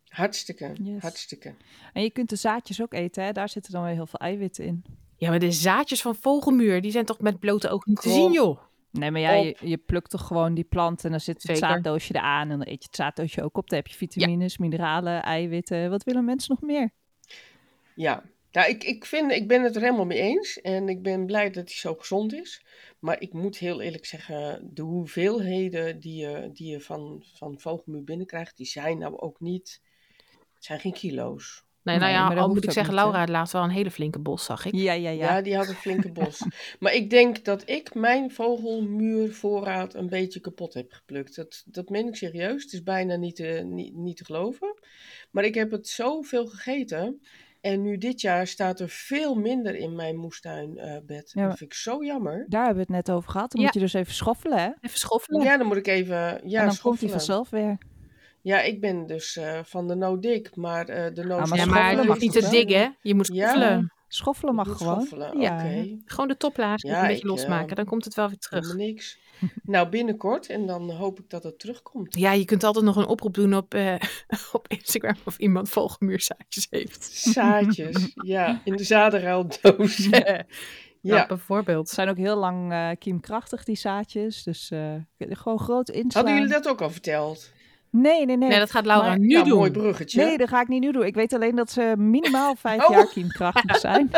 Hartstikke, 0.09 0.73
Yes. 0.83 1.03
hartstikke. 1.03 1.55
En 1.93 2.03
je 2.03 2.11
kunt 2.11 2.29
de 2.29 2.37
zaadjes 2.37 2.83
ook 2.83 2.93
eten, 2.93 3.25
hè? 3.25 3.33
daar 3.33 3.49
zitten 3.49 3.73
dan 3.73 3.85
weer 3.85 3.95
heel 3.95 4.07
veel 4.07 4.21
eiwitten 4.21 4.65
in. 4.65 4.85
Ja, 5.17 5.29
maar 5.29 5.39
de 5.39 5.53
zaadjes 5.53 6.03
van 6.03 6.15
vogelmuur, 6.15 6.81
die 6.81 6.91
zijn 6.91 7.05
toch 7.05 7.21
met 7.21 7.39
blote 7.39 7.69
ogen 7.69 7.91
niet 7.91 8.01
te 8.01 8.11
zien, 8.11 8.33
joh. 8.33 8.59
Nee, 8.91 9.11
maar 9.11 9.21
ja, 9.21 9.53
je 9.61 9.77
plukt 9.77 10.11
toch 10.11 10.27
gewoon 10.27 10.55
die 10.55 10.65
plant 10.65 11.05
en 11.05 11.11
dan 11.11 11.21
zit 11.21 11.35
het 11.35 11.43
Zeker. 11.43 11.69
zaaddoosje 11.69 12.15
eraan. 12.15 12.51
En 12.51 12.59
dan 12.59 12.67
eet 12.67 12.83
je 12.83 12.87
het 12.87 12.97
zaaddoosje 12.97 13.43
ook 13.43 13.57
op. 13.57 13.69
Dan 13.69 13.79
heb 13.79 13.87
je 13.87 13.95
vitamines, 13.95 14.59
mineralen, 14.59 15.23
eiwitten. 15.23 15.91
Wat 15.91 16.05
willen 16.05 16.25
mensen 16.25 16.51
nog 16.51 16.71
meer? 16.71 16.91
Ja, 17.95 18.23
nou, 18.53 18.69
ik, 18.71 18.85
ik, 18.85 19.05
vind, 19.05 19.31
ik 19.31 19.49
ben 19.49 19.63
het 19.63 19.77
er 19.77 19.83
helemaal 19.83 20.07
mee 20.07 20.19
eens. 20.21 20.61
En 20.61 20.89
ik 20.89 21.03
ben 21.03 21.27
blij 21.27 21.51
dat 21.51 21.69
hij 21.69 21.77
zo 21.77 21.95
gezond 21.95 22.33
is. 22.35 22.65
Maar 22.99 23.21
ik 23.21 23.33
moet 23.33 23.59
heel 23.59 23.81
eerlijk 23.81 24.07
zeggen, 24.07 24.71
de 24.75 24.83
hoeveelheden 24.83 26.01
die 26.01 26.17
je, 26.17 26.51
die 26.53 26.71
je 26.71 26.81
van, 26.81 27.25
van 27.35 27.61
vogelmuur 27.61 28.05
binnenkrijgt, 28.05 28.57
die 28.57 28.67
zijn 28.67 28.99
nou 28.99 29.19
ook 29.19 29.41
niet, 29.41 29.83
het 30.59 30.67
zijn 30.67 30.81
geen 30.81 30.93
kilo's. 30.93 31.67
Nee, 31.83 31.99
nou 31.99 32.13
Nee, 32.13 32.37
ja, 32.37 32.41
al 32.43 32.49
moet 32.49 32.65
ik 32.65 32.71
zeggen? 32.71 32.95
Laura 32.95 33.19
had 33.19 33.29
laatst 33.29 33.53
wel 33.53 33.63
een 33.63 33.71
hele 33.71 33.91
flinke 33.91 34.19
bos, 34.19 34.45
zag 34.45 34.65
ik. 34.65 34.75
Ja, 34.75 34.93
ja, 34.93 35.11
Ja, 35.11 35.35
ja. 35.35 35.43
die 35.43 35.57
had 35.57 35.69
een 35.69 35.75
flinke 35.75 36.13
bos. 36.13 36.43
maar 36.81 36.95
ik 36.95 37.11
denk 37.11 37.45
dat 37.45 37.69
ik 37.69 37.95
mijn 37.95 38.31
vogelmuurvoorraad 38.31 39.95
een 39.95 40.09
beetje 40.09 40.41
kapot 40.41 40.75
heb 40.75 40.93
geplukt. 40.93 41.37
Dat, 41.37 41.63
dat 41.67 41.89
meen 41.89 42.07
ik 42.09 42.17
serieus. 42.17 42.63
Het 42.63 42.73
is 42.73 42.83
bijna 42.83 43.17
niet 43.17 43.37
te, 43.37 43.63
niet, 43.65 43.95
niet 43.95 44.17
te 44.17 44.25
geloven. 44.25 44.75
Maar 45.31 45.45
ik 45.45 45.55
heb 45.55 45.71
het 45.71 45.89
zoveel 45.89 46.47
gegeten. 46.47 47.21
En 47.61 47.83
nu 47.83 47.99
dit 47.99 48.21
jaar 48.21 48.47
staat 48.47 48.81
er 48.81 48.89
veel 48.89 49.35
minder 49.35 49.75
in 49.77 49.95
mijn 49.97 50.17
moestuinbed. 50.17 51.31
Ja, 51.35 51.41
maar- 51.41 51.49
Dat 51.49 51.59
vind 51.59 51.73
ik 51.73 51.79
zo 51.79 52.05
jammer. 52.05 52.47
Daar 52.49 52.65
hebben 52.67 52.87
we 52.87 52.93
het 52.95 53.07
net 53.07 53.17
over 53.17 53.31
gehad. 53.31 53.51
Dan 53.51 53.61
Ja. 53.61 53.67
moet 53.67 53.75
je 53.75 53.81
dus 53.81 53.93
even 53.95 54.15
schoffelen, 54.15 54.59
hè? 54.59 54.71
Even 54.81 54.99
schoffelen. 54.99 55.43
Ja, 55.43 55.57
dan 55.57 55.67
moet 55.67 55.77
ik 55.77 55.87
even 55.87 56.41
ja, 56.49 56.61
en 56.61 56.67
dan 56.67 56.77
komt 56.83 57.01
hij 57.01 57.11
vanzelf 57.11 57.51
weer. 57.51 57.79
Ja, 58.43 58.61
ik 58.61 58.81
ben 58.81 59.07
dus 59.07 59.37
eh, 59.37 59.59
van 59.65 59.89
de 59.89 59.95
no 59.95 60.19
dik, 60.19 60.57
maar 60.57 60.89
eh, 60.89 61.15
de 61.15 61.25
no 61.25 61.37
Ah, 61.37 61.49
maar 61.49 61.59
Ja, 61.59 61.65
schoffelen 61.65 61.69
maar 61.69 61.89
het 61.89 61.97
mag 61.99 62.07
hoeft 62.07 62.21
niet 62.21 62.33
te 62.33 62.41
wel? 62.41 62.51
diggen, 62.51 62.97
je 63.03 63.15
moet 63.15 63.31
Ja. 63.33 63.49
schoffelen. 63.49 63.93
Schoffelen 64.09 64.55
mag 64.55 64.77
gewoon. 64.77 65.01
schoffelen, 65.07 65.41
Ja. 65.41 65.55
oké. 65.55 65.97
Gewoon 66.05 66.29
de 66.29 66.37
toplaag 66.37 66.83
Ja, 66.83 67.01
een 67.01 67.07
beetje 67.07 67.23
ik, 67.23 67.29
losmaken, 67.29 67.69
eh, 67.69 67.77
dan 67.77 67.85
komt 67.85 68.05
het 68.05 68.15
wel 68.15 68.29
weer 68.29 68.39
terug. 68.39 68.63
Helemaal 68.67 68.87
niks. 68.87 69.19
nou, 69.63 69.89
binnenkort 69.89 70.47
en 70.49 70.67
dan 70.67 70.91
hoop 70.91 71.19
ik 71.19 71.31
dat 71.31 71.43
het 71.43 71.59
terugkomt. 71.59 72.15
Ja, 72.19 72.33
je 72.33 72.45
kunt 72.45 72.65
altijd 72.65 72.85
nog 72.85 72.97
een 72.97 73.07
oproep 73.07 73.35
doen 73.35 73.55
op, 73.55 73.75
eh, 73.75 73.95
op 74.53 74.69
Instagram 74.69 75.17
of 75.25 75.39
iemand 75.39 75.69
vogelmuurzaadjes 75.69 76.67
heeft. 76.71 77.05
Zaadjes, 77.13 78.13
ja, 78.35 78.61
in 78.65 78.77
de 78.77 78.85
zadenruildoos. 78.85 79.97
ja, 80.11 80.45
ja. 81.01 81.27
bijvoorbeeld. 81.27 81.89
Ze 81.89 81.95
zijn 81.95 82.09
ook 82.09 82.17
heel 82.17 82.37
lang 82.37 82.73
eh, 82.73 82.91
kiemkrachtig, 82.99 83.65
die 83.65 83.77
zaadjes. 83.77 84.43
Dus 84.43 84.71
eh, 84.71 84.95
gewoon 85.19 85.59
groot 85.61 85.89
inslaan. 85.89 86.25
Hadden 86.25 86.43
jullie 86.43 86.63
dat 86.63 86.69
ook 86.73 86.81
al 86.81 86.91
verteld? 86.91 87.53
Nee, 87.91 88.27
nee, 88.27 88.37
nee. 88.37 88.49
Nee, 88.49 88.59
dat 88.59 88.71
gaat 88.71 88.87
Laura 88.87 89.07
Maar- 89.09 89.19
nu 89.19 89.29
ja, 89.29 89.43
doen. 89.43 89.59
mooi 89.59 89.71
bruggetje. 89.71 90.25
Nee, 90.25 90.39
dat 90.39 90.49
ga 90.49 90.61
ik 90.61 90.69
niet 90.69 90.81
nu 90.81 90.93
doen. 90.93 91.05
Ik 91.07 91.15
weet 91.15 91.33
alleen 91.33 91.55
dat 91.55 91.71
ze 91.71 91.95
minimaal 91.99 92.55
vijf 92.67 92.85
Oh. 92.89 92.91
jaar 92.95 93.07
kiemkrachtig 93.09 93.77
zijn. 93.89 94.11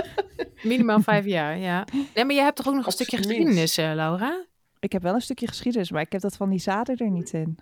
Minimaal 0.62 1.00
vijf 1.00 1.24
jaar, 1.24 1.58
ja. 1.58 1.84
Nee, 2.14 2.24
maar 2.24 2.34
je 2.34 2.40
hebt 2.40 2.56
toch 2.56 2.68
ook 2.68 2.74
nog 2.74 2.86
een 2.86 2.92
stukje 2.92 3.16
geschiedenis, 3.16 3.76
eh, 3.78 3.92
Laura? 3.94 4.44
Ik 4.80 4.92
heb 4.92 5.02
wel 5.02 5.14
een 5.14 5.20
stukje 5.20 5.46
geschiedenis, 5.46 5.90
maar 5.90 6.00
ik 6.02 6.12
heb 6.12 6.20
dat 6.20 6.36
van 6.36 6.50
die 6.50 6.58
zaden 6.58 6.96
er 6.96 7.10
niet 7.10 7.32
in. 7.32 7.58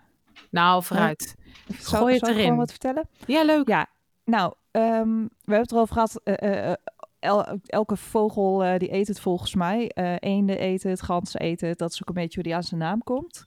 Nou, 0.50 0.82
vooruit. 0.84 1.34
Zal, 1.78 1.98
Gooi 2.00 2.12
het 2.14 2.20
zal 2.20 2.28
ik 2.28 2.34
erin. 2.34 2.42
gewoon 2.42 2.56
wat 2.58 2.70
vertellen? 2.70 3.08
Ja, 3.26 3.42
leuk. 3.44 3.68
Ja, 3.68 3.86
nou, 4.24 4.52
ehm, 4.70 5.08
we 5.22 5.28
hebben 5.44 5.60
het 5.62 5.72
erover 5.72 5.92
gehad. 5.94 6.20
eh, 6.24 6.34
eh, 6.38 6.70
eh, 6.70 6.76
el- 7.18 7.60
elke 7.66 7.96
vogel 7.96 8.64
eh, 8.64 8.78
die 8.78 8.92
eet 8.92 9.08
het 9.08 9.20
volgens 9.20 9.54
mij. 9.54 9.88
Eh 9.88 10.14
eenden 10.18 10.58
eten 10.58 10.90
het, 10.90 11.02
ganzen 11.02 11.40
eten 11.40 11.68
het. 11.68 11.78
Dat 11.78 11.92
is 11.92 12.02
ook 12.02 12.08
een 12.08 12.22
beetje 12.22 12.34
hoe 12.34 12.42
die 12.42 12.54
aan 12.54 12.62
zijn 12.62 12.80
naam 12.80 13.02
komt. 13.02 13.44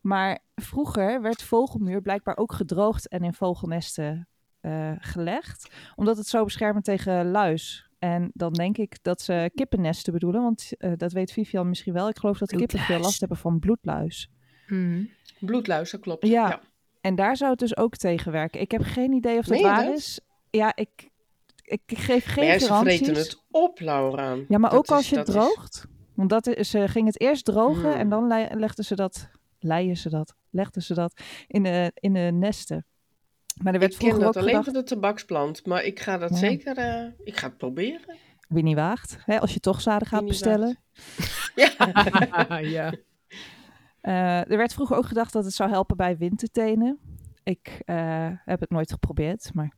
Maar 0.00 0.38
vroeger 0.54 1.22
werd 1.22 1.42
vogelmuur 1.42 2.00
blijkbaar 2.00 2.36
ook 2.36 2.52
gedroogd 2.52 3.08
en 3.08 3.24
in 3.24 3.34
vogelnesten 3.34 4.28
eh, 4.60 4.92
gelegd. 4.98 5.70
Omdat 5.94 6.16
het 6.16 6.26
zo 6.26 6.44
beschermend 6.44 6.84
tegen 6.84 7.30
luis. 7.30 7.86
En 7.98 8.30
dan 8.34 8.52
denk 8.52 8.78
ik 8.78 9.02
dat 9.02 9.20
ze 9.20 9.50
kippennesten 9.54 10.12
bedoelen. 10.12 10.42
Want 10.42 10.70
dat 10.96 11.12
weet 11.12 11.32
Vivian 11.32 11.68
misschien 11.68 11.92
wel. 11.92 12.08
Ik 12.08 12.18
geloof 12.18 12.38
dat 12.38 12.56
kippen 12.56 12.78
veel 12.78 12.98
last 12.98 13.20
hebben 13.20 13.38
van 13.38 13.58
bloedluis. 13.58 14.30
Mhm. 14.66 15.04
Bloedluis, 15.40 15.90
dat 15.90 16.00
klopt. 16.00 16.26
Ja. 16.26 16.60
En 17.00 17.14
daar 17.14 17.36
zou 17.36 17.50
het 17.50 17.58
dus 17.58 17.76
ook 17.76 17.96
tegen 17.96 18.32
werken. 18.32 18.60
Ik 18.60 18.70
heb 18.70 18.82
geen 18.82 19.12
idee 19.12 19.38
of 19.38 19.44
dat 19.44 19.60
waar 19.60 19.84
dat? 19.84 19.96
is. 19.96 20.20
Ja, 20.50 20.76
ik, 20.76 21.10
ik 21.72 21.98
geef 21.98 22.26
Maar 22.26 22.44
geen 22.44 22.60
ze 22.60 22.66
garanties. 22.66 22.96
vreten 22.98 23.14
het 23.22 23.42
op, 23.50 23.80
Laura. 23.80 24.36
Ja, 24.48 24.58
maar 24.58 24.70
Dat 24.70 24.78
ook 24.78 24.86
als 24.90 25.00
is- 25.00 25.08
je 25.10 25.18
het 25.18 25.28
is- 25.28 25.34
droogt. 25.34 25.86
Want 26.14 26.30
dat 26.30 26.46
is, 26.46 26.70
ze 26.70 26.88
ging 26.88 27.06
het 27.06 27.20
eerst 27.20 27.44
drogen 27.44 27.90
Hmm. 27.90 28.00
en 28.00 28.08
dan 28.08 28.26
le- 28.26 28.48
legden 28.54 28.84
ze 28.84 28.94
dat, 28.94 29.28
leien 29.58 29.96
ze 29.96 30.08
dat, 30.10 30.34
legden 30.50 30.82
ze 30.82 30.94
dat 30.94 31.20
in 31.46 31.62
de, 31.62 31.90
in 31.94 32.12
de 32.12 32.20
nesten. 32.32 32.86
Maar 33.62 33.72
er 33.74 33.80
werd 33.80 33.92
Ik 33.92 33.98
ken 33.98 34.08
vroeger 34.08 34.26
dat 34.32 34.36
ook 34.36 34.42
alleen 34.48 34.64
gedacht, 34.64 34.74
van 34.76 34.84
de 34.84 35.00
tabaksplant, 35.00 35.66
maar 35.66 35.84
ik 35.84 36.00
ga 36.00 36.18
dat 36.18 36.30
Ja. 36.30 36.36
zeker, 36.36 36.76
eh, 36.76 37.04
ik 37.24 37.36
ga 37.36 37.46
het 37.46 37.56
proberen. 37.56 38.16
wie 38.48 38.62
niet 38.62 38.74
waagt, 38.76 39.16
hè, 39.24 39.40
als 39.40 39.54
je 39.54 39.60
toch 39.60 39.80
zaden 39.80 40.08
gaat 40.08 40.26
bestellen. 40.26 40.78
Ja. 41.54 41.70
ja. 42.76 42.92
Eh, 44.00 44.50
er 44.50 44.56
werd 44.56 44.74
vroeger 44.74 44.96
ook 44.96 45.06
gedacht 45.06 45.32
dat 45.32 45.44
het 45.44 45.54
zou 45.54 45.70
helpen 45.70 45.96
bij 45.96 46.16
windtenen. 46.16 46.98
Ik 47.42 47.82
eh, 47.84 48.28
heb 48.44 48.60
het 48.60 48.70
nooit 48.70 48.90
geprobeerd, 48.92 49.50
maar 49.54 49.64
ik 49.64 49.72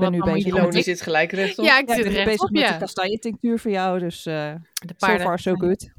ben 0.00 0.18
Wat 0.18 0.26
nu 0.26 0.32
bezig, 0.32 0.84
zit 0.84 1.00
gelijk 1.00 1.32
rechtop. 1.32 1.64
Ja, 1.64 1.78
ik 1.78 1.88
ja, 1.88 1.94
ik 1.94 2.00
zit 2.00 2.04
ben 2.04 2.12
nu 2.12 2.18
er 2.18 2.24
bezig 2.24 2.42
op, 2.42 2.50
met 2.50 2.62
de 2.62 2.72
ja. 2.72 2.76
kastanje-tinctuur 2.76 3.58
voor 3.58 3.70
jou, 3.70 3.98
dus 3.98 4.26
eh 4.26 4.34
De 4.34 4.60
so 4.86 4.94
paarden. 4.98 5.26
far 5.26 5.38
so 5.38 5.54
good. 5.54 5.90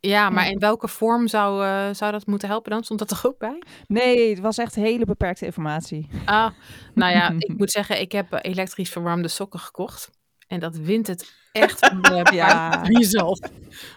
Ja, 0.00 0.30
maar 0.30 0.50
in 0.50 0.58
welke 0.58 0.88
vorm 0.88 1.28
zou, 1.28 1.64
eh, 1.64 1.94
zou 1.94 2.12
dat 2.12 2.26
moeten 2.26 2.48
helpen 2.48 2.70
dan? 2.70 2.84
Stond 2.84 2.98
dat 2.98 3.10
er 3.10 3.20
ook 3.22 3.38
bij? 3.38 3.62
Nee, 3.86 4.30
het 4.30 4.38
was 4.38 4.58
echt 4.58 4.74
hele 4.74 5.04
beperkte 5.04 5.44
informatie. 5.44 6.08
Ah, 6.24 6.50
nou 6.94 7.12
ja, 7.12 7.34
ik 7.38 7.58
moet 7.58 7.70
zeggen, 7.70 8.00
ik 8.00 8.12
heb 8.12 8.32
eh, 8.32 8.50
elektrisch 8.50 8.90
verwarmde 8.90 9.28
sokken 9.28 9.60
gekocht. 9.60 10.10
En 10.46 10.60
dat 10.60 10.76
wint 10.76 11.06
het 11.06 11.32
echt 11.52 11.78
van 11.78 12.02
de 12.02 12.30
Ja. 12.34 12.82
jezelf. 12.88 13.38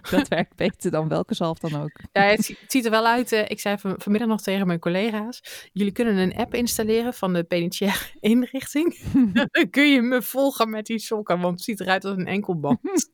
Dat 0.09 0.27
werkt 0.27 0.55
beter 0.55 0.91
dan 0.91 1.07
welke 1.07 1.33
zalf 1.33 1.57
dan 1.59 1.81
ook. 1.81 1.91
Ja, 2.11 2.21
het 2.21 2.57
ziet 2.67 2.85
er 2.85 2.91
wel 2.91 3.05
uit. 3.07 3.31
eh, 3.31 3.49
ik 3.49 3.59
zei 3.59 3.77
van, 3.77 3.95
vanmiddag 3.97 4.29
nog 4.29 4.41
tegen 4.41 4.67
mijn 4.67 4.79
collega's. 4.79 5.69
Jullie 5.73 5.91
kunnen 5.91 6.17
een 6.17 6.35
app 6.35 6.53
installeren 6.53 7.13
van 7.13 7.33
de 7.33 7.43
penitentiaire 7.43 8.05
inrichting. 8.19 8.97
Dan 9.51 9.69
kun 9.69 9.89
je 9.91 10.01
me 10.01 10.21
volgen 10.21 10.69
met 10.69 10.85
die 10.85 10.99
sokken, 10.99 11.39
want 11.39 11.53
het 11.53 11.63
ziet 11.63 11.79
eruit 11.79 12.05
als 12.05 12.17
een 12.17 12.27
enkelband. 12.27 13.09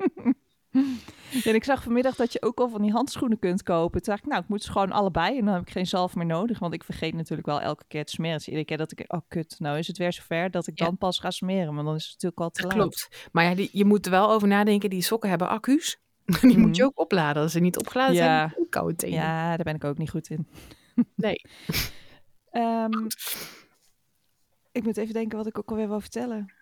En 1.43 1.55
ik 1.55 1.63
zag 1.63 1.83
vanmiddag 1.83 2.15
dat 2.15 2.33
je 2.33 2.41
ook 2.41 2.59
al 2.59 2.69
van 2.69 2.81
die 2.81 2.91
handschoenen 2.91 3.39
kunt 3.39 3.63
kopen. 3.63 4.01
Toen 4.01 4.13
dacht 4.13 4.25
ik, 4.25 4.29
nou, 4.31 4.41
ik 4.43 4.47
moet 4.49 4.63
ze 4.63 4.71
gewoon 4.71 4.91
allebei. 4.91 5.37
En 5.37 5.45
dan 5.45 5.53
heb 5.53 5.63
ik 5.63 5.69
geen 5.69 5.87
zalf 5.87 6.15
meer 6.15 6.25
nodig. 6.25 6.59
Want 6.59 6.73
ik 6.73 6.83
vergeet 6.83 7.13
natuurlijk 7.13 7.47
wel 7.47 7.61
elke 7.61 7.83
keer 7.87 8.05
te 8.05 8.11
smeren. 8.11 8.37
Dus 8.37 8.45
iedere 8.47 8.65
keer 8.65 8.77
dat 8.77 8.91
ik, 8.91 9.03
oh 9.07 9.19
kut, 9.27 9.55
nou 9.59 9.77
is 9.77 9.87
het 9.87 9.97
weer 9.97 10.13
zover 10.13 10.51
dat 10.51 10.67
ik 10.67 10.79
Ja. 10.79 10.85
dan 10.85 10.97
pas 10.97 11.19
ga 11.19 11.31
smeren. 11.31 11.73
Maar 11.73 11.83
dan 11.83 11.95
is 11.95 12.03
het 12.03 12.11
natuurlijk 12.13 12.41
al 12.41 12.49
te 12.49 12.61
laat. 12.63 12.73
Klopt. 12.73 13.29
Maar 13.31 13.43
ja, 13.43 13.55
die, 13.55 13.69
je 13.71 13.85
moet 13.85 14.05
er 14.05 14.11
wel 14.11 14.31
over 14.31 14.47
nadenken. 14.47 14.89
Die 14.89 15.01
sokken 15.01 15.29
hebben 15.29 15.49
accu's. 15.49 15.99
Die 16.41 16.57
moet 16.57 16.75
je 16.75 16.81
Mhm. 16.81 16.91
ook 16.91 16.99
opladen. 16.99 17.41
Als 17.43 17.51
ze 17.51 17.59
niet 17.59 17.77
opgeladen 17.77 18.15
zijn, 18.15 18.29
Ja. 18.29 18.53
je 18.57 18.67
koude 18.69 18.95
tenen. 18.95 19.15
Ja, 19.19 19.47
daar 19.55 19.65
ben 19.65 19.75
ik 19.75 19.83
ook 19.83 19.97
niet 19.97 20.09
goed 20.09 20.29
in. 20.29 20.47
Nee. 21.15 21.41
Ehm, 22.49 23.07
ik 24.71 24.83
moet 24.83 24.97
even 24.97 25.13
denken 25.13 25.37
wat 25.37 25.47
ik 25.47 25.57
ook 25.57 25.69
alweer 25.69 25.87
wil 25.87 25.99
vertellen. 25.99 26.53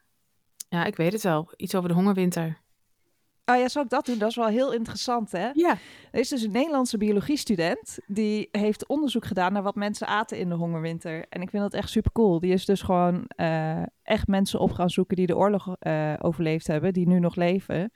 Ja, 0.70 0.86
ik 0.86 0.96
weet 0.96 1.14
het 1.14 1.24
wel. 1.24 1.54
Iets 1.56 1.76
over 1.76 1.90
de 1.90 1.96
hongerwinter. 1.96 2.62
Ah 3.50 3.60
ja, 3.60 3.68
zou 3.68 3.86
ik 3.86 3.92
dat 3.92 4.06
doen? 4.06 4.18
Dat 4.18 4.30
is 4.30 4.36
wel 4.36 4.48
heel 4.48 4.74
interessant, 4.74 5.32
hè? 5.32 5.50
Ja. 5.54 5.78
Er 6.12 6.20
is 6.20 6.30
dus 6.30 6.42
een 6.42 6.52
Nederlandse 6.52 6.98
biologiestudent 6.98 8.00
die 8.08 8.48
heeft 8.52 8.88
onderzoek 8.88 9.26
gedaan 9.26 9.54
naar 9.54 9.64
wat 9.64 9.76
mensen 9.76 10.08
aten 10.08 10.38
in 10.38 10.50
de 10.50 10.56
hongerwinter. 10.56 11.26
En 11.30 11.42
ik 11.42 11.50
vind 11.50 11.64
dat 11.64 11.74
echt 11.74 11.90
super 11.90 12.12
cool. 12.12 12.40
Die 12.40 12.54
is 12.54 12.66
dus 12.66 12.82
gewoon 12.82 13.26
eh, 13.28 13.82
echt 14.04 14.28
mensen 14.28 14.60
op 14.60 14.72
gaan 14.72 14.90
zoeken 14.90 15.16
die 15.16 15.26
de 15.26 15.38
oorlog 15.38 15.76
eh, 15.80 16.14
overleefd 16.22 16.68
hebben, 16.68 16.94
die 16.94 17.08
nu 17.08 17.20
nog 17.20 17.36
leven. 17.36 17.92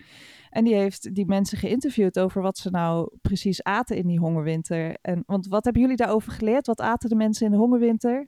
En 0.49 0.63
die 0.63 0.75
heeft 0.75 1.15
die 1.15 1.25
mensen 1.25 1.57
geïnterviewd 1.57 2.19
over 2.19 2.41
wat 2.41 2.57
ze 2.57 2.69
nou 2.69 3.17
precies 3.21 3.63
aten 3.63 3.97
in 3.97 4.07
die 4.07 4.19
hongerwinter. 4.19 4.97
En, 5.01 5.23
want 5.25 5.47
wat 5.47 5.63
hebben 5.63 5.81
jullie 5.81 5.97
daarover 5.97 6.31
geleerd? 6.31 6.67
Wat 6.67 6.81
aten 6.81 7.09
de 7.09 7.15
mensen 7.15 7.45
in 7.45 7.51
de 7.51 7.57
hongerwinter? 7.57 8.27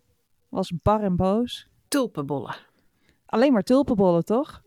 Was 0.50 0.74
bar 0.82 1.04
en 1.04 1.16
boos. 1.16 1.68
Tulpenbollen. 1.88 2.56
Alleen 3.26 3.54
maar 3.54 3.64
tulpenbollen, 3.64 4.26
toch? 4.26 4.62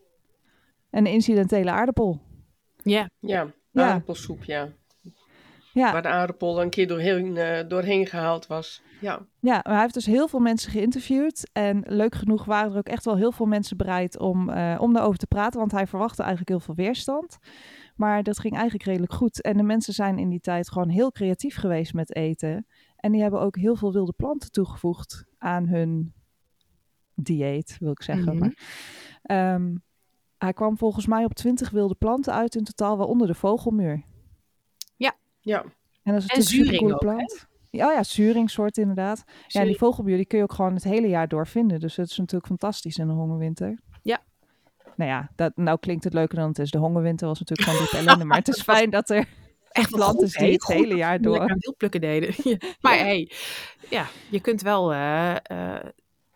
En 0.89 1.05
een 1.05 1.13
incidentele 1.13 1.71
aardappel. 1.71 2.25
Ja. 2.89 3.09
Ja, 3.19 3.53
aardappelsoep, 3.73 4.43
ja. 4.43 4.69
Ja, 5.73 5.91
Waar 5.91 6.01
de 6.01 6.07
aardappel 6.07 6.61
een 6.61 6.69
keer 6.69 6.87
doorheen, 6.87 7.37
eh, 7.37 7.67
doorheen 7.67 8.05
gehaald 8.05 8.47
was. 8.47 8.81
Ja. 9.01 9.25
Ja, 9.39 9.59
maar 9.63 9.73
hij 9.73 9.81
heeft 9.81 9.93
dus 9.93 10.05
heel 10.05 10.27
veel 10.27 10.39
mensen 10.39 10.71
geïnterviewd. 10.71 11.49
En 11.53 11.83
leuk 11.87 12.15
genoeg 12.15 12.45
waren 12.45 12.71
er 12.71 12.77
ook 12.77 12.87
echt 12.87 13.05
wel 13.05 13.17
heel 13.17 13.31
veel 13.31 13.45
mensen 13.45 13.77
bereid 13.77 14.19
om, 14.19 14.49
eh, 14.49 14.77
om 14.79 14.93
daarover 14.93 15.19
te 15.19 15.27
praten. 15.27 15.59
Want 15.59 15.71
hij 15.71 15.87
verwachtte 15.87 16.21
eigenlijk 16.21 16.49
heel 16.49 16.59
veel 16.59 16.75
weerstand. 16.75 17.37
Maar 17.95 18.23
dat 18.23 18.39
ging 18.39 18.53
eigenlijk 18.53 18.85
redelijk 18.85 19.13
goed. 19.13 19.41
En 19.41 19.57
de 19.57 19.63
mensen 19.63 19.93
zijn 19.93 20.17
in 20.17 20.29
die 20.29 20.39
tijd 20.39 20.71
gewoon 20.71 20.89
heel 20.89 21.11
creatief 21.11 21.55
geweest 21.55 21.93
met 21.93 22.15
eten. 22.15 22.67
En 22.95 23.11
die 23.11 23.21
hebben 23.21 23.41
ook 23.41 23.55
heel 23.57 23.75
veel 23.75 23.93
wilde 23.93 24.13
planten 24.13 24.51
toegevoegd 24.51 25.25
aan 25.37 25.67
hun 25.67 26.13
dieet, 27.15 27.77
wil 27.79 27.91
ik 27.91 28.01
zeggen. 28.01 28.35
Mhm. 28.35 28.39
maar, 28.39 28.53
ehm, 29.21 29.75
hij 30.37 30.53
kwam 30.53 30.77
volgens 30.77 31.07
mij 31.07 31.23
op 31.23 31.33
20 31.33 31.69
wilde 31.69 31.95
planten 31.95 32.33
uit 32.33 32.55
in 32.55 32.63
totaal, 32.63 32.97
waaronder 32.97 33.27
de 33.27 33.33
vogelmuur. 33.33 34.03
Ja, 35.47 35.63
En 36.03 36.13
dat 36.13 36.23
is 36.23 36.27
En 36.27 36.37
een 36.37 36.43
zuring 36.43 36.93
ook, 36.93 36.99
plant. 36.99 37.47
Ja, 37.69 37.91
ja, 37.91 38.03
zuringsoort 38.03 38.77
inderdaad. 38.77 39.23
Ja, 39.47 39.63
die 39.63 39.77
vogelbuur 39.77 40.15
die 40.15 40.25
kun 40.25 40.37
je 40.37 40.43
ook 40.43 40.53
gewoon 40.53 40.73
het 40.73 40.83
hele 40.83 41.07
jaar 41.07 41.27
door 41.27 41.47
vinden. 41.47 41.79
Dus 41.79 41.95
het 41.95 42.09
is 42.09 42.17
natuurlijk 42.17 42.47
fantastisch 42.47 42.97
in 42.97 43.07
de 43.07 43.13
hongerwinter. 43.13 43.79
Ja. 44.01 44.19
Nou 44.95 45.11
ja, 45.11 45.31
dat, 45.35 45.51
nou 45.55 45.79
klinkt 45.79 46.03
het 46.03 46.13
leuker 46.13 46.37
dan 46.37 46.47
het 46.47 46.59
is. 46.59 46.71
De 46.71 46.77
hongerwinter 46.77 47.27
was 47.27 47.39
natuurlijk 47.39 47.69
gewoon 47.69 47.83
diepe 47.83 47.97
ellende. 47.97 48.25
Maar 48.25 48.37
het 48.37 48.47
is 48.47 48.61
fijn 48.73 48.89
dat 48.89 49.09
er 49.09 49.27
Echt 49.71 49.89
planten 49.91 50.29
die 50.39 50.51
het 50.51 50.67
hele 50.67 50.87
dat 50.87 50.97
jaar 50.97 51.21
door... 51.21 51.39
aan 51.39 51.57
wildplukken 51.59 52.01
deden. 52.01 52.33
Ja. 52.43 52.57
Maar 52.81 52.97
hey, 52.97 53.31
ja, 53.89 54.07
je 54.29 54.39
kunt 54.39 54.61
wel... 54.61 54.93
eh, 54.93 55.35
eh, 55.35 55.85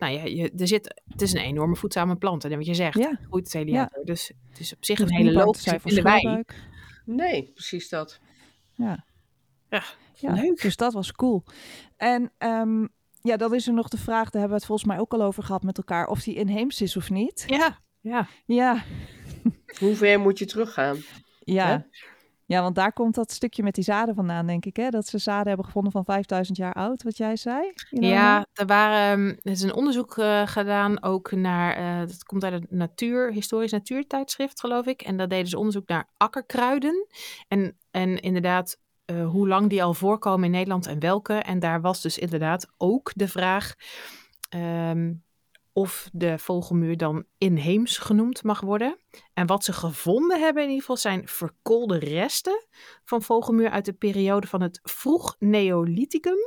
nou 0.01 0.13
ja, 0.13 0.23
je, 0.23 0.51
er 0.57 0.67
zit, 0.67 1.01
het 1.07 1.21
is 1.21 1.33
een 1.33 1.41
enorme 1.41 1.75
voedzame 1.75 2.15
plant. 2.15 2.43
En 2.45 2.57
wat 2.57 2.65
je 2.65 2.73
zegt, 2.73 2.97
Ja. 2.97 3.09
het 3.09 3.19
groeit 3.27 3.43
het 3.43 3.53
hele 3.53 3.69
Ja. 3.71 3.75
jaar 3.75 3.89
door. 3.93 4.05
Dus 4.05 4.31
het 4.49 4.59
is 4.59 4.73
op 4.75 4.85
zich 4.85 4.99
een 4.99 5.13
hele 5.13 5.31
logische 5.31 5.69
zijn 5.69 5.81
voor 5.81 5.91
vinden 5.91 6.11
wij. 6.21 6.43
nee, 7.05 7.51
precies 7.53 7.89
dat. 7.89 8.19
Ja. 8.75 9.05
Ja, 9.69 9.83
Ja, 10.13 10.33
leuk. 10.33 10.61
dus 10.61 10.75
dat 10.75 10.93
was 10.93 11.11
cool. 11.11 11.43
En 11.97 12.31
ehm, 12.37 12.85
ja, 13.21 13.37
dan 13.37 13.53
is 13.55 13.67
er 13.67 13.73
nog 13.73 13.87
de 13.87 13.97
vraag, 13.97 14.23
daar 14.29 14.31
hebben 14.41 14.49
we 14.49 14.55
het 14.55 14.65
volgens 14.65 14.87
mij 14.87 14.99
ook 14.99 15.13
al 15.13 15.21
over 15.21 15.43
gehad 15.43 15.63
met 15.63 15.77
elkaar, 15.77 16.07
of 16.07 16.23
die 16.23 16.35
inheems 16.35 16.81
is 16.81 16.97
of 16.97 17.09
niet. 17.09 17.43
Ja, 17.47 17.79
ja. 18.01 18.27
Ja, 18.45 18.83
Hoe 19.79 19.95
ver 19.95 20.19
moet 20.19 20.39
je 20.39 20.45
teruggaan? 20.45 20.97
ja. 21.39 21.67
Hè? 21.67 21.77
Ja, 22.51 22.61
want 22.61 22.75
daar 22.75 22.93
komt 22.93 23.15
dat 23.15 23.31
stukje 23.31 23.63
met 23.63 23.75
die 23.75 23.83
zaden 23.83 24.15
vandaan, 24.15 24.47
denk 24.47 24.65
ik. 24.65 24.75
Hè? 24.75 24.89
Dat 24.89 25.07
ze 25.07 25.17
zaden 25.17 25.47
hebben 25.47 25.65
gevonden 25.65 25.91
van 25.91 26.05
5000 26.05 26.57
jaar 26.57 26.73
oud, 26.73 27.03
wat 27.03 27.17
jij 27.17 27.35
zei. 27.35 27.73
Ja, 27.89 28.45
er, 28.53 28.65
waren, 28.65 29.27
er 29.41 29.51
is 29.51 29.61
een 29.61 29.73
onderzoek 29.73 30.17
eh, 30.17 30.47
gedaan 30.47 31.03
ook 31.03 31.31
naar, 31.31 31.75
eh, 31.75 32.07
dat 32.07 32.23
komt 32.23 32.43
uit 32.43 32.53
het 32.53 32.71
natuur, 32.71 33.31
historisch 33.31 33.71
natuurtijdschrift 33.71 34.59
geloof 34.59 34.85
ik. 34.85 35.01
En 35.01 35.17
daar 35.17 35.27
deden 35.27 35.47
ze 35.47 35.57
onderzoek 35.57 35.87
naar 35.87 36.07
akkerkruiden. 36.17 37.07
En, 37.47 37.77
en 37.91 38.19
inderdaad 38.19 38.79
eh, 39.05 39.27
hoe 39.27 39.47
lang 39.47 39.69
die 39.69 39.83
al 39.83 39.93
voorkomen 39.93 40.45
in 40.45 40.51
Nederland 40.51 40.87
en 40.87 40.99
welke. 40.99 41.33
En 41.33 41.59
daar 41.59 41.81
was 41.81 42.01
dus 42.01 42.17
inderdaad 42.17 42.67
ook 42.77 43.11
de 43.15 43.27
vraag 43.27 43.75
ehm, 44.49 45.13
of 45.73 46.09
de 46.13 46.37
vogelmuur 46.37 46.97
dan 46.97 47.25
inheems 47.37 47.97
genoemd 47.97 48.43
mag 48.43 48.59
worden. 48.61 48.97
En 49.33 49.47
wat 49.47 49.63
ze 49.63 49.73
gevonden 49.73 50.39
hebben 50.39 50.61
in 50.63 50.69
ieder 50.69 50.81
geval 50.81 50.97
zijn 50.97 51.27
verkoolde 51.27 51.97
resten 51.99 52.65
van 53.05 53.21
vogelmuur 53.21 53.69
uit 53.69 53.85
de 53.85 53.93
periode 53.93 54.47
van 54.47 54.61
het 54.61 54.79
vroeg 54.83 55.35
Neolithicum. 55.39 56.37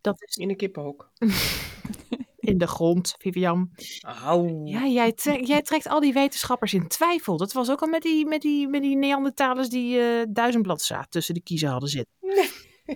Dat 0.00 0.22
is 0.22 0.36
In 0.36 0.50
een 0.50 0.56
kippenhok. 0.56 1.10
in 2.38 2.58
de 2.58 2.66
grond, 2.66 3.14
Vivian. 3.18 3.70
Auw. 4.00 4.64
Ja, 4.66 4.86
jij, 4.86 5.12
tre- 5.12 5.40
jij 5.42 5.62
trekt 5.62 5.88
al 5.88 6.00
die 6.00 6.12
wetenschappers 6.12 6.74
in 6.74 6.88
twijfel. 6.88 7.36
Dat 7.36 7.52
was 7.52 7.70
ook 7.70 7.80
al 7.82 7.88
met 7.88 8.02
die, 8.02 8.26
met 8.26 8.40
die, 8.40 8.68
met 8.68 8.82
die 8.82 8.96
Neandertalers 8.96 9.68
die 9.68 9.98
eh 10.00 10.26
duizendbladzaad 10.28 11.10
tussen 11.10 11.34
de 11.34 11.42
kiezen 11.42 11.68
hadden 11.68 11.88
zitten. 11.88 12.12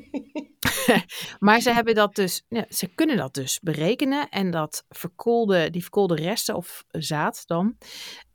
maar 1.39 1.61
ze 1.61 1.73
hebben 1.73 1.95
dat 1.95 2.15
dus, 2.15 2.45
ja, 2.49 2.67
ze 2.69 2.87
kunnen 2.87 3.17
dat 3.17 3.35
dus 3.35 3.61
berekenen. 3.61 4.29
En 4.29 4.51
dat 4.51 4.85
verkoolde, 4.89 5.71
die 5.71 5.83
verkoolde 5.83 6.15
resten 6.15 6.55
of 6.55 6.85
zaad 6.91 7.43
dan, 7.47 7.77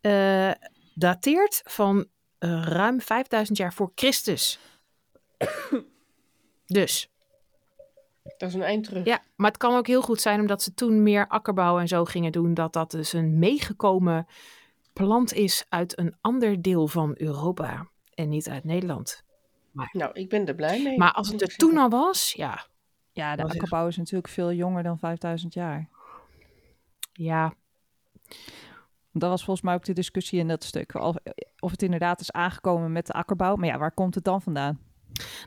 eh, 0.02 0.52
dateert 0.94 1.62
van 1.64 2.08
eh, 2.38 2.64
ruim 2.64 3.02
5000 3.02 3.58
jaar 3.58 3.74
voor 3.74 3.92
Christus. 3.96 4.60
dus 6.66 7.10
Dat 8.38 8.50
is 8.50 8.54
een 8.56 8.62
eind 8.62 8.84
terug. 8.84 9.06
ja, 9.06 9.24
maar 9.36 9.50
het 9.50 9.60
kan 9.60 9.76
ook 9.76 9.88
heel 9.88 10.02
goed 10.02 10.22
zijn 10.22 10.40
omdat 10.40 10.62
ze 10.62 10.74
toen 10.74 11.04
meer 11.04 11.28
akkerbouw 11.28 11.80
en 11.80 11.88
zo 11.88 12.06
gingen 12.06 12.32
doen, 12.32 12.54
dat 12.54 12.74
dat 12.74 12.92
dus 12.92 13.14
een 13.14 13.40
meegekomen 13.40 14.28
plant 14.94 15.34
is 15.34 15.66
uit 15.70 15.98
een 15.98 16.18
ander 16.22 16.62
deel 16.62 16.88
van 16.88 17.14
Europa 17.18 17.90
en 18.14 18.30
niet 18.30 18.50
uit 18.50 18.64
Nederland. 18.64 19.24
Nou, 19.92 20.12
ik 20.14 20.30
ben 20.30 20.48
er 20.48 20.56
blij 20.56 20.82
mee. 20.84 20.98
Maar 20.98 21.12
als 21.14 21.28
het 21.32 21.42
er 21.42 21.56
toen 21.56 21.78
al 21.78 21.90
was, 21.90 22.34
ja, 22.34 22.66
Ja, 23.12 23.36
de 23.36 23.44
akkerbouw 23.44 23.88
is 23.88 23.98
natuurlijk 23.98 24.28
veel 24.34 24.52
jonger 24.54 24.84
dan 24.84 25.00
5000 25.00 25.54
jaar. 25.54 25.90
ja, 27.14 27.54
Dat 29.12 29.30
was 29.30 29.44
volgens 29.44 29.66
mij 29.66 29.76
ook 29.76 29.84
de 29.86 29.94
discussie 29.94 30.40
in 30.40 30.48
dat 30.48 30.64
stuk. 30.64 30.94
Of, 30.96 31.16
of 31.60 31.72
het 31.72 31.82
inderdaad 31.82 32.20
is 32.22 32.32
aangekomen 32.32 32.92
met 32.92 33.08
de 33.08 33.14
akkerbouw. 33.14 33.56
Maar 33.56 33.68
ja, 33.68 33.78
waar 33.78 33.92
komt 33.94 34.16
het 34.16 34.24
dan 34.24 34.42
vandaan? 34.42 34.80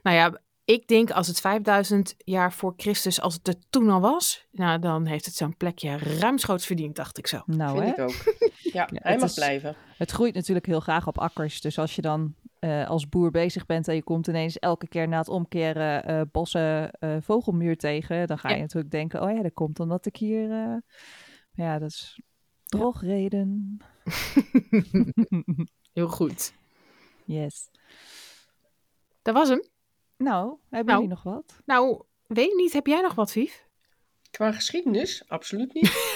nou 0.03 0.16
ja, 0.16 0.41
ik 0.64 0.89
denk 0.89 1.11
als 1.11 1.26
het 1.26 1.41
5000 1.41 2.14
jaar 2.18 2.53
voor 2.53 2.74
Christus, 2.76 3.20
als 3.20 3.35
het 3.35 3.49
er 3.49 3.55
toen 3.70 3.91
al 3.91 4.01
was, 4.01 4.47
nou 4.51 4.78
dan 4.78 5.07
heeft 5.07 5.24
het 5.24 5.35
zo'n 5.35 5.57
plekje 5.57 5.97
ruimschoots 5.99 6.66
verdiend, 6.66 6.97
dacht 6.97 7.18
ik 7.18 7.26
zo. 7.26 7.43
Nou, 7.47 7.78
Vind 7.83 7.97
hè? 7.97 8.03
ik 8.03 8.09
ook. 8.09 8.51
Ja, 8.72 8.89
hij 8.93 9.16
mag 9.16 9.28
is- 9.28 9.35
blijven. 9.35 9.76
Het 9.97 10.11
groeit 10.11 10.35
natuurlijk 10.35 10.66
heel 10.66 10.80
graag 10.80 11.07
op 11.07 11.18
akkers. 11.18 11.61
Dus 11.61 11.78
als 11.78 11.95
je 11.97 12.03
dan 12.03 12.35
eh, 12.63 12.89
als 12.89 13.09
boer 13.09 13.31
bezig 13.31 13.67
bent 13.67 13.89
en 13.89 13.95
je 13.95 14.03
komt 14.03 14.27
ineens 14.27 14.59
elke 14.59 14.89
keer 14.89 15.09
na 15.09 15.19
het 15.19 15.29
omkeren 15.29 16.05
eh, 16.05 16.21
bossen 16.33 16.91
eh, 16.93 17.17
vogelmuur 17.21 17.77
tegen, 17.77 18.27
dan 18.27 18.39
ga 18.39 18.49
je 18.49 18.55
Ja. 18.55 18.61
natuurlijk 18.61 18.93
denken, 18.93 19.23
oh 19.23 19.31
ja, 19.37 19.43
dat 19.43 19.53
komt 19.53 19.81
omdat 19.81 20.07
ik 20.07 20.17
hier... 20.17 20.51
eh, 20.51 20.77
ja, 21.53 21.79
dat 21.79 21.91
is 21.91 22.21
drogreden. 22.67 23.77
Heel 25.93 26.09
goed. 26.09 26.53
yes. 27.25 27.71
Dat 29.23 29.35
was 29.35 29.49
hem. 29.49 29.63
Nou, 30.17 30.57
hebben 30.71 30.95
Nou. 30.95 31.03
jullie 31.03 31.09
nog 31.23 31.23
wat? 31.35 31.61
Nou, 31.65 32.03
weet 32.27 32.51
ik 32.51 32.57
niet, 32.57 32.73
heb 32.73 32.87
jij 32.87 33.01
nog 33.01 33.15
wat, 33.15 33.33
Vief? 33.33 33.67
Qua 34.31 34.53
geschiedenis, 34.53 35.29
absoluut 35.29 35.75
niet. 35.75 35.91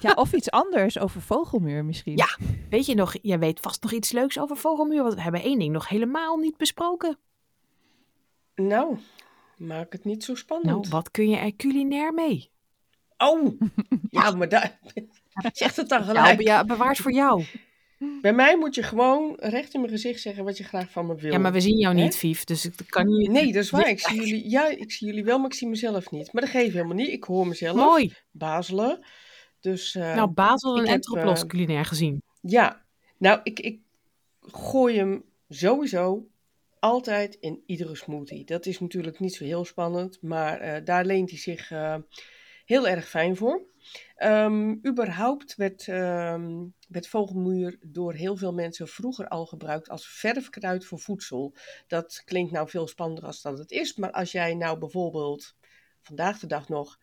Ja, 0.00 0.12
of 0.14 0.32
iets 0.32 0.50
anders 0.50 0.98
over 0.98 1.20
vogelmuur 1.20 1.84
misschien. 1.84 2.16
Ja. 2.16 2.38
Weet 2.70 2.86
je 2.86 2.94
nog, 2.94 3.14
jij 3.22 3.38
weet 3.38 3.60
vast 3.60 3.82
nog 3.82 3.92
iets 3.92 4.12
leuks 4.12 4.38
over 4.38 4.56
vogelmuur, 4.56 5.02
want 5.02 5.14
we 5.14 5.22
hebben 5.22 5.42
één 5.42 5.58
ding 5.58 5.72
nog 5.72 5.88
helemaal 5.88 6.36
niet 6.36 6.56
besproken. 6.56 7.18
nou, 8.54 8.96
maak 9.56 9.92
het 9.92 10.04
niet 10.04 10.24
zo 10.24 10.34
spannend. 10.34 10.70
Nou, 10.70 10.86
wat 10.90 11.10
kun 11.10 11.28
je 11.28 11.36
er 11.36 11.56
culinair 11.56 12.14
mee? 12.14 12.50
Oh, 13.16 13.60
ja, 14.10 14.30
maar 14.30 14.48
daar... 14.48 14.78
Zeg 15.52 15.76
het 15.76 15.88
dan 15.88 15.98
Ja, 16.00 16.04
gelijk. 16.06 16.40
ja, 16.40 16.64
bewaard 16.64 16.98
voor 16.98 17.12
jou. 17.12 17.44
Bij 18.20 18.32
mij 18.32 18.56
moet 18.58 18.74
je 18.74 18.82
gewoon 18.82 19.34
recht 19.38 19.74
in 19.74 19.80
mijn 19.80 19.92
gezicht 19.92 20.20
zeggen 20.20 20.44
wat 20.44 20.56
je 20.56 20.64
graag 20.64 20.90
van 20.90 21.06
me 21.06 21.14
wil. 21.16 21.32
Ja, 21.32 21.38
maar 21.38 21.52
we 21.52 21.60
zien 21.60 21.78
jou 21.78 21.96
Hè? 21.96 22.02
niet, 22.02 22.16
Vief, 22.16 22.44
dus 22.44 22.64
ik 22.64 22.72
kan 22.88 23.06
niet... 23.06 23.30
Nee, 23.30 23.52
dat 23.52 23.62
is 23.62 23.70
waar. 23.70 23.88
Ik 23.88 24.00
zie 24.08 24.16
jullie, 24.16 24.50
ja, 24.50 24.68
ik 24.68 24.92
zie 24.92 25.06
jullie 25.06 25.24
wel, 25.24 25.38
maar 25.38 25.46
ik 25.50 25.54
zie 25.54 25.68
mezelf 25.68 26.10
niet. 26.10 26.32
Maar 26.32 26.42
dat 26.42 26.50
geeft 26.50 26.72
helemaal 26.72 26.94
niet. 26.94 27.08
Ik 27.08 27.24
hoor 27.24 27.46
mezelf. 27.46 27.76
Mooi. 27.76 28.12
Bazelen. 28.30 29.04
Dus 29.62 29.94
eh, 29.94 30.14
Nou, 30.14 30.30
Basel 30.30 30.76
en 30.76 30.84
heb, 30.84 30.94
Entroplos 30.94 31.40
eh, 31.40 31.46
culinair 31.46 31.84
gezien. 31.84 32.22
ja. 32.40 32.80
Nou, 33.16 33.40
ik, 33.42 33.60
ik 33.60 33.80
gooi 34.40 34.96
hem 34.96 35.24
sowieso 35.48 36.26
altijd 36.78 37.34
in 37.34 37.62
iedere 37.66 37.94
smoothie. 37.96 38.44
Dat 38.44 38.66
is 38.66 38.80
natuurlijk 38.80 39.20
niet 39.20 39.34
zo 39.34 39.44
heel 39.44 39.64
spannend, 39.64 40.22
maar 40.22 40.60
eh, 40.60 40.84
daar 40.84 41.04
leent 41.04 41.30
hij 41.30 41.38
zich 41.38 41.68
heel 42.64 42.88
erg 42.88 43.08
fijn 43.08 43.36
voor. 43.36 43.62
Ehm, 44.16 44.70
überhaupt 44.86 45.54
werd, 45.56 45.88
ehm, 45.88 46.66
werd 46.88 47.08
vogelmuur 47.08 47.78
door 47.80 48.12
heel 48.14 48.36
veel 48.36 48.52
mensen 48.52 48.88
vroeger 48.88 49.28
al 49.28 49.46
gebruikt 49.46 49.88
als 49.88 50.08
verfkruid 50.08 50.84
voor 50.84 50.98
voedsel. 50.98 51.54
Dat 51.86 52.22
klinkt 52.24 52.52
nou 52.52 52.68
veel 52.68 52.86
spannender 52.86 53.24
als 53.24 53.42
dat 53.42 53.58
het 53.58 53.70
is, 53.70 53.96
maar 53.96 54.10
als 54.10 54.32
jij 54.32 54.54
nou 54.54 54.78
bijvoorbeeld 54.78 55.56
vandaag 56.02 56.38
de 56.38 56.46
dag 56.46 56.68
nog 56.68 56.98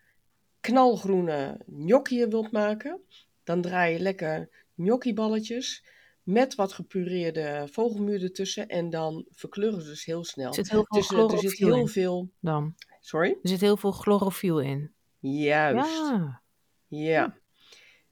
knalgroene 0.60 1.60
gnocchiën 1.66 2.30
wilt 2.30 2.51
maken, 2.51 3.01
dan 3.43 3.62
draai 3.62 3.93
je 3.93 3.99
lekker 3.99 4.49
gnocchiballetjes 4.76 5.84
met 6.24 6.55
wat 6.55 6.74
gepureerde 6.74 7.68
vogelmuur 7.72 8.24
ertussen. 8.24 8.68
En 8.68 8.89
dan 8.89 9.26
verkleuren 9.32 9.82
ze 9.82 9.88
dus 9.88 10.05
heel 10.05 10.24
snel. 10.24 10.47
Er 10.47 10.53
zit 10.53 10.70
heel 10.70 10.86
veel 10.88 10.99
Dus, 10.99 11.12
eh, 11.12 11.24
er 11.24 11.30
zit 11.39 11.53
chlorofiel 11.53 11.68
heel 11.68 11.78
in 11.80 11.88
veel... 11.88 12.30
dan. 12.39 12.76
Sorry? 12.99 13.30
Er 13.30 13.49
zit 13.49 13.62
heel 13.62 13.78
veel 13.78 13.91
chlorofiel 13.91 14.62
in. 14.62 14.91
Juist. 15.20 15.97
Ja, 15.97 16.41
Ja. 16.88 17.38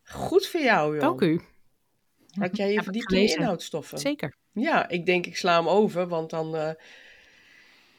Goed 0.04 0.48
voor 0.48 0.62
jou, 0.62 0.92
joh. 0.92 1.02
dank 1.02 1.22
u. 1.22 1.42
Had 2.40 2.58
jij 2.58 2.72
je 2.72 2.78
ik 2.78 2.84
verdiept 2.84 3.12
in 3.12 3.28
inhoudstoffen? 3.28 3.98
Zeker. 3.98 4.36
Ja, 4.52 4.90
ik 4.90 5.06
denk 5.06 5.26
ik 5.26 5.38
sla 5.38 5.58
hem 5.58 5.68
over, 5.68 6.08
want 6.08 6.30
dan 6.30 6.56
eh, 6.56 6.72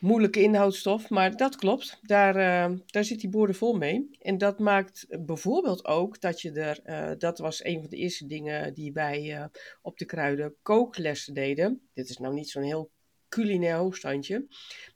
moeilijke 0.00 0.42
inhoudstof. 0.42 1.08
Maar 1.08 1.36
dat 1.36 1.56
klopt, 1.56 1.98
daar, 2.02 2.36
eh, 2.36 2.76
daar 2.86 3.04
zit 3.04 3.20
die 3.20 3.30
borden 3.30 3.56
vol 3.56 3.76
mee. 3.76 4.10
En 4.20 4.38
dat 4.38 4.58
maakt 4.58 5.06
bijvoorbeeld 5.26 5.84
ook 5.84 6.20
dat 6.20 6.40
je 6.40 6.52
er, 6.52 6.80
eh, 6.82 7.10
dat 7.18 7.38
was 7.38 7.64
een 7.64 7.80
van 7.80 7.90
de 7.90 7.96
eerste 7.96 8.26
dingen 8.26 8.74
die 8.74 8.92
wij 8.92 9.34
eh, 9.34 9.44
op 9.82 9.98
de 9.98 10.04
kruiden 10.04 10.54
kooklessen 10.62 11.34
deden. 11.34 11.88
Dit 11.94 12.08
is 12.08 12.18
nou 12.18 12.34
niet 12.34 12.50
zo'n 12.50 12.62
heel 12.62 12.90
culinair 13.28 13.76
hoogstandje. 13.76 14.46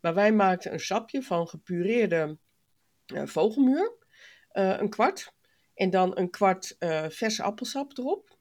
Maar 0.01 0.15
wij 0.15 0.33
maakten 0.33 0.73
een 0.73 0.81
sapje 0.81 1.23
van 1.23 1.49
gepureerde 1.49 2.39
vogelmuur, 3.07 3.93
een 4.53 4.89
kwart. 4.89 5.33
En 5.75 5.91
dan 5.91 6.19
een 6.19 6.31
kwart 6.31 6.77
verse 7.09 7.43
appelsap 7.43 7.99
erop. 7.99 8.39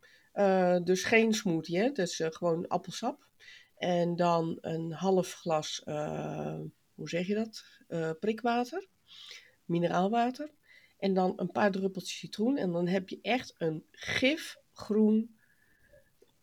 Dus 0.84 1.04
geen 1.04 1.34
smoothie, 1.34 1.78
hè? 1.78 1.92
dus 1.92 2.22
gewoon 2.24 2.68
appelsap. 2.68 3.31
En 3.82 4.16
dan 4.16 4.58
een 4.62 4.92
half 4.92 5.34
glas, 5.34 5.84
eh, 5.84 6.60
hoe 6.94 7.10
zeg 7.10 7.28
je 7.28 7.36
dat? 7.36 7.64
Eh, 7.88 8.12
prikwater, 8.20 8.88
mineraalwater. 9.66 10.52
En 10.98 11.14
dan 11.14 11.34
een 11.36 11.52
paar 11.52 11.72
druppeltjes 11.72 12.18
citroen. 12.18 12.58
En 12.58 12.72
dan 12.72 12.88
heb 12.88 13.10
je 13.10 13.20
echt 13.22 13.56
een 13.58 13.86
gifgroen 13.92 15.40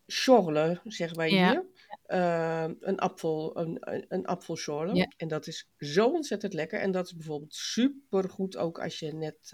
schorle, 0.05 0.81
zeggen 0.83 1.17
wij 1.17 1.29
Ja. 1.29 1.49
hier. 1.49 1.65
Eh, 2.03 2.69
een 2.79 2.99
apfel, 2.99 3.57
een, 3.57 3.77
een. 4.09 4.95
Ja. 4.95 5.11
En 5.17 5.27
dat 5.27 5.47
is 5.47 5.69
zo 5.77 6.07
ontzettend 6.07 6.53
lekker. 6.53 6.79
En 6.79 6.91
dat 6.91 7.05
is 7.05 7.15
bijvoorbeeld 7.15 7.53
super 7.55 8.29
goed 8.29 8.57
ook 8.57 8.81
als 8.81 8.99
je 8.99 9.13
net 9.13 9.53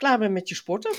klaar 0.00 0.18
bent 0.18 0.32
met 0.32 0.48
je 0.48 0.54
sporten. 0.54 0.94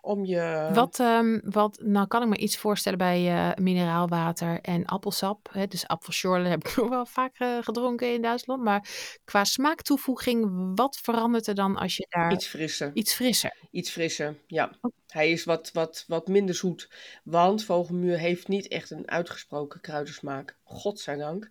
Om 0.00 0.24
je... 0.24 0.70
Wat, 0.72 1.00
ehm, 1.00 1.40
wat, 1.42 1.80
nou 1.82 2.06
kan 2.06 2.22
ik 2.22 2.28
me 2.28 2.36
iets 2.36 2.56
voorstellen 2.56 2.98
bij 2.98 3.26
eh, 3.28 3.56
mineraalwater 3.64 4.60
en 4.60 4.84
appelsap. 4.84 5.48
Hè? 5.52 5.66
Dus 5.66 5.86
appelschorle 5.86 6.48
heb 6.54 6.68
ik 6.68 6.76
nog 6.76 6.88
wel 6.88 7.06
vaak 7.06 7.38
eh, 7.38 7.58
gedronken 7.60 8.12
in 8.12 8.22
Duitsland. 8.22 8.62
Maar 8.62 8.88
qua 9.24 9.44
smaaktoevoeging, 9.44 10.72
wat 10.74 10.96
verandert 10.96 11.46
er 11.46 11.54
dan 11.54 11.76
als 11.76 11.96
je 11.96 12.06
daar 12.08 12.32
iets, 12.32 12.34
Iets 12.34 12.46
frisser. 12.46 12.92
frisser? 13.04 13.52
Iets 13.70 13.90
frisser, 13.90 14.36
ja. 14.46 14.76
Oké. 14.80 14.94
Hij 15.06 15.30
is 15.30 15.44
wat, 15.44 15.70
wat, 15.72 16.04
wat 16.06 16.28
minder 16.28 16.54
zoet. 16.54 16.90
Want 17.24 17.64
vogelmuur 17.64 18.18
heeft 18.18 18.48
niet 18.48 18.68
echt 18.68 18.90
een 18.90 19.10
uitgesproken 19.10 19.80
kruidensmaak. 19.80 20.56
Godzijdank. 20.62 21.50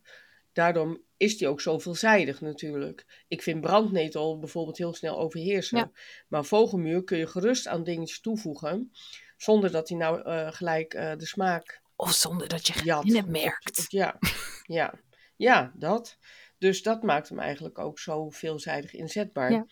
Daardoor 0.54 1.02
is 1.18 1.38
die 1.38 1.48
ook 1.48 1.62
zo 1.62 1.80
veelzijdig 1.80 2.42
natuurlijk. 2.42 3.24
Ik 3.28 3.42
vind 3.42 3.62
brandnetel 3.62 4.40
bijvoorbeeld 4.40 4.78
heel 4.78 4.94
snel 4.94 5.18
overheersen. 5.18 5.78
Ja. 5.78 5.92
Maar 6.28 6.46
vogelmuur 6.46 7.04
kun 7.04 7.18
je 7.18 7.28
gerust 7.28 7.68
aan 7.68 7.84
dingetjes 7.84 8.22
toevoegen. 8.22 8.92
Zonder 9.38 9.72
dat 9.72 9.90
hij 9.90 9.98
nou 9.98 10.22
eh, 10.22 10.52
gelijk 10.52 10.94
eh, 10.94 11.16
de 11.18 11.26
smaak 11.26 11.82
Of 11.96 12.12
zonder 12.12 12.48
dat 12.48 12.68
je 12.68 12.74
het 12.74 13.30
merkt. 13.30 13.86
Ja, 13.88 14.20
ja. 14.64 14.94
ja, 15.36 15.72
dat. 15.76 16.18
Dus 16.58 16.84
dat 16.84 17.04
maakt 17.04 17.30
hem 17.30 17.40
eigenlijk 17.40 17.80
ook 17.80 18.00
zo 18.00 18.30
veelzijdig 18.30 18.94
inzetbaar. 18.94 19.52
Ja. 19.52 19.66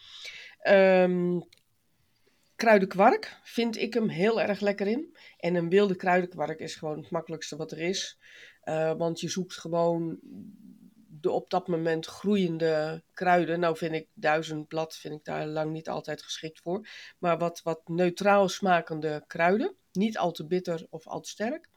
Ehm, 0.59 1.39
kruidenkwark 2.55 3.39
vind 3.43 3.77
ik 3.77 3.93
hem 3.93 4.09
heel 4.09 4.41
erg 4.41 4.59
lekker 4.59 4.87
in. 4.87 5.17
En 5.37 5.55
een 5.55 5.69
wilde 5.69 5.95
kruidenkwark 5.95 6.59
is 6.59 6.75
gewoon 6.75 6.97
het 6.97 7.09
makkelijkste 7.09 7.55
wat 7.55 7.71
er 7.71 7.79
is. 7.79 8.17
Eh, 8.61 8.93
want 8.93 9.19
je 9.19 9.29
zoekt 9.29 9.57
gewoon 9.57 10.19
de 11.23 11.31
op 11.31 11.49
dat 11.49 11.67
moment 11.67 12.05
groeiende 12.05 13.03
kruiden. 13.13 13.59
Nou 13.59 13.77
vind 13.77 13.93
ik 13.93 14.07
duizendblad 14.13 14.95
vind 14.95 15.13
ik 15.13 15.23
daar 15.23 15.47
lang 15.47 15.71
niet 15.71 15.89
altijd 15.89 16.23
geschikt 16.23 16.59
voor. 16.61 16.87
Maar 17.17 17.37
wat, 17.37 17.61
wat 17.63 17.81
neutraal 17.87 18.49
smakende 18.49 19.23
kruiden. 19.27 19.75
Niet 19.91 20.17
al 20.17 20.31
te 20.31 20.45
bitter 20.47 20.87
of 20.89 21.07
al 21.07 21.19
te 21.19 21.29
sterk. 21.29 21.69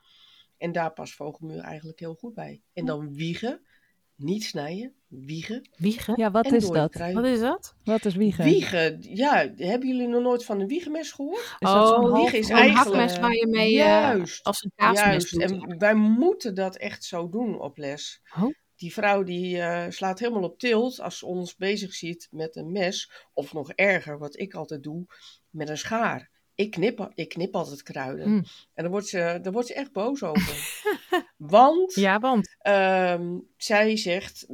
En 0.58 0.72
daar 0.72 0.92
past 0.92 1.14
vogelmuur 1.14 1.60
eigenlijk 1.60 2.00
heel 2.00 2.14
goed 2.14 2.34
bij. 2.34 2.62
En 2.72 2.84
dan 2.84 3.14
wiegen. 3.14 3.66
Niet 4.16 4.44
snijden, 4.44 4.94
wiegen. 5.06 5.68
Wiegen? 5.76 6.14
Ja, 6.16 6.30
wat 6.30 6.52
is 6.52 6.68
dat? 6.68 6.90
kruiden. 6.90 7.22
Wat 7.22 7.30
is 7.32 7.40
dat? 7.40 7.74
Wat 7.84 8.04
is 8.04 8.14
wiegen? 8.14 8.44
Wiegen, 8.44 8.98
ja, 9.00 9.52
hebben 9.56 9.88
jullie 9.88 10.06
nog 10.08 10.22
nooit 10.22 10.44
van 10.44 10.60
een 10.60 10.66
wiegenmes 10.66 11.12
gehoord? 11.12 11.56
Is 11.58 11.68
Oh, 11.68 11.74
half- 11.74 12.12
wiegen 12.20 12.38
is 12.38 12.48
eigenlijk- 12.50 12.84
hakmes 12.96 13.18
waar 13.18 13.34
je 13.34 13.46
mee 13.46 13.70
eh, 13.70 13.76
Juist, 13.76 14.44
als 14.44 14.64
een 14.64 14.72
kaasmes 14.76 15.00
Juist, 15.30 15.30
doet. 15.32 15.42
en 15.70 15.78
wij 15.78 15.94
moeten 15.94 16.54
dat 16.54 16.76
echt 16.76 17.04
zo 17.04 17.28
doen 17.28 17.60
op 17.60 17.76
les. 17.78 18.20
Oh. 18.36 18.54
Die 18.76 18.92
vrouw 18.92 19.22
die 19.22 19.60
eh, 19.60 19.90
slaat 19.90 20.18
helemaal 20.18 20.42
op 20.42 20.58
tilt 20.58 21.00
als 21.00 21.18
ze 21.18 21.26
ons 21.26 21.56
bezig 21.56 21.94
ziet 21.94 22.28
met 22.30 22.56
een 22.56 22.72
mes. 22.72 23.10
Of 23.32 23.52
nog 23.52 23.72
erger, 23.72 24.18
wat 24.18 24.38
ik 24.38 24.54
altijd 24.54 24.82
doe, 24.82 25.06
met 25.50 25.68
een 25.68 25.78
schaar. 25.78 26.30
Ik 26.54 26.70
knip, 26.70 27.10
ik 27.14 27.28
knip 27.28 27.54
altijd 27.54 27.82
kruiden. 27.82 28.28
Mm. 28.28 28.44
En 28.74 28.82
dan 28.82 28.90
wordt, 28.90 29.08
ze, 29.08 29.38
dan 29.42 29.52
wordt 29.52 29.68
ze 29.68 29.74
echt 29.74 29.92
boos 29.92 30.22
over. 30.22 30.84
Want 31.36 31.94
Ja, 31.94 32.18
want 32.18 32.56
Ehm, 32.58 33.38
zij 33.56 33.96
zegt, 33.96 34.46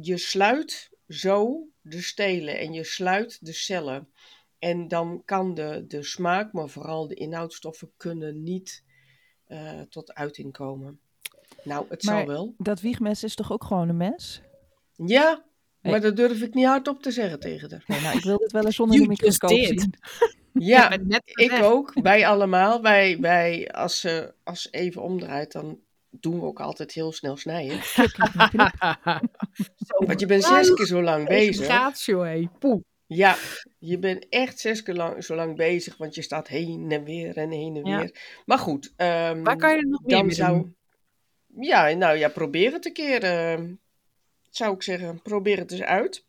je 0.00 0.18
sluit 0.18 0.90
zo 1.08 1.68
de 1.80 2.02
stelen 2.02 2.58
en 2.58 2.72
je 2.72 2.84
sluit 2.84 3.46
de 3.46 3.52
cellen. 3.52 4.12
En 4.58 4.88
dan 4.88 5.22
kan 5.24 5.54
de, 5.54 5.84
de 5.86 6.02
smaak, 6.02 6.52
maar 6.52 6.68
vooral 6.68 7.08
de 7.08 7.14
inhoudstoffen, 7.14 7.92
kunnen 7.96 8.42
niet 8.42 8.84
eh, 9.46 9.80
tot 9.80 10.14
uiting 10.14 10.52
komen. 10.52 11.00
Nou, 11.64 11.86
het 11.88 12.02
zal 12.02 12.14
Maar- 12.14 12.26
wel. 12.26 12.54
Dat 12.58 12.80
wiegmes 12.80 13.24
is 13.24 13.34
toch 13.34 13.52
ook 13.52 13.64
gewoon 13.64 13.88
een 13.88 13.96
mes? 13.96 14.42
Ja, 15.06 15.44
Nee. 15.82 15.92
maar 15.92 16.00
dat 16.00 16.16
durf 16.16 16.42
ik 16.42 16.54
niet 16.54 16.66
hardop 16.66 17.02
te 17.02 17.10
zeggen 17.10 17.40
tegen 17.40 17.70
haar. 17.70 17.84
Nee, 17.86 18.00
nou, 18.00 18.16
ik 18.16 18.24
wil 18.24 18.38
dit 18.38 18.52
wel 18.52 18.64
eens 18.64 18.76
zonder 18.76 19.00
de 19.00 19.06
microscoop 19.08 19.50
zien. 19.50 19.94
Ja, 20.52 20.90
ik 21.34 21.58
ook. 21.62 21.92
Wij 22.02 22.26
allemaal. 22.26 22.82
Wij, 22.82 23.18
wij 23.20 23.68
als 23.72 24.00
ze 24.00 24.34
als 24.44 24.68
even 24.70 25.02
omdraait, 25.02 25.52
dan 25.52 25.78
doen 26.10 26.40
we 26.40 26.46
ook 26.46 26.60
altijd 26.60 26.92
heel 26.92 27.12
snel 27.12 27.36
snijden. 27.36 27.78
Want 30.06 30.20
je 30.20 30.26
bent 30.26 30.44
zes 30.44 30.72
keer 30.74 30.86
zo 30.86 31.02
lang 31.02 31.28
bezig. 31.28 31.68
Hé. 32.04 32.48
Poeh. 32.58 32.82
Ja, 33.06 33.36
je 33.78 33.98
bent 33.98 34.28
echt 34.28 34.58
zes 34.58 34.82
keer 34.82 34.94
lang, 34.94 35.24
zo 35.24 35.34
lang 35.34 35.56
bezig, 35.56 35.96
want 35.96 36.14
je 36.14 36.22
staat 36.22 36.48
heen 36.48 36.90
en 36.90 37.04
weer 37.04 37.36
en 37.36 37.50
heen 37.50 37.76
en 37.76 37.84
Ja. 37.84 37.98
weer. 37.98 38.40
Maar 38.46 38.58
goed, 38.58 38.92
ehm, 38.96 39.42
Waar 39.42 39.56
kan 39.56 39.70
je 39.70 39.76
er 39.76 39.86
nog 39.88 40.00
meer 40.02 40.16
dan 40.16 40.26
mee 40.26 40.34
zou. 40.34 40.52
doen? 40.58 40.76
Ja, 41.56 41.88
nou 41.88 42.16
ja, 42.16 42.28
probeer 42.28 42.72
het 42.72 42.86
een 42.86 42.92
keer. 42.92 43.22
ehm, 43.22 43.74
zou 44.50 44.74
ik 44.74 44.82
zeggen, 44.82 45.22
probeer 45.22 45.58
het 45.58 45.72
eens 45.72 45.82
uit. 45.82 46.24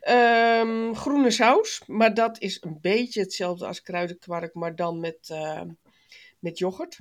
Ehm, 0.00 0.94
groene 0.94 1.30
saus, 1.30 1.82
maar 1.86 2.14
dat 2.14 2.40
is 2.40 2.62
een 2.62 2.78
beetje 2.80 3.20
hetzelfde 3.20 3.66
als 3.66 3.82
kruidenkwark, 3.82 4.54
maar 4.54 4.76
dan 4.76 5.00
met, 5.00 5.30
ehm, 5.30 5.68
met 6.38 6.58
yoghurt. 6.58 6.98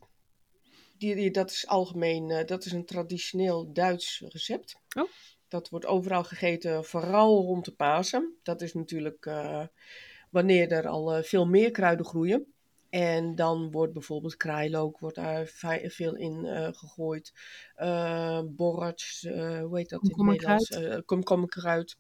Die, 0.98 1.16
die, 1.16 1.32
dat 1.32 1.52
is 1.52 1.68
algemeen, 1.68 2.32
eh, 2.32 2.46
dat 2.46 2.66
is 2.66 2.72
een 2.72 2.86
traditioneel 2.86 3.74
Duits 3.74 4.24
recept. 4.28 4.76
Oh. 4.98 5.10
Dat 5.48 5.70
wordt 5.70 5.86
overal 5.86 6.24
gegeten, 6.24 6.86
vooral 6.86 7.42
rond 7.42 7.66
de 7.66 7.72
Pasen. 7.72 8.36
Dat 8.44 8.62
is 8.62 8.74
natuurlijk 8.74 9.26
eh, 9.26 9.64
wanneer 10.30 10.72
er 10.72 10.88
al 10.88 11.14
eh, 11.14 11.24
veel 11.24 11.48
meer 11.48 11.72
kruiden 11.72 12.06
groeien. 12.06 12.54
En 12.96 13.36
dan 13.36 13.72
wordt 13.72 13.94
bijvoorbeeld 13.94 14.38
kraailook 14.38 15.00
wordt 15.00 15.16
daar 15.16 15.46
veel 15.86 16.16
in 16.16 16.46
eh, 16.46 16.68
gegooid. 16.74 17.34
Eh 17.76 18.42
borrats, 18.46 19.24
eh, 19.24 19.60
hoe 19.60 19.78
heet 19.78 19.90
dat 19.90 20.04
in 20.04 20.10
het. 20.10 20.70
Nederlands? 20.70 20.96
Eh, 20.96 21.02
komkommerkruid. 21.06 21.98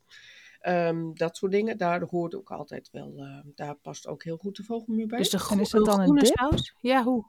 Ehm, 0.59 1.13
dat 1.13 1.37
soort 1.37 1.51
dingen. 1.51 1.77
Daar 1.77 2.01
hoort 2.01 2.35
ook 2.35 2.51
altijd 2.51 2.89
wel, 2.91 3.13
eh, 3.17 3.39
daar 3.55 3.75
past 3.75 4.07
ook 4.07 4.23
heel 4.23 4.37
goed 4.37 4.55
de 4.55 4.63
vogelmuur 4.63 5.07
bij. 5.07 5.17
Dus 5.17 5.29
de 5.29 5.45
En 5.49 5.59
is 5.59 5.69
dat 5.69 5.85
dan 5.85 5.95
een 5.99 6.03
groene 6.03 6.21
dip? 6.23 6.37
saus? 6.37 6.75
Ja, 6.81 7.03
hoe? 7.03 7.25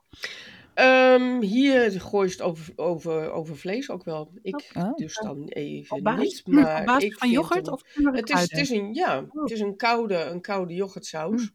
Ehm, 0.73 1.41
hier 1.41 2.01
gooi 2.01 2.27
je 2.27 2.33
het 2.33 2.41
over, 2.41 2.73
over, 2.75 3.31
over 3.31 3.57
vlees 3.57 3.89
ook 3.89 4.03
wel. 4.03 4.31
Ik 4.41 4.71
Oh. 4.77 4.95
dus 4.95 5.15
dan 5.17 5.47
even 5.47 6.03
basis, 6.03 6.43
niet, 6.43 6.55
maar 6.55 6.83
basis 6.85 7.03
ik 7.03 7.17
van 7.17 7.27
vind 7.29 7.39
yoghurt 7.41 7.65
hem- 7.65 7.73
of 7.73 7.81
het 8.15 8.29
is, 8.29 8.41
het 8.41 8.51
is 8.57 8.69
een, 8.69 8.93
ja, 8.93 9.19
Oh. 9.29 9.41
het 9.41 9.51
is 9.51 9.59
een 9.59 9.75
koude, 9.75 10.15
een 10.15 10.41
koude 10.41 10.73
yoghurtsaus. 10.73 11.51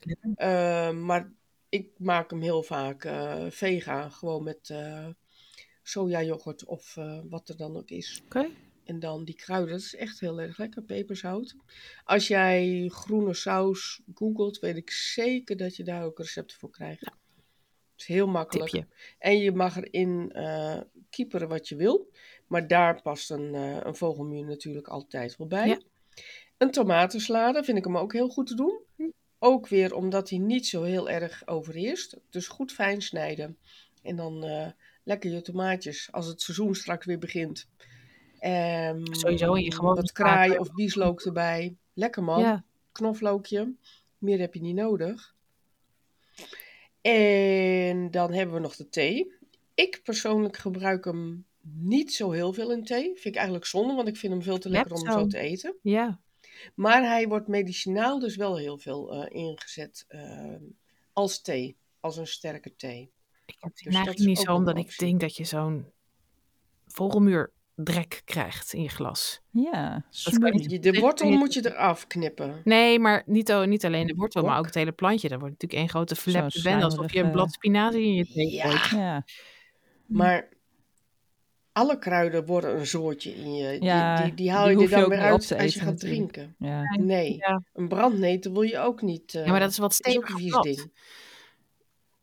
Lekker. 0.00 0.30
Ehm, 0.34 1.04
maar 1.04 1.32
ik 1.74 1.90
maak 1.98 2.30
hem 2.30 2.40
heel 2.40 2.62
vaak 2.62 3.04
eh 3.04 3.46
vega, 3.48 4.08
gewoon 4.08 4.44
met 4.44 4.70
eh 4.70 5.08
sojayoghurt 5.82 6.64
of 6.64 6.96
eh, 6.96 7.20
wat 7.28 7.48
er 7.48 7.56
dan 7.56 7.76
ook 7.76 7.90
is. 7.90 8.22
Oké. 8.24 8.48
En 8.84 8.98
dan 8.98 9.24
die 9.24 9.34
kruiden, 9.34 9.70
dat 9.70 9.80
is 9.80 9.94
echt 9.94 10.20
heel 10.20 10.40
erg 10.40 10.58
lekker, 10.58 10.82
peperzout. 10.82 11.56
Als 12.04 12.28
jij 12.28 12.88
groene 12.88 13.34
saus 13.34 14.00
googelt, 14.14 14.58
weet 14.58 14.76
ik 14.76 14.90
zeker 14.90 15.56
dat 15.56 15.76
je 15.76 15.84
daar 15.84 16.04
ook 16.04 16.18
recepten 16.18 16.58
voor 16.58 16.70
krijgt. 16.70 17.04
Het 17.04 18.00
is 18.02 18.06
heel 18.06 18.26
makkelijk. 18.26 18.70
Tipje. 18.70 18.88
En 19.18 19.38
je 19.38 19.52
mag 19.52 19.76
erin 19.76 20.32
eh 20.32 20.80
kieperen 21.10 21.48
wat 21.48 21.68
je 21.68 21.76
wil. 21.76 22.10
Maar 22.46 22.66
daar 22.66 23.02
past 23.02 23.30
een, 23.30 23.54
een 23.86 23.94
vogelmuur 23.94 24.44
natuurlijk 24.44 24.88
altijd 24.88 25.36
wel 25.36 25.46
bij. 25.46 25.68
Ja. 25.68 25.80
Een 26.58 26.70
tomatensalade 26.70 27.64
vind 27.64 27.78
ik 27.78 27.84
hem 27.84 27.96
ook 27.96 28.12
heel 28.12 28.28
goed 28.28 28.46
te 28.46 28.54
doen. 28.54 28.80
Ook 29.46 29.68
weer 29.68 29.94
omdat 29.94 30.30
hij 30.30 30.38
niet 30.38 30.66
zo 30.66 30.82
heel 30.82 31.10
erg 31.10 31.46
overheerst. 31.46 32.16
Dus 32.30 32.48
goed 32.48 32.72
fijn 32.72 33.02
snijden. 33.02 33.58
En 34.02 34.16
dan 34.16 34.44
eh, 34.44 34.66
lekker 35.02 35.30
je 35.30 35.40
tomaatjes 35.40 36.08
als 36.12 36.26
het 36.26 36.42
seizoen 36.42 36.74
straks 36.74 37.06
weer 37.06 37.18
begint. 37.18 37.68
Ehm, 38.38 39.04
Sowieso 39.10 39.56
je 39.56 39.72
gewone 39.72 39.94
Wat 39.94 40.12
kraai 40.12 40.58
of 40.58 40.72
bieslook 40.72 41.20
erbij. 41.20 41.76
Lekker 41.94 42.22
man. 42.22 42.40
Ja. 42.40 42.64
Knoflookje. 42.92 43.74
Meer 44.18 44.38
heb 44.38 44.54
je 44.54 44.60
niet 44.60 44.74
nodig. 44.74 45.34
En 47.00 48.10
dan 48.10 48.32
hebben 48.32 48.54
we 48.54 48.60
nog 48.60 48.76
de 48.76 48.88
thee. 48.88 49.32
Ik 49.74 50.00
persoonlijk 50.04 50.56
gebruik 50.56 51.04
hem 51.04 51.44
niet 51.60 52.14
zo 52.14 52.30
heel 52.30 52.52
veel 52.52 52.72
in 52.72 52.84
thee. 52.84 53.04
Vind 53.04 53.24
ik 53.24 53.34
eigenlijk 53.34 53.66
zonde, 53.66 53.94
want 53.94 54.08
ik 54.08 54.16
vind 54.16 54.32
hem 54.32 54.42
veel 54.42 54.58
te 54.58 54.68
lekker 54.68 54.92
om 54.92 55.10
zo 55.10 55.26
te 55.26 55.38
eten. 55.38 55.76
Ja. 55.82 56.20
Maar 56.74 57.02
hij 57.02 57.28
wordt 57.28 57.48
medicinaal 57.48 58.18
dus 58.18 58.36
wel 58.36 58.56
heel 58.58 58.78
veel 58.78 59.12
eh, 59.12 59.40
ingezet 59.42 60.04
eh, 60.08 60.54
als 61.12 61.42
thee. 61.42 61.76
Als 62.00 62.16
een 62.16 62.26
sterke 62.26 62.76
thee. 62.76 63.10
Ik 63.46 63.56
heb 63.58 63.72
het 63.74 64.06
Dus 64.06 64.26
niet 64.26 64.38
zo, 64.38 64.54
omdat 64.54 64.78
ik 64.78 64.98
denk 64.98 65.20
dat 65.20 65.36
je 65.36 65.44
zo'n 65.44 65.86
vogelmuurdrek 66.86 68.22
krijgt 68.24 68.72
in 68.72 68.82
je 68.82 68.88
glas. 68.88 69.40
Ja. 69.50 70.04
Je- 70.10 70.78
De 70.78 71.00
wortel 71.00 71.30
moet 71.30 71.54
je 71.54 71.66
eraf 71.74 72.06
knippen. 72.06 72.60
Nee, 72.64 72.98
maar 72.98 73.22
niet, 73.26 73.54
niet 73.66 73.84
alleen 73.84 74.06
de 74.06 74.14
wortel, 74.14 74.42
maar 74.42 74.58
ook 74.58 74.64
het 74.66 74.74
hele 74.74 74.92
plantje. 74.92 75.28
Dat 75.28 75.38
wordt 75.40 75.52
natuurlijk 75.52 75.80
één 75.80 75.90
grote 75.90 76.14
Zo'n 76.14 76.62
bende, 76.62 76.84
alsof 76.84 77.12
je 77.12 77.20
een 77.20 77.30
blad 77.32 77.52
spinazie 77.52 78.04
in 78.06 78.14
je 78.14 78.26
thee 78.26 78.50
Ja. 78.50 78.68
gooit. 78.70 79.00
Ja, 79.00 79.24
Maar 80.06 80.48
alle 81.74 81.98
kruiden 81.98 82.46
worden 82.46 82.78
een 82.78 82.86
zoortje 82.86 83.34
in 83.34 83.54
je. 83.54 83.70
Die- 83.70 83.82
Ja, 83.88 84.22
die, 84.22 84.34
die, 84.34 84.50
haal 84.50 84.62
die 84.66 84.72
je 84.72 84.76
hoef 84.80 84.90
er 84.90 84.94
je 84.94 85.00
dan 85.00 85.10
weer 85.10 85.18
uit 85.20 85.46
te 85.46 85.54
als 85.54 85.62
je 85.64 85.68
eten 85.68 85.80
gaat 85.80 85.92
natuurlijk. 86.02 86.32
drinken. 86.32 86.54
ja. 86.58 86.82
Nee, 86.96 87.36
Ja. 87.36 87.62
een 87.72 87.88
brandnetel 87.88 88.52
wil 88.52 88.62
je 88.62 88.78
ook 88.78 89.02
niet. 89.02 89.34
eh, 89.34 89.44
ja, 89.44 89.50
maar 89.50 89.60
dat 89.60 89.70
is 89.70 89.78
wat 89.78 89.96
vies 90.02 90.48
blad. 90.48 90.62
ding. 90.62 90.92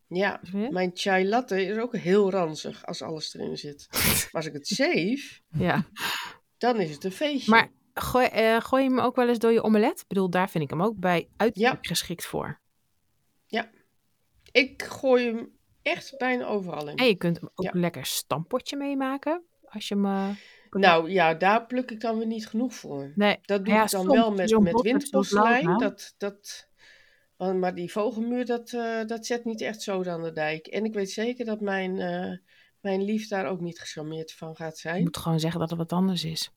Ja, 0.06 0.40
Ja. 0.52 0.70
mijn 0.70 0.90
chai 0.94 1.28
latte 1.28 1.64
is 1.66 1.76
ook 1.78 1.96
heel 1.96 2.30
ranzig 2.30 2.86
als 2.86 3.02
alles 3.02 3.34
erin 3.34 3.56
zit. 3.56 3.86
Maar 4.32 4.42
als 4.42 4.46
ik 4.46 4.52
het 4.52 4.66
zeef, 4.68 5.42
Ja. 5.50 5.86
dan 6.58 6.80
is 6.80 6.90
het 6.90 7.04
een 7.04 7.12
feestje. 7.12 7.50
Maar 7.50 7.70
gooi, 7.94 8.26
eh, 8.26 8.60
gooi 8.60 8.82
je 8.82 8.88
hem 8.88 8.98
ook 9.00 9.16
wel 9.16 9.28
eens 9.28 9.38
door 9.38 9.52
je 9.52 9.62
omelet? 9.62 10.00
Ik 10.00 10.08
bedoel, 10.08 10.30
daar 10.30 10.50
vind 10.50 10.64
ik 10.64 10.70
hem 10.70 10.82
ook 10.82 10.96
bij 10.96 11.28
uiterst 11.36 11.66
Ja. 11.72 11.78
geschikt 11.80 12.24
voor. 12.24 12.60
Ik 14.52 14.82
gooi 14.82 15.26
hem 15.26 15.50
echt 15.82 16.14
bijna 16.18 16.44
overal 16.46 16.88
in. 16.88 16.96
En 16.96 17.06
je 17.06 17.14
kunt 17.16 17.40
hem 17.40 17.48
ook 17.54 17.64
Ja. 17.64 17.80
lekker 17.80 18.06
stampotje 18.06 18.76
meemaken. 18.76 19.42
Als 19.64 19.88
je 19.88 19.94
hem... 19.94 20.04
eh, 20.04 20.28
Nou 20.70 21.10
ja, 21.10 21.34
daar 21.34 21.66
pluk 21.66 21.90
ik 21.90 22.00
dan 22.00 22.18
weer 22.18 22.26
niet 22.26 22.46
genoeg 22.48 22.74
voor. 22.74 23.12
nee, 23.14 23.38
Dat 23.42 23.64
doe 23.64 23.74
Ja, 23.74 23.82
ik 23.84 23.90
dan 23.90 24.06
wel 24.06 24.30
met, 24.32 24.58
met. 24.60 25.78
Dat, 25.78 26.14
dat, 26.18 26.68
maar 27.36 27.74
die 27.74 27.92
vogelmuur, 27.92 28.46
dat, 28.46 28.72
eh, 28.72 29.04
dat 29.06 29.26
zet 29.26 29.44
niet 29.44 29.60
echt 29.60 29.82
zo 29.82 30.04
aan 30.04 30.22
de 30.22 30.32
dijk. 30.32 30.66
En 30.66 30.84
ik 30.84 30.94
weet 30.94 31.10
zeker 31.10 31.44
dat 31.44 31.60
mijn, 31.60 31.98
eh, 32.00 32.36
mijn 32.80 33.02
lief 33.04 33.28
daar 33.28 33.46
ook 33.46 33.60
niet 33.60 33.78
gecharmeerd 33.80 34.32
van 34.32 34.56
gaat 34.56 34.74
je 34.74 34.88
zijn. 34.88 35.02
moet 35.02 35.16
gewoon 35.16 35.40
zeggen 35.40 35.60
dat 35.60 35.70
het 35.70 35.78
wat 35.78 35.92
anders 35.92 36.24
is. 36.24 36.50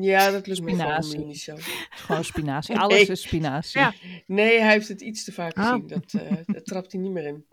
Ja, 0.00 0.30
dat 0.30 0.46
lukt 0.46 0.58
Spinazie. 0.58 1.02
vogelmuur 1.02 1.26
niet 1.26 1.40
zo. 1.40 1.56
Gewoon 1.90 2.24
spinazie. 2.24 2.74
Nee. 2.74 2.82
Alles 2.84 3.08
is 3.08 3.22
spinazie. 3.22 3.80
Ja. 3.80 3.92
Nee, 4.26 4.60
hij 4.60 4.70
heeft 4.70 4.88
het 4.88 5.00
iets 5.00 5.24
te 5.24 5.32
vaak 5.32 5.56
Ah. 5.56 5.64
gezien. 5.68 5.86
Dat, 5.86 6.14
dat 6.46 6.64
trapt 6.66 6.92
hij 6.92 7.00
niet 7.00 7.10
meer 7.12 7.24
in. 7.26 7.46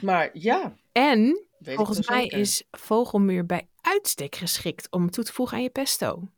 Maar 0.00 0.30
ja, 0.32 0.76
En 0.92 1.46
volgens 1.60 2.08
mij 2.08 2.20
zeker. 2.20 2.38
is 2.38 2.64
vogelmuur 2.70 3.46
bij 3.46 3.68
uitstek 3.80 4.36
geschikt 4.36 4.90
om 4.90 5.10
toe 5.10 5.24
te 5.24 5.32
voegen 5.32 5.56
aan 5.56 5.62
je 5.62 5.70
pesto. 5.70 6.28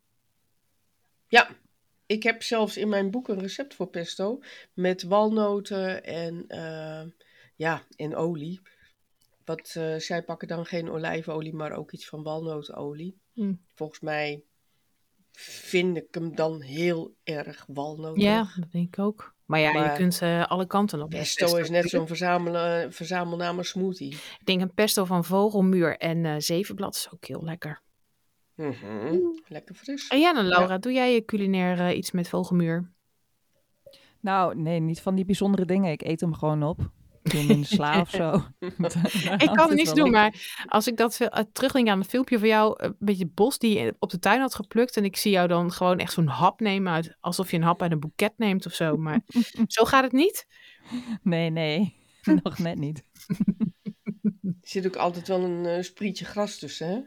Ja, 1.28 1.48
ik 2.06 2.22
heb 2.22 2.42
zelfs 2.42 2.76
in 2.76 2.88
mijn 2.88 3.10
boek 3.10 3.28
een 3.28 3.38
recept 3.38 3.74
voor 3.74 3.88
pesto 3.88 4.40
met 4.72 5.02
walnoten 5.02 6.04
en, 6.04 6.44
eh, 6.48 7.02
ja, 7.56 7.82
en 7.96 8.16
olie. 8.16 8.60
Wat, 9.44 9.74
eh, 9.76 9.96
zij 9.96 10.22
pakken 10.22 10.48
dan 10.48 10.66
geen 10.66 10.90
olijfolie, 10.90 11.54
maar 11.54 11.72
ook 11.72 11.92
iets 11.92 12.06
van 12.06 12.22
walnootolie. 12.22 13.18
Hm. 13.32 13.54
Volgens 13.74 14.00
mij 14.00 14.44
vind 15.32 15.96
ik 15.96 16.14
hem 16.14 16.34
dan 16.34 16.60
heel 16.60 17.14
erg 17.24 17.64
walnotig. 17.68 18.22
Ja, 18.22 18.52
dat 18.56 18.72
denk 18.72 18.96
ik 18.96 18.98
ook. 18.98 19.33
Maar 19.44 19.60
ja, 19.60 19.84
je 19.84 19.92
kunt 19.96 20.22
eh, 20.22 20.46
alle 20.46 20.66
kanten 20.66 21.02
op. 21.02 21.10
met 21.10 21.18
Pesto 21.18 21.56
is 21.56 21.70
net 21.70 21.88
zo'n 21.88 22.06
verzamelen, 22.06 22.92
verzamelnaam 22.92 23.58
als 23.58 23.68
smoothie. 23.68 24.12
Ik 24.12 24.40
denk 24.44 24.60
een 24.60 24.74
pesto 24.74 25.04
van 25.04 25.24
vogelmuur 25.24 25.96
en 25.96 26.24
eh 26.24 26.34
zevenblad 26.38 26.94
is 26.94 27.08
ook 27.14 27.24
heel 27.24 27.44
lekker. 27.44 27.82
Mhm, 28.54 29.16
Lekker 29.48 29.74
fris. 29.74 30.08
En 30.08 30.18
ja, 30.18 30.32
dan 30.32 30.46
Laura, 30.46 30.78
doe 30.78 30.92
jij 30.92 31.14
je 31.14 31.24
culinair 31.24 31.80
eh, 31.80 31.96
iets 31.96 32.10
met 32.10 32.28
vogelmuur? 32.28 32.92
Nou, 34.20 34.56
nee, 34.56 34.80
niet 34.80 35.00
van 35.00 35.14
die 35.14 35.24
bijzondere 35.24 35.64
dingen. 35.64 35.92
Ik 35.92 36.02
eet 36.02 36.20
hem 36.20 36.34
gewoon 36.34 36.62
op. 36.62 36.90
Ik 37.24 37.30
doe 37.30 37.40
hem 37.40 37.50
in 37.50 37.60
de 37.60 37.66
sla 37.66 38.00
of 38.00 38.10
zo. 38.10 38.32
Ik 39.46 39.50
kan 39.52 39.74
niks 39.74 39.92
doen, 39.92 40.10
maar 40.10 40.62
als 40.66 40.86
ik 40.86 40.96
dat 40.96 41.20
uh, 41.20 41.28
terugdenk 41.52 41.88
aan 41.88 41.98
een 41.98 42.04
filmpje 42.04 42.38
van 42.38 42.48
jou, 42.48 42.74
een 42.76 42.96
beetje 42.98 43.26
bos 43.26 43.58
die 43.58 43.78
je 43.78 43.96
op 43.98 44.10
de 44.10 44.18
tuin 44.18 44.40
had 44.40 44.54
geplukt. 44.54 44.96
En 44.96 45.04
ik 45.04 45.16
zie 45.16 45.32
jou 45.32 45.48
dan 45.48 45.72
gewoon 45.72 45.98
echt 45.98 46.12
zo'n 46.12 46.26
hap 46.26 46.60
nemen, 46.60 46.92
uit, 46.92 47.16
alsof 47.20 47.50
je 47.50 47.56
een 47.56 47.62
hap 47.62 47.82
uit 47.82 47.92
een 47.92 48.00
boeket 48.00 48.32
neemt 48.36 48.66
of 48.66 48.72
zo. 48.72 48.96
Maar 48.96 49.20
zo 49.66 49.84
gaat 49.84 50.02
het 50.02 50.12
niet. 50.12 50.46
Nee, 51.22 51.50
nee. 51.50 51.96
Nog 52.42 52.58
net 52.58 52.78
niet. 52.78 53.04
Er 54.42 54.70
zit 54.70 54.86
ook 54.86 54.96
altijd 54.96 55.28
wel 55.28 55.40
een 55.42 55.66
eh, 55.66 55.82
sprietje 55.82 56.24
gras 56.24 56.58
tussen, 56.58 56.88
hè? 56.88 57.00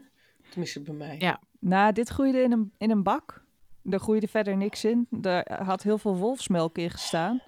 Tenminste 0.50 0.80
bij 0.80 0.94
mij. 0.94 1.16
Ja. 1.18 1.40
Nou, 1.60 1.92
dit 1.92 2.08
groeide 2.08 2.42
in 2.42 2.52
een, 2.52 2.72
in 2.78 2.90
een 2.90 3.02
bak. 3.02 3.44
Er 3.84 4.00
groeide 4.00 4.28
verder 4.28 4.56
niks 4.56 4.84
in. 4.84 5.08
Er 5.22 5.62
had 5.62 5.82
heel 5.82 5.98
veel 5.98 6.16
wolfsmelk 6.16 6.78
in 6.78 6.90
gestaan. 6.90 7.42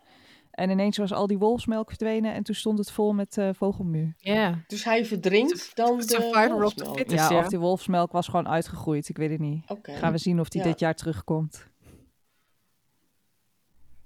En 0.61 0.71
ineens 0.71 0.97
was 0.97 1.13
al 1.13 1.27
die 1.27 1.39
wolfsmelk 1.39 1.89
verdwenen 1.89 2.35
en 2.35 2.43
toen 2.43 2.55
stond 2.55 2.79
het 2.79 2.91
vol 2.91 3.13
met 3.13 3.37
uh, 3.37 3.49
vogelmuur. 3.53 4.15
Ja. 4.17 4.65
Dus 4.67 4.85
hij 4.85 5.05
verdrinkt 5.07 5.77
dan 5.77 5.97
de 5.97 6.03
Survivor 6.03 6.43
of 6.43 6.49
the 6.49 6.59
wolfsmelk. 6.59 6.97
fittest. 6.97 7.29
Ja, 7.29 7.37
ja. 7.37 7.43
of 7.43 7.49
die 7.49 7.59
wolfsmelk 7.59 8.13
was 8.13 8.27
gewoon 8.29 8.49
uitgegroeid. 8.49 9.09
Ik 9.09 9.17
weet 9.17 9.31
het 9.31 9.41
niet. 9.41 9.71
Oké. 9.71 9.93
Gaan 9.93 10.13
we 10.13 10.19
zien 10.19 10.41
of 10.41 10.49
die 10.49 10.63
Ja. 10.63 10.67
dit 10.69 10.79
jaar 10.79 10.95
terugkomt. 10.95 11.69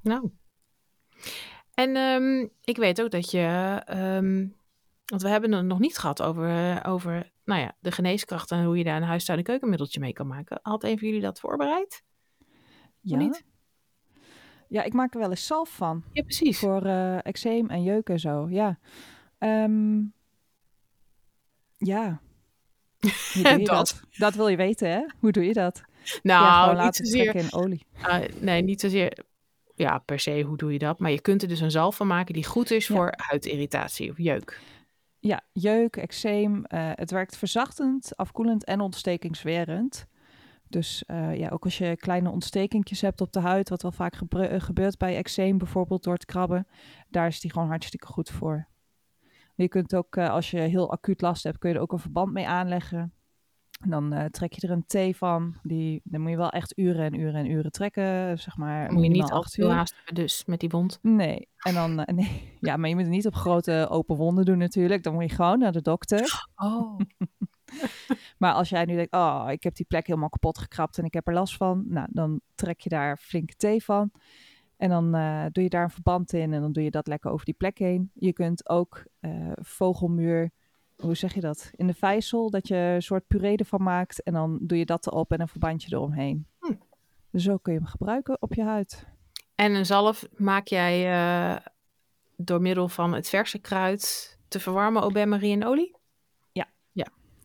Nou. 0.01 0.31
En 1.75 1.97
ehm, 1.97 2.47
ik 2.65 2.77
weet 2.77 3.03
ook 3.03 3.11
dat 3.11 3.31
je, 3.31 3.81
ehm, 3.85 4.47
want 5.05 5.23
we 5.23 5.29
hebben 5.29 5.53
het 5.53 5.65
nog 5.67 5.79
niet 5.79 5.99
gehad 5.99 6.23
over, 6.23 6.49
eh, 6.49 6.93
over 6.93 7.33
nou 7.45 7.61
ja, 7.61 7.77
de 7.81 7.93
geneeskracht 7.93 8.51
en 8.51 8.65
hoe 8.65 8.79
je 8.79 8.85
daar 8.85 8.97
een 8.97 9.03
huistuin- 9.03 9.39
en 9.39 9.45
keukenmiddeltje 9.45 10.01
mee 10.01 10.13
kan 10.13 10.27
maken. 10.27 10.59
Had 10.63 10.85
een 10.85 10.99
van 10.99 11.09
jullie 11.09 11.23
dat 11.23 11.41
voorbereid? 11.41 12.03
Ja. 13.01 13.17
niet? 13.17 13.45
Ja, 14.69 14.83
ik 14.83 14.93
maak 14.93 15.15
er 15.15 15.21
wel 15.21 15.31
eens 15.31 15.47
zalf 15.47 15.69
van. 15.69 16.03
Ja, 16.13 16.23
precies. 16.23 16.59
Voor 16.59 16.83
eh 16.87 17.27
eczeem 17.27 17.71
en 17.71 17.83
jeuk 17.83 18.09
en 18.09 18.21
zo. 18.21 18.47
Ja. 18.51 18.79
Ehm, 19.39 19.97
ja. 21.77 22.21
Hoe 23.01 23.43
doe 23.43 23.51
je 23.61 23.65
Dat. 23.65 23.67
dat? 23.67 24.01
dat? 24.17 24.35
wil 24.35 24.49
je 24.49 24.57
weten, 24.57 24.91
hè? 24.91 25.05
Hoe 25.19 25.33
doe 25.33 25.45
je 25.45 25.53
dat? 25.53 25.83
ja, 26.05 26.19
Nou, 26.23 26.53
gewoon 26.61 26.69
niet 26.75 26.85
laten 26.85 27.07
zozeer. 27.07 27.35
in 27.35 27.53
olie. 27.53 27.87
Ah, 28.03 28.23
nee, 28.41 28.63
niet 28.63 28.81
zozeer. 28.81 29.19
Ja, 29.77 29.99
per 29.99 30.19
se, 30.21 30.41
hoe 30.43 30.57
doe 30.57 30.73
je 30.73 30.79
dat? 30.79 30.99
Maar 30.99 31.11
je 31.11 31.21
kunt 31.21 31.43
er 31.43 31.49
dus 31.49 31.61
een 31.61 31.71
zalf 31.71 31.97
van 31.97 32.07
maken 32.07 32.35
die 32.35 32.45
goed 32.45 32.71
is 32.71 32.87
Ja. 32.87 32.95
voor 32.95 33.13
huidirritatie 33.17 34.11
of 34.11 34.19
jeuk. 34.19 34.61
Ja, 35.21 35.41
jeuk, 35.53 35.97
eczeem. 35.97 36.65
eh, 36.65 36.91
het 36.95 37.11
werkt 37.11 37.37
verzachtend, 37.37 38.17
afkoelend 38.17 38.65
en 38.65 38.81
ontstekingswerend. 38.81 40.07
Dus 40.75 41.05
eh, 41.05 41.37
ja, 41.37 41.49
ook 41.49 41.65
als 41.65 41.79
je 41.79 41.97
kleine 41.97 42.31
ontstekingjes 42.31 43.01
hebt 43.01 43.21
op 43.21 43.33
de 43.33 43.41
huid, 43.41 43.69
wat 43.69 43.83
wel 43.83 43.93
vaak 43.93 44.15
eh, 44.15 44.61
gebeurt 44.61 44.99
bij 44.99 45.17
eczeem 45.17 45.59
bijvoorbeeld 45.59 46.03
door 46.03 46.15
het 46.15 46.25
krabben, 46.25 46.67
daar 47.09 47.27
is 47.27 47.41
die 47.41 47.53
gewoon 47.53 47.69
hartstikke 47.69 48.07
goed 48.07 48.31
voor. 48.31 48.69
Je 49.55 49.69
kunt 49.69 49.95
ook, 49.95 50.17
eh, 50.17 50.31
als 50.31 50.51
je 50.51 50.59
heel 50.59 50.93
acuut 50.93 51.21
last 51.21 51.43
hebt, 51.43 51.59
kun 51.59 51.71
je 51.71 51.77
er 51.77 51.83
ook 51.83 51.93
een 51.93 51.99
verband 51.99 52.33
mee 52.33 52.47
aanleggen. 52.47 53.13
En 53.81 53.91
dan 53.91 54.29
trek 54.31 54.53
je 54.53 54.67
er 54.67 54.73
een 54.73 54.87
thee 54.87 55.17
van. 55.17 55.57
Die, 55.63 56.01
dan 56.05 56.21
moet 56.21 56.31
je 56.31 56.37
wel 56.37 56.51
echt 56.51 56.79
uren 56.79 57.05
en 57.05 57.21
uren 57.21 57.35
en 57.35 57.51
uren 57.51 57.73
trekken, 57.73 58.39
zeg 58.39 58.57
maar. 58.57 58.93
Moet 58.93 59.03
je 59.03 59.09
niet 59.09 59.31
acht 59.31 59.57
uur. 59.57 59.93
dus 60.13 60.45
met 60.45 60.61
die 60.61 60.69
wond. 60.69 60.99
Nee, 61.03 61.49
en 61.59 61.75
dan, 61.75 61.95
nee. 61.95 62.53
Ja, 62.61 62.77
maar 62.77 62.89
je 62.89 62.95
moet 62.95 63.05
het 63.05 63.13
niet 63.13 63.27
op 63.27 63.35
grote 63.35 63.87
open 63.91 64.17
wonden 64.17 64.45
doen 64.45 64.59
natuurlijk. 64.59 65.03
Dan 65.03 65.15
moet 65.15 65.31
je 65.31 65.37
gewoon 65.37 65.59
naar 65.59 65.73
de 65.73 65.83
dokter. 65.83 66.49
Oh. 66.55 67.01
Maar 68.39 68.53
als 68.53 68.69
jij 68.69 68.85
nu 68.85 68.95
denkt, 68.95 69.13
oh, 69.13 69.47
ik 69.51 69.63
heb 69.63 69.75
die 69.75 69.87
plek 69.87 70.07
helemaal 70.07 70.29
kapot 70.29 70.59
gekrapt 70.59 70.99
en 70.99 71.05
ik 71.05 71.15
heb 71.15 71.29
er 71.29 71.35
last 71.35 71.57
van. 71.57 71.85
Nou, 71.89 72.09
dan 72.11 72.41
trek 72.55 72.81
je 72.81 72.89
daar 72.89 73.17
flinke 73.17 73.55
thee 73.57 73.85
van. 73.85 74.11
En 74.77 74.89
dan 74.89 75.15
eh, 75.15 75.45
doe 75.53 75.63
je 75.63 75.69
daar 75.69 75.83
een 75.83 75.91
verband 75.91 76.33
in 76.33 76.53
en 76.53 76.61
dan 76.61 76.73
doe 76.73 76.83
je 76.83 76.91
dat 76.91 77.07
lekker 77.07 77.31
over 77.31 77.45
die 77.45 77.55
plek 77.55 77.79
heen. 77.79 78.11
Je 78.15 78.33
kunt 78.33 78.69
ook 78.69 79.05
eh, 79.21 79.53
vogelmuur, 79.55 80.51
hoe 80.97 81.15
zeg 81.15 81.35
je 81.35 81.41
dat? 81.41 81.71
In 81.77 81.87
de 81.87 81.95
vijzel, 81.95 82.51
dat 82.51 82.69
je 82.69 82.77
een 82.77 83.03
soort 83.03 83.27
puree 83.27 83.57
ervan 83.57 83.83
maakt. 83.83 84.23
En 84.23 84.33
dan 84.33 84.59
doe 84.63 84.79
je 84.79 84.85
dat 84.85 85.07
erop 85.07 85.33
en 85.33 85.41
een 85.41 85.49
verbandje 85.49 85.97
eromheen. 85.97 86.47
Hm. 86.59 86.73
Dus 87.31 87.43
zo 87.43 87.57
kun 87.57 87.73
je 87.73 87.79
hem 87.79 87.89
gebruiken 87.89 88.43
op 88.43 88.55
je 88.55 88.63
huid. 88.63 89.07
En 89.55 89.75
een 89.75 89.87
zalf 89.87 90.29
maak 90.37 90.67
jij 90.67 91.13
eh, 91.13 91.57
door 92.37 92.61
middel 92.61 92.89
van 92.89 93.13
het 93.13 93.29
verse 93.29 93.59
kruid 93.59 94.39
te 94.49 94.61
verwarmen, 94.61 95.03
au 95.03 95.15
en 95.15 95.65
olie? 95.65 95.97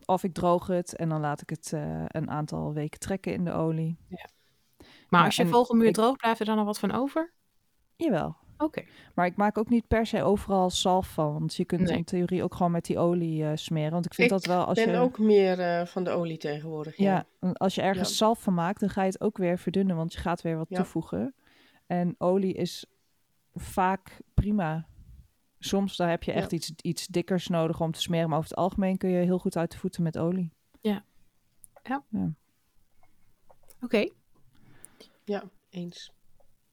Of 0.10 0.24
ik 0.24 0.34
droog 0.34 0.68
het 0.68 0.96
en 0.96 1.10
dan 1.10 1.20
laat 1.22 1.42
ik 1.42 1.50
het 1.50 1.74
eh, 1.74 2.04
een 2.08 2.30
aantal 2.30 2.74
weken 2.74 3.00
trekken 3.00 3.34
in 3.34 3.46
de 3.46 3.52
olie. 3.52 3.98
Maar 5.10 5.20
Ja, 5.20 5.26
als 5.26 5.36
je 5.36 5.44
en 5.44 5.50
vogelmuur 5.50 5.88
ik- 5.88 5.94
droog 5.94 6.16
blijft 6.16 6.40
er 6.40 6.46
dan 6.46 6.56
nog 6.56 6.66
wat 6.66 6.80
van 6.80 6.92
over? 6.92 7.32
Jawel. 7.96 8.36
Oké. 8.58 8.84
Maar 9.16 9.26
ik 9.26 9.36
maak 9.36 9.58
ook 9.58 9.70
niet 9.70 9.88
per 9.88 10.06
se 10.06 10.24
overal 10.24 10.70
zalf 10.70 11.08
van. 11.08 11.34
Want 11.34 11.56
je 11.56 11.66
kunt 11.66 11.82
Nee. 11.82 11.98
in 11.98 12.04
theorie 12.04 12.44
ook 12.44 12.56
gewoon 12.56 12.72
met 12.72 12.86
die 12.86 12.98
olie 13.00 13.44
eh, 13.46 13.52
smeren. 13.56 13.92
Want 13.92 14.06
ik 14.06 14.14
vind 14.14 14.32
Ik 14.32 14.38
dat 14.38 14.46
wel 14.46 14.66
als 14.66 14.78
Ik 14.78 14.86
ben 14.86 14.94
je... 14.94 15.00
ook 15.00 15.20
meer 15.20 15.60
eh, 15.60 15.86
van 15.86 16.04
de 16.04 16.10
olie 16.10 16.38
tegenwoordig. 16.38 16.98
Ja. 16.98 17.26
Ja, 17.42 17.52
als 17.54 17.76
je 17.76 17.82
ergens 17.82 18.10
Ja. 18.10 18.16
zalf 18.16 18.42
van 18.42 18.54
maakt, 18.54 18.80
dan 18.80 18.90
ga 18.90 19.02
je 19.02 19.08
het 19.08 19.22
ook 19.22 19.38
weer 19.38 19.58
verdunnen, 19.60 19.96
want 19.96 20.14
je 20.14 20.20
gaat 20.20 20.42
weer 20.42 20.58
wat 20.58 20.70
Ja. 20.70 20.76
toevoegen. 20.76 21.36
En 21.88 22.16
olie 22.18 22.54
is 22.54 22.86
vaak 23.56 24.18
prima. 24.34 24.88
Soms 25.60 25.96
daar 25.98 26.10
heb 26.10 26.24
je 26.24 26.32
echt 26.32 26.52
Ja. 26.52 26.58
iets, 26.58 26.72
iets 26.82 27.08
dikkers 27.08 27.48
nodig 27.48 27.82
om 27.82 27.92
te 27.92 28.02
smeren, 28.02 28.30
maar 28.30 28.38
over 28.38 28.50
het 28.50 28.60
algemeen 28.60 28.98
kun 28.98 29.10
je 29.10 29.26
heel 29.26 29.40
goed 29.40 29.58
uit 29.58 29.72
de 29.72 29.78
voeten 29.78 30.04
met 30.04 30.18
olie. 30.18 30.52
Oké. 33.82 34.10
Ja, 35.24 35.44
eens. 35.70 36.12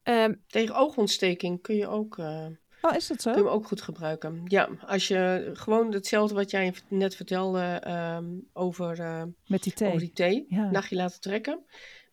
Ehm, 0.03 0.34
Tegen 0.47 0.74
oogontsteking 0.76 1.62
kun 1.62 1.76
je 1.76 1.87
ook, 1.89 2.18
eh, 2.18 2.47
Oh, 2.80 2.95
is 2.95 3.07
dat 3.07 3.22
zo? 3.22 3.30
kun 3.32 3.41
je 3.43 3.47
hem 3.49 3.57
ook 3.57 3.66
goed 3.66 3.82
gebruiken. 3.82 4.43
Ja, 4.45 4.68
als 4.87 5.09
je 5.09 5.51
gewoon 5.53 5.93
hetzelfde 5.93 6.34
wat 6.34 6.51
jij 6.51 6.74
net 6.89 7.16
vertelde 7.16 7.61
ehm, 7.62 8.26
over, 8.53 9.01
eh, 9.01 9.22
Met 9.47 9.62
die 9.62 9.72
thee. 9.72 9.89
over 9.89 10.01
die 10.01 10.12
thee, 10.12 10.47
Ja. 10.49 10.70
nachtje 10.70 10.97
laten 10.97 11.20
trekken. 11.20 11.64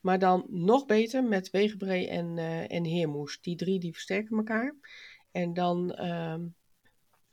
Maar 0.02 0.20
dan 0.20 0.46
nog 0.50 0.86
beter 0.86 1.24
met 1.24 1.50
wegenbree 1.50 2.08
en, 2.10 2.38
eh, 2.38 2.72
en 2.72 2.84
heermoes. 2.84 3.42
Die 3.42 3.56
drie 3.56 3.80
die 3.80 3.92
versterken 3.94 4.38
elkaar. 4.38 4.76
En 5.32 5.54
dan 5.54 5.92
ehm, 5.94 6.42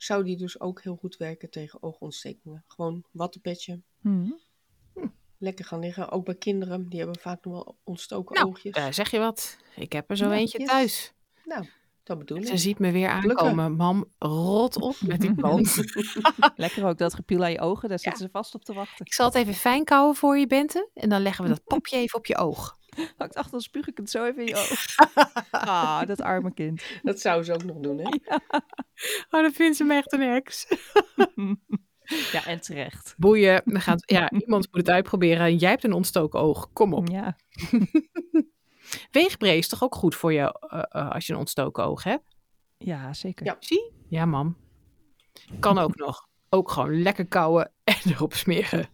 zou 0.03 0.23
die 0.23 0.37
dus 0.37 0.59
ook 0.59 0.81
heel 0.83 0.95
goed 0.95 1.17
werken 1.17 1.49
tegen 1.49 1.83
oogontstekingen. 1.83 2.63
Gewoon 2.67 3.03
wattenpetje, 3.11 3.81
Hm. 4.01 4.31
lekker 5.37 5.65
gaan 5.65 5.79
liggen. 5.79 6.09
Ook 6.11 6.25
bij 6.25 6.35
kinderen, 6.35 6.89
die 6.89 6.99
hebben 6.99 7.19
vaak 7.19 7.45
nog 7.45 7.53
wel 7.53 7.77
ontstoken 7.83 8.35
nou, 8.35 8.47
oogjes. 8.47 8.95
zeg 8.95 9.11
je 9.11 9.19
wat. 9.19 9.57
Ik 9.75 9.91
heb 9.93 10.09
er 10.09 10.17
zo 10.17 10.25
Ja, 10.29 10.33
eentje 10.35 10.59
yes. 10.59 10.67
thuis. 10.67 11.13
Nou, 11.45 11.65
dat 12.03 12.17
bedoel 12.17 12.43
Ze 12.43 12.51
ik. 12.51 12.57
ziet 12.59 12.79
me 12.79 12.91
weer 12.91 13.09
Gelukkig. 13.09 13.45
aankomen. 13.45 13.75
Mam, 13.75 14.05
rot 14.19 14.75
op 14.81 14.95
met 15.01 15.21
die 15.21 15.35
plant. 15.35 15.75
Lekker 16.55 16.85
ook, 16.85 16.97
dat 16.97 17.13
gepiel 17.13 17.43
aan 17.43 17.51
je 17.51 17.59
ogen, 17.59 17.89
daar 17.89 17.97
Ja. 17.97 18.03
zitten 18.03 18.25
ze 18.25 18.29
vast 18.31 18.55
op 18.55 18.63
te 18.63 18.73
wachten. 18.73 19.05
Ik 19.05 19.13
zal 19.13 19.25
het 19.25 19.35
even 19.35 19.53
fijn 19.53 19.83
kouwen 19.83 20.15
voor 20.15 20.37
je, 20.37 20.47
Bente. 20.47 20.89
En 20.93 21.09
dan 21.09 21.21
leggen 21.21 21.43
we 21.43 21.49
dat 21.49 21.63
popje 21.75 21.97
even 21.97 22.17
op 22.17 22.25
je 22.25 22.37
oog. 22.37 22.77
Ik 22.97 23.33
dacht, 23.33 23.51
dan 23.51 23.61
spuug 23.61 23.87
ik 23.87 23.97
het 23.97 24.09
zo 24.09 24.25
even 24.25 24.41
in 24.41 24.47
je 24.47 24.55
oog. 24.55 24.85
Ah, 25.51 26.05
dat 26.05 26.21
arme 26.21 26.53
kind. 26.53 26.83
Dat 27.01 27.19
zou 27.19 27.43
ze 27.43 27.53
ook 27.53 27.63
nog 27.63 27.77
doen, 27.77 27.97
hè? 27.97 28.09
Oh, 29.31 29.41
dan 29.41 29.51
vindt 29.51 29.77
ze 29.77 29.83
me 29.83 29.93
echt 29.93 30.13
een 30.13 30.21
heks. 30.21 30.67
Ja, 32.31 32.45
en 32.45 32.61
terecht. 32.61 33.13
Boeien. 33.17 33.61
We 33.65 33.79
gaan, 33.79 33.97
ja, 34.05 34.31
iemand 34.31 34.67
moet 34.71 34.81
het 34.81 34.89
uitproberen. 34.89 35.45
En 35.45 35.55
jij 35.55 35.69
hebt 35.69 35.83
een 35.83 35.93
ontstoken 35.93 36.39
oog. 36.39 36.69
Kom 36.73 36.93
op. 36.93 37.07
Ja, 37.07 37.35
Weegbree 39.11 39.57
is 39.57 39.67
toch 39.67 39.83
ook 39.83 39.95
goed 39.95 40.15
voor 40.15 40.33
je 40.33 40.59
eh, 40.59 40.83
eh, 40.89 41.11
als 41.11 41.27
je 41.27 41.33
een 41.33 41.39
ontstoken 41.39 41.83
oog 41.83 42.03
hebt? 42.03 42.35
ja 42.77 43.13
zeker. 43.13 43.45
Ja. 43.45 43.55
Zie? 43.59 43.91
Ja, 44.07 44.25
mam. 44.25 44.57
Kan 45.59 45.77
ook 45.77 45.95
nog. 45.95 46.27
Ook 46.49 46.71
gewoon 46.71 47.01
lekker 47.01 47.27
kouwen 47.27 47.71
en 47.83 47.95
erop 48.05 48.33
smeren. 48.33 48.89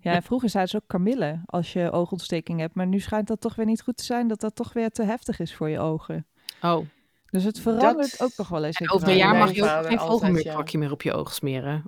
Ja, 0.00 0.12
en 0.14 0.22
vroeger 0.22 0.48
zeiden 0.50 0.70
ze 0.72 0.76
ook 0.76 0.88
kamille 0.88 1.40
als 1.46 1.72
je 1.72 1.90
oogontsteking 1.92 2.60
hebt. 2.60 2.74
Maar 2.74 2.86
nu 2.86 3.00
schijnt 3.00 3.28
dat 3.28 3.40
toch 3.40 3.54
weer 3.54 3.66
niet 3.66 3.82
goed 3.82 3.96
te 3.96 4.04
zijn, 4.04 4.28
dat 4.28 4.40
dat 4.40 4.54
toch 4.56 4.72
weer 4.72 4.90
te 4.90 5.02
heftig 5.02 5.38
is 5.40 5.54
voor 5.54 5.68
je 5.68 5.78
ogen. 5.78 6.26
Oh, 6.62 6.86
Dus 7.26 7.44
het 7.44 7.60
verandert 7.60 8.10
Dat- 8.18 8.20
ook 8.22 8.32
nog 8.36 8.48
wel 8.48 8.64
eens. 8.64 8.76
en 8.76 8.90
over 8.90 9.08
een 9.08 9.16
jaar 9.16 9.36
mag 9.36 9.52
je 9.54 9.62
ook 9.62 9.86
geen 9.86 9.98
vogelmeerkwakje 9.98 10.78
meer 10.78 10.92
op 10.92 11.02
je 11.02 11.12
oog 11.12 11.34
smeren. 11.34 11.84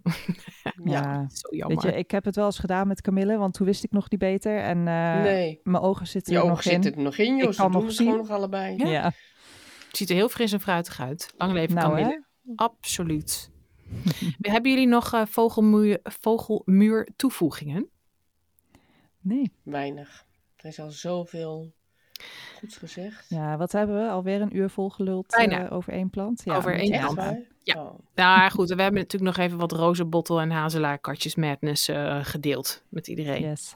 Ja, 0.84 1.26
Zo 1.28 1.56
jammer. 1.56 1.82
weet 1.82 1.92
je, 1.92 1.98
ik 1.98 2.10
heb 2.10 2.24
het 2.24 2.36
wel 2.36 2.44
eens 2.44 2.58
gedaan 2.58 2.88
met 2.88 3.00
kamille, 3.00 3.36
want 3.36 3.54
toen 3.54 3.66
wist 3.66 3.84
ik 3.84 3.90
nog 3.90 4.10
niet 4.10 4.20
beter. 4.20 4.58
En 4.58 4.78
eh, 4.88 5.22
nee, 5.22 5.60
mijn 5.62 5.82
ogen 5.82 6.06
zitten 6.06 6.32
je 6.32 6.38
er 6.38 6.44
ogen 6.44 6.56
nog 6.56 6.64
in. 6.74 6.82
zitten 6.82 7.00
er 7.00 7.06
nog 7.06 7.16
in, 7.18 7.36
joh. 7.36 7.48
Ik 7.48 7.54
Ze 7.54 7.60
kan 7.60 7.70
doen 7.72 7.80
nog 7.80 7.88
het 7.88 7.96
zien. 7.98 8.06
gewoon 8.10 8.26
nog 8.26 8.36
allebei. 8.36 8.76
Ja. 8.76 8.86
Ja, 8.88 9.04
Het 9.88 9.96
ziet 9.96 10.08
er 10.10 10.14
heel 10.16 10.28
fris 10.28 10.52
en 10.52 10.60
fruitig 10.60 11.00
uit. 11.00 11.32
Lang 11.36 11.52
leven 11.52 11.74
nou 11.74 11.88
Camille. 11.88 12.24
hè. 12.44 12.52
Absoluut. 12.56 13.50
Hebben 14.40 14.70
jullie 14.70 14.86
nog 14.86 15.12
eh, 15.12 15.26
vogelmuur, 15.26 16.00
vogelmuur 16.02 17.08
toevoegingen? 17.16 17.88
Nee. 19.20 19.52
Weinig. 19.62 20.26
Er 20.56 20.64
is 20.64 20.80
al 20.80 20.90
zoveel 20.90 21.72
goeds 22.58 22.76
gezegd. 22.76 23.26
Ja, 23.28 23.56
wat 23.56 23.72
hebben 23.72 24.02
we? 24.04 24.10
Alweer 24.10 24.40
een 24.40 24.56
uur 24.56 24.70
vol 24.70 24.90
geluld 24.90 25.26
Bijna. 25.26 25.66
eh, 25.66 25.72
over 25.72 25.92
één 25.92 26.10
plant? 26.10 26.42
Ja, 26.44 26.56
Over 26.56 26.78
één 26.78 27.14
plant. 27.14 27.46
Ja. 27.62 27.82
Oh. 27.82 27.98
Nou 28.14 28.50
goed, 28.50 28.68
we 28.68 28.82
hebben 28.82 29.00
natuurlijk 29.00 29.36
nog 29.36 29.46
even 29.46 29.58
wat 29.58 29.72
rozenbottel 29.72 30.40
en 30.40 30.50
hazelaarkatjes 30.50 31.34
madness 31.34 31.88
eh, 31.88 32.18
gedeeld 32.24 32.82
met 32.88 33.08
iedereen. 33.08 33.42
Yes. 33.42 33.74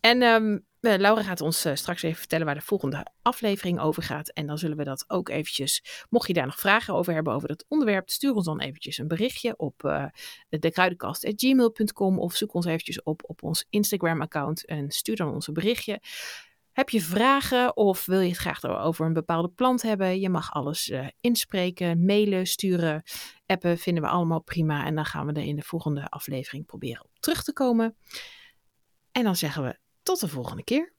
En 0.00 0.22
ehm, 0.22 0.58
eh, 0.80 0.96
Laura 0.96 1.22
gaat 1.22 1.40
ons 1.40 1.64
eh, 1.64 1.74
straks 1.74 2.02
even 2.02 2.18
vertellen 2.18 2.46
waar 2.46 2.54
de 2.54 2.60
volgende 2.60 3.06
aflevering 3.22 3.80
over 3.80 4.02
gaat. 4.02 4.28
En 4.28 4.46
dan 4.46 4.58
zullen 4.58 4.76
we 4.76 4.84
dat 4.84 5.04
ook 5.08 5.28
eventjes, 5.28 6.04
mocht 6.10 6.26
je 6.26 6.32
daar 6.32 6.46
nog 6.46 6.58
vragen 6.58 6.94
over 6.94 7.14
hebben 7.14 7.32
over 7.32 7.48
dat 7.48 7.64
onderwerp, 7.68 8.10
stuur 8.10 8.34
ons 8.34 8.44
dan 8.44 8.60
eventjes 8.60 8.98
een 8.98 9.08
berichtje 9.08 9.56
op 9.56 9.82
uh, 9.84 10.04
dekruidenkast.gmail.com 10.48 12.18
of 12.18 12.34
zoek 12.34 12.54
ons 12.54 12.66
eventjes 12.66 13.02
op 13.02 13.22
op 13.26 13.42
ons 13.42 13.66
Instagram 13.70 14.22
account 14.22 14.64
en 14.64 14.90
stuur 14.90 15.16
dan 15.16 15.34
ons 15.34 15.46
een 15.46 15.54
berichtje. 15.54 16.00
Heb 16.72 16.90
je 16.90 17.00
vragen 17.00 17.76
of 17.76 18.06
wil 18.06 18.20
je 18.20 18.28
het 18.28 18.38
graag 18.38 18.64
over 18.64 19.06
een 19.06 19.12
bepaalde 19.12 19.48
plant 19.48 19.82
hebben? 19.82 20.20
Je 20.20 20.28
mag 20.28 20.52
alles 20.52 20.92
inspreken, 21.20 22.04
mailen, 22.04 22.46
sturen, 22.46 23.02
appen, 23.46 23.78
vinden 23.78 24.02
we 24.02 24.08
allemaal 24.08 24.42
prima. 24.42 24.84
En 24.86 24.94
dan 24.94 25.04
gaan 25.04 25.26
we 25.26 25.32
er 25.32 25.46
in 25.46 25.56
de 25.56 25.62
volgende 25.62 26.08
aflevering 26.08 26.66
proberen 26.66 27.04
op 27.04 27.10
terug 27.20 27.42
te 27.42 27.52
komen. 27.52 27.96
En 29.12 29.24
dan 29.24 29.36
zeggen 29.36 29.62
we 29.62 29.78
tot 30.08 30.20
de 30.20 30.28
volgende 30.28 30.64
keer. 30.64 30.92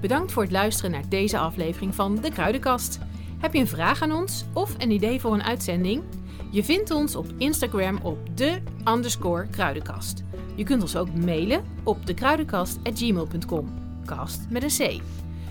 Bedankt 0.00 0.32
voor 0.32 0.42
het 0.42 0.52
luisteren 0.52 0.90
naar 0.90 1.08
deze 1.08 1.38
aflevering 1.38 1.94
van 1.94 2.16
De 2.16 2.30
Kruidenkast. 2.30 2.98
Heb 3.38 3.52
je 3.52 3.60
een 3.60 3.66
vraag 3.66 4.02
aan 4.02 4.12
ons 4.12 4.44
of 4.52 4.74
een 4.78 4.90
idee 4.90 5.20
voor 5.20 5.34
een 5.34 5.42
uitzending? 5.42 6.02
Je 6.50 6.64
vindt 6.64 6.90
ons 6.90 7.16
op 7.16 7.26
Instagram 7.38 7.98
op 8.02 8.36
de 8.36 8.62
underscore 8.84 9.46
kruidenkast. 9.48 10.22
Je 10.56 10.64
kunt 10.64 10.82
ons 10.82 10.96
ook 10.96 11.14
mailen 11.14 11.64
op 11.84 12.06
dekruidenkast.gmail.com. 12.06 13.68
Kast 14.04 14.46
met 14.50 14.62
een 14.62 14.98
C. 14.98 15.02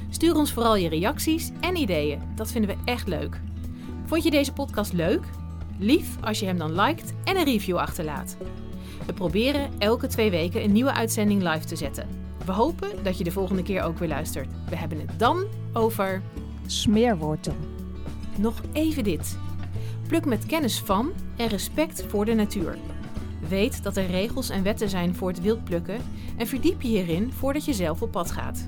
Stuur 0.10 0.36
ons 0.36 0.54
vooral 0.54 0.76
je 0.76 0.90
reacties 0.90 1.52
en 1.60 1.76
ideeën. 1.76 2.22
Dat 2.36 2.52
vinden 2.52 2.78
we 2.78 2.84
echt 2.86 3.08
leuk. 3.08 3.42
Vond 4.06 4.24
je 4.24 4.32
deze 4.32 4.54
podcast 4.54 4.94
leuk? 4.94 5.41
Lief 5.84 6.18
als 6.24 6.40
je 6.40 6.46
hem 6.46 6.58
dan 6.58 6.82
liked 6.82 7.14
en 7.24 7.38
een 7.38 7.44
review 7.44 7.78
achterlaat. 7.78 8.38
We 9.06 9.14
proberen 9.14 9.70
elke 9.80 10.08
twee 10.08 10.30
weken 10.30 10.64
een 10.64 10.72
nieuwe 10.72 10.94
uitzending 10.94 11.42
live 11.42 11.66
te 11.66 11.76
zetten. 11.76 12.08
We 12.46 12.52
hopen 12.52 13.04
dat 13.04 13.18
je 13.18 13.24
de 13.24 13.32
volgende 13.32 13.64
keer 13.64 13.84
ook 13.84 13.98
weer 13.98 14.08
luistert. 14.08 14.50
We 14.70 14.76
hebben 14.76 15.00
het 15.00 15.20
dan 15.20 15.46
over... 15.74 16.22
Smeerwortel. 16.66 17.56
Nog 18.38 18.62
even 18.74 19.04
dit. 19.04 19.38
Pluk 20.08 20.26
met 20.26 20.46
kennis 20.46 20.80
van 20.80 21.12
en 21.38 21.48
respect 21.48 22.06
voor 22.08 22.26
de 22.26 22.34
natuur. 22.34 22.78
Weet 23.48 23.84
dat 23.84 23.98
er 23.98 24.06
regels 24.06 24.50
en 24.50 24.64
wetten 24.64 24.90
zijn 24.90 25.16
voor 25.16 25.30
het 25.30 25.42
wild 25.42 25.64
plukken 25.64 26.02
en 26.38 26.48
verdiep 26.48 26.82
je 26.82 26.88
hierin 26.88 27.32
voordat 27.32 27.66
je 27.66 27.74
zelf 27.74 28.02
op 28.02 28.12
pad 28.12 28.32
gaat. 28.32 28.68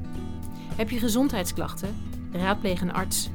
Heb 0.76 0.90
je 0.90 1.00
gezondheidsklachten? 1.00 1.96
Raadpleeg 2.32 2.82
een 2.82 2.94
arts. 2.94 3.30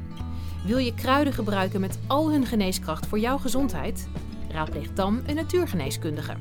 Wil 0.65 0.77
je 0.77 0.93
kruiden 0.93 1.33
gebruiken 1.33 1.79
met 1.79 1.99
al 2.07 2.31
hun 2.31 2.45
geneeskracht 2.45 3.05
voor 3.05 3.19
jouw 3.19 3.37
gezondheid? 3.37 4.07
Raadpleeg 4.51 4.93
dan 4.93 5.21
een 5.27 5.35
natuurgeneeskundige. 5.35 6.33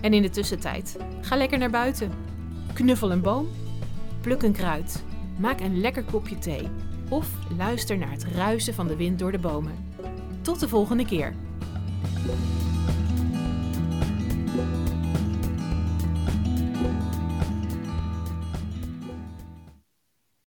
En 0.00 0.14
in 0.14 0.22
de 0.22 0.30
tussentijd, 0.30 0.96
ga 1.20 1.36
lekker 1.36 1.58
naar 1.58 1.70
buiten. 1.70 2.12
Knuffel 2.72 3.10
een 3.12 3.20
boom, 3.20 3.48
pluk 4.20 4.42
een 4.42 4.52
kruid, 4.52 5.04
maak 5.38 5.60
een 5.60 5.80
lekker 5.80 6.04
kopje 6.04 6.38
thee 6.38 6.68
of 7.08 7.28
luister 7.56 7.98
naar 7.98 8.10
het 8.10 8.24
ruisen 8.24 8.74
van 8.74 8.86
de 8.86 8.96
wind 8.96 9.18
door 9.18 9.32
de 9.32 9.38
bomen. 9.38 9.72
Tot 10.40 10.60
de 10.60 10.68
volgende 10.68 11.04
keer. 11.04 11.34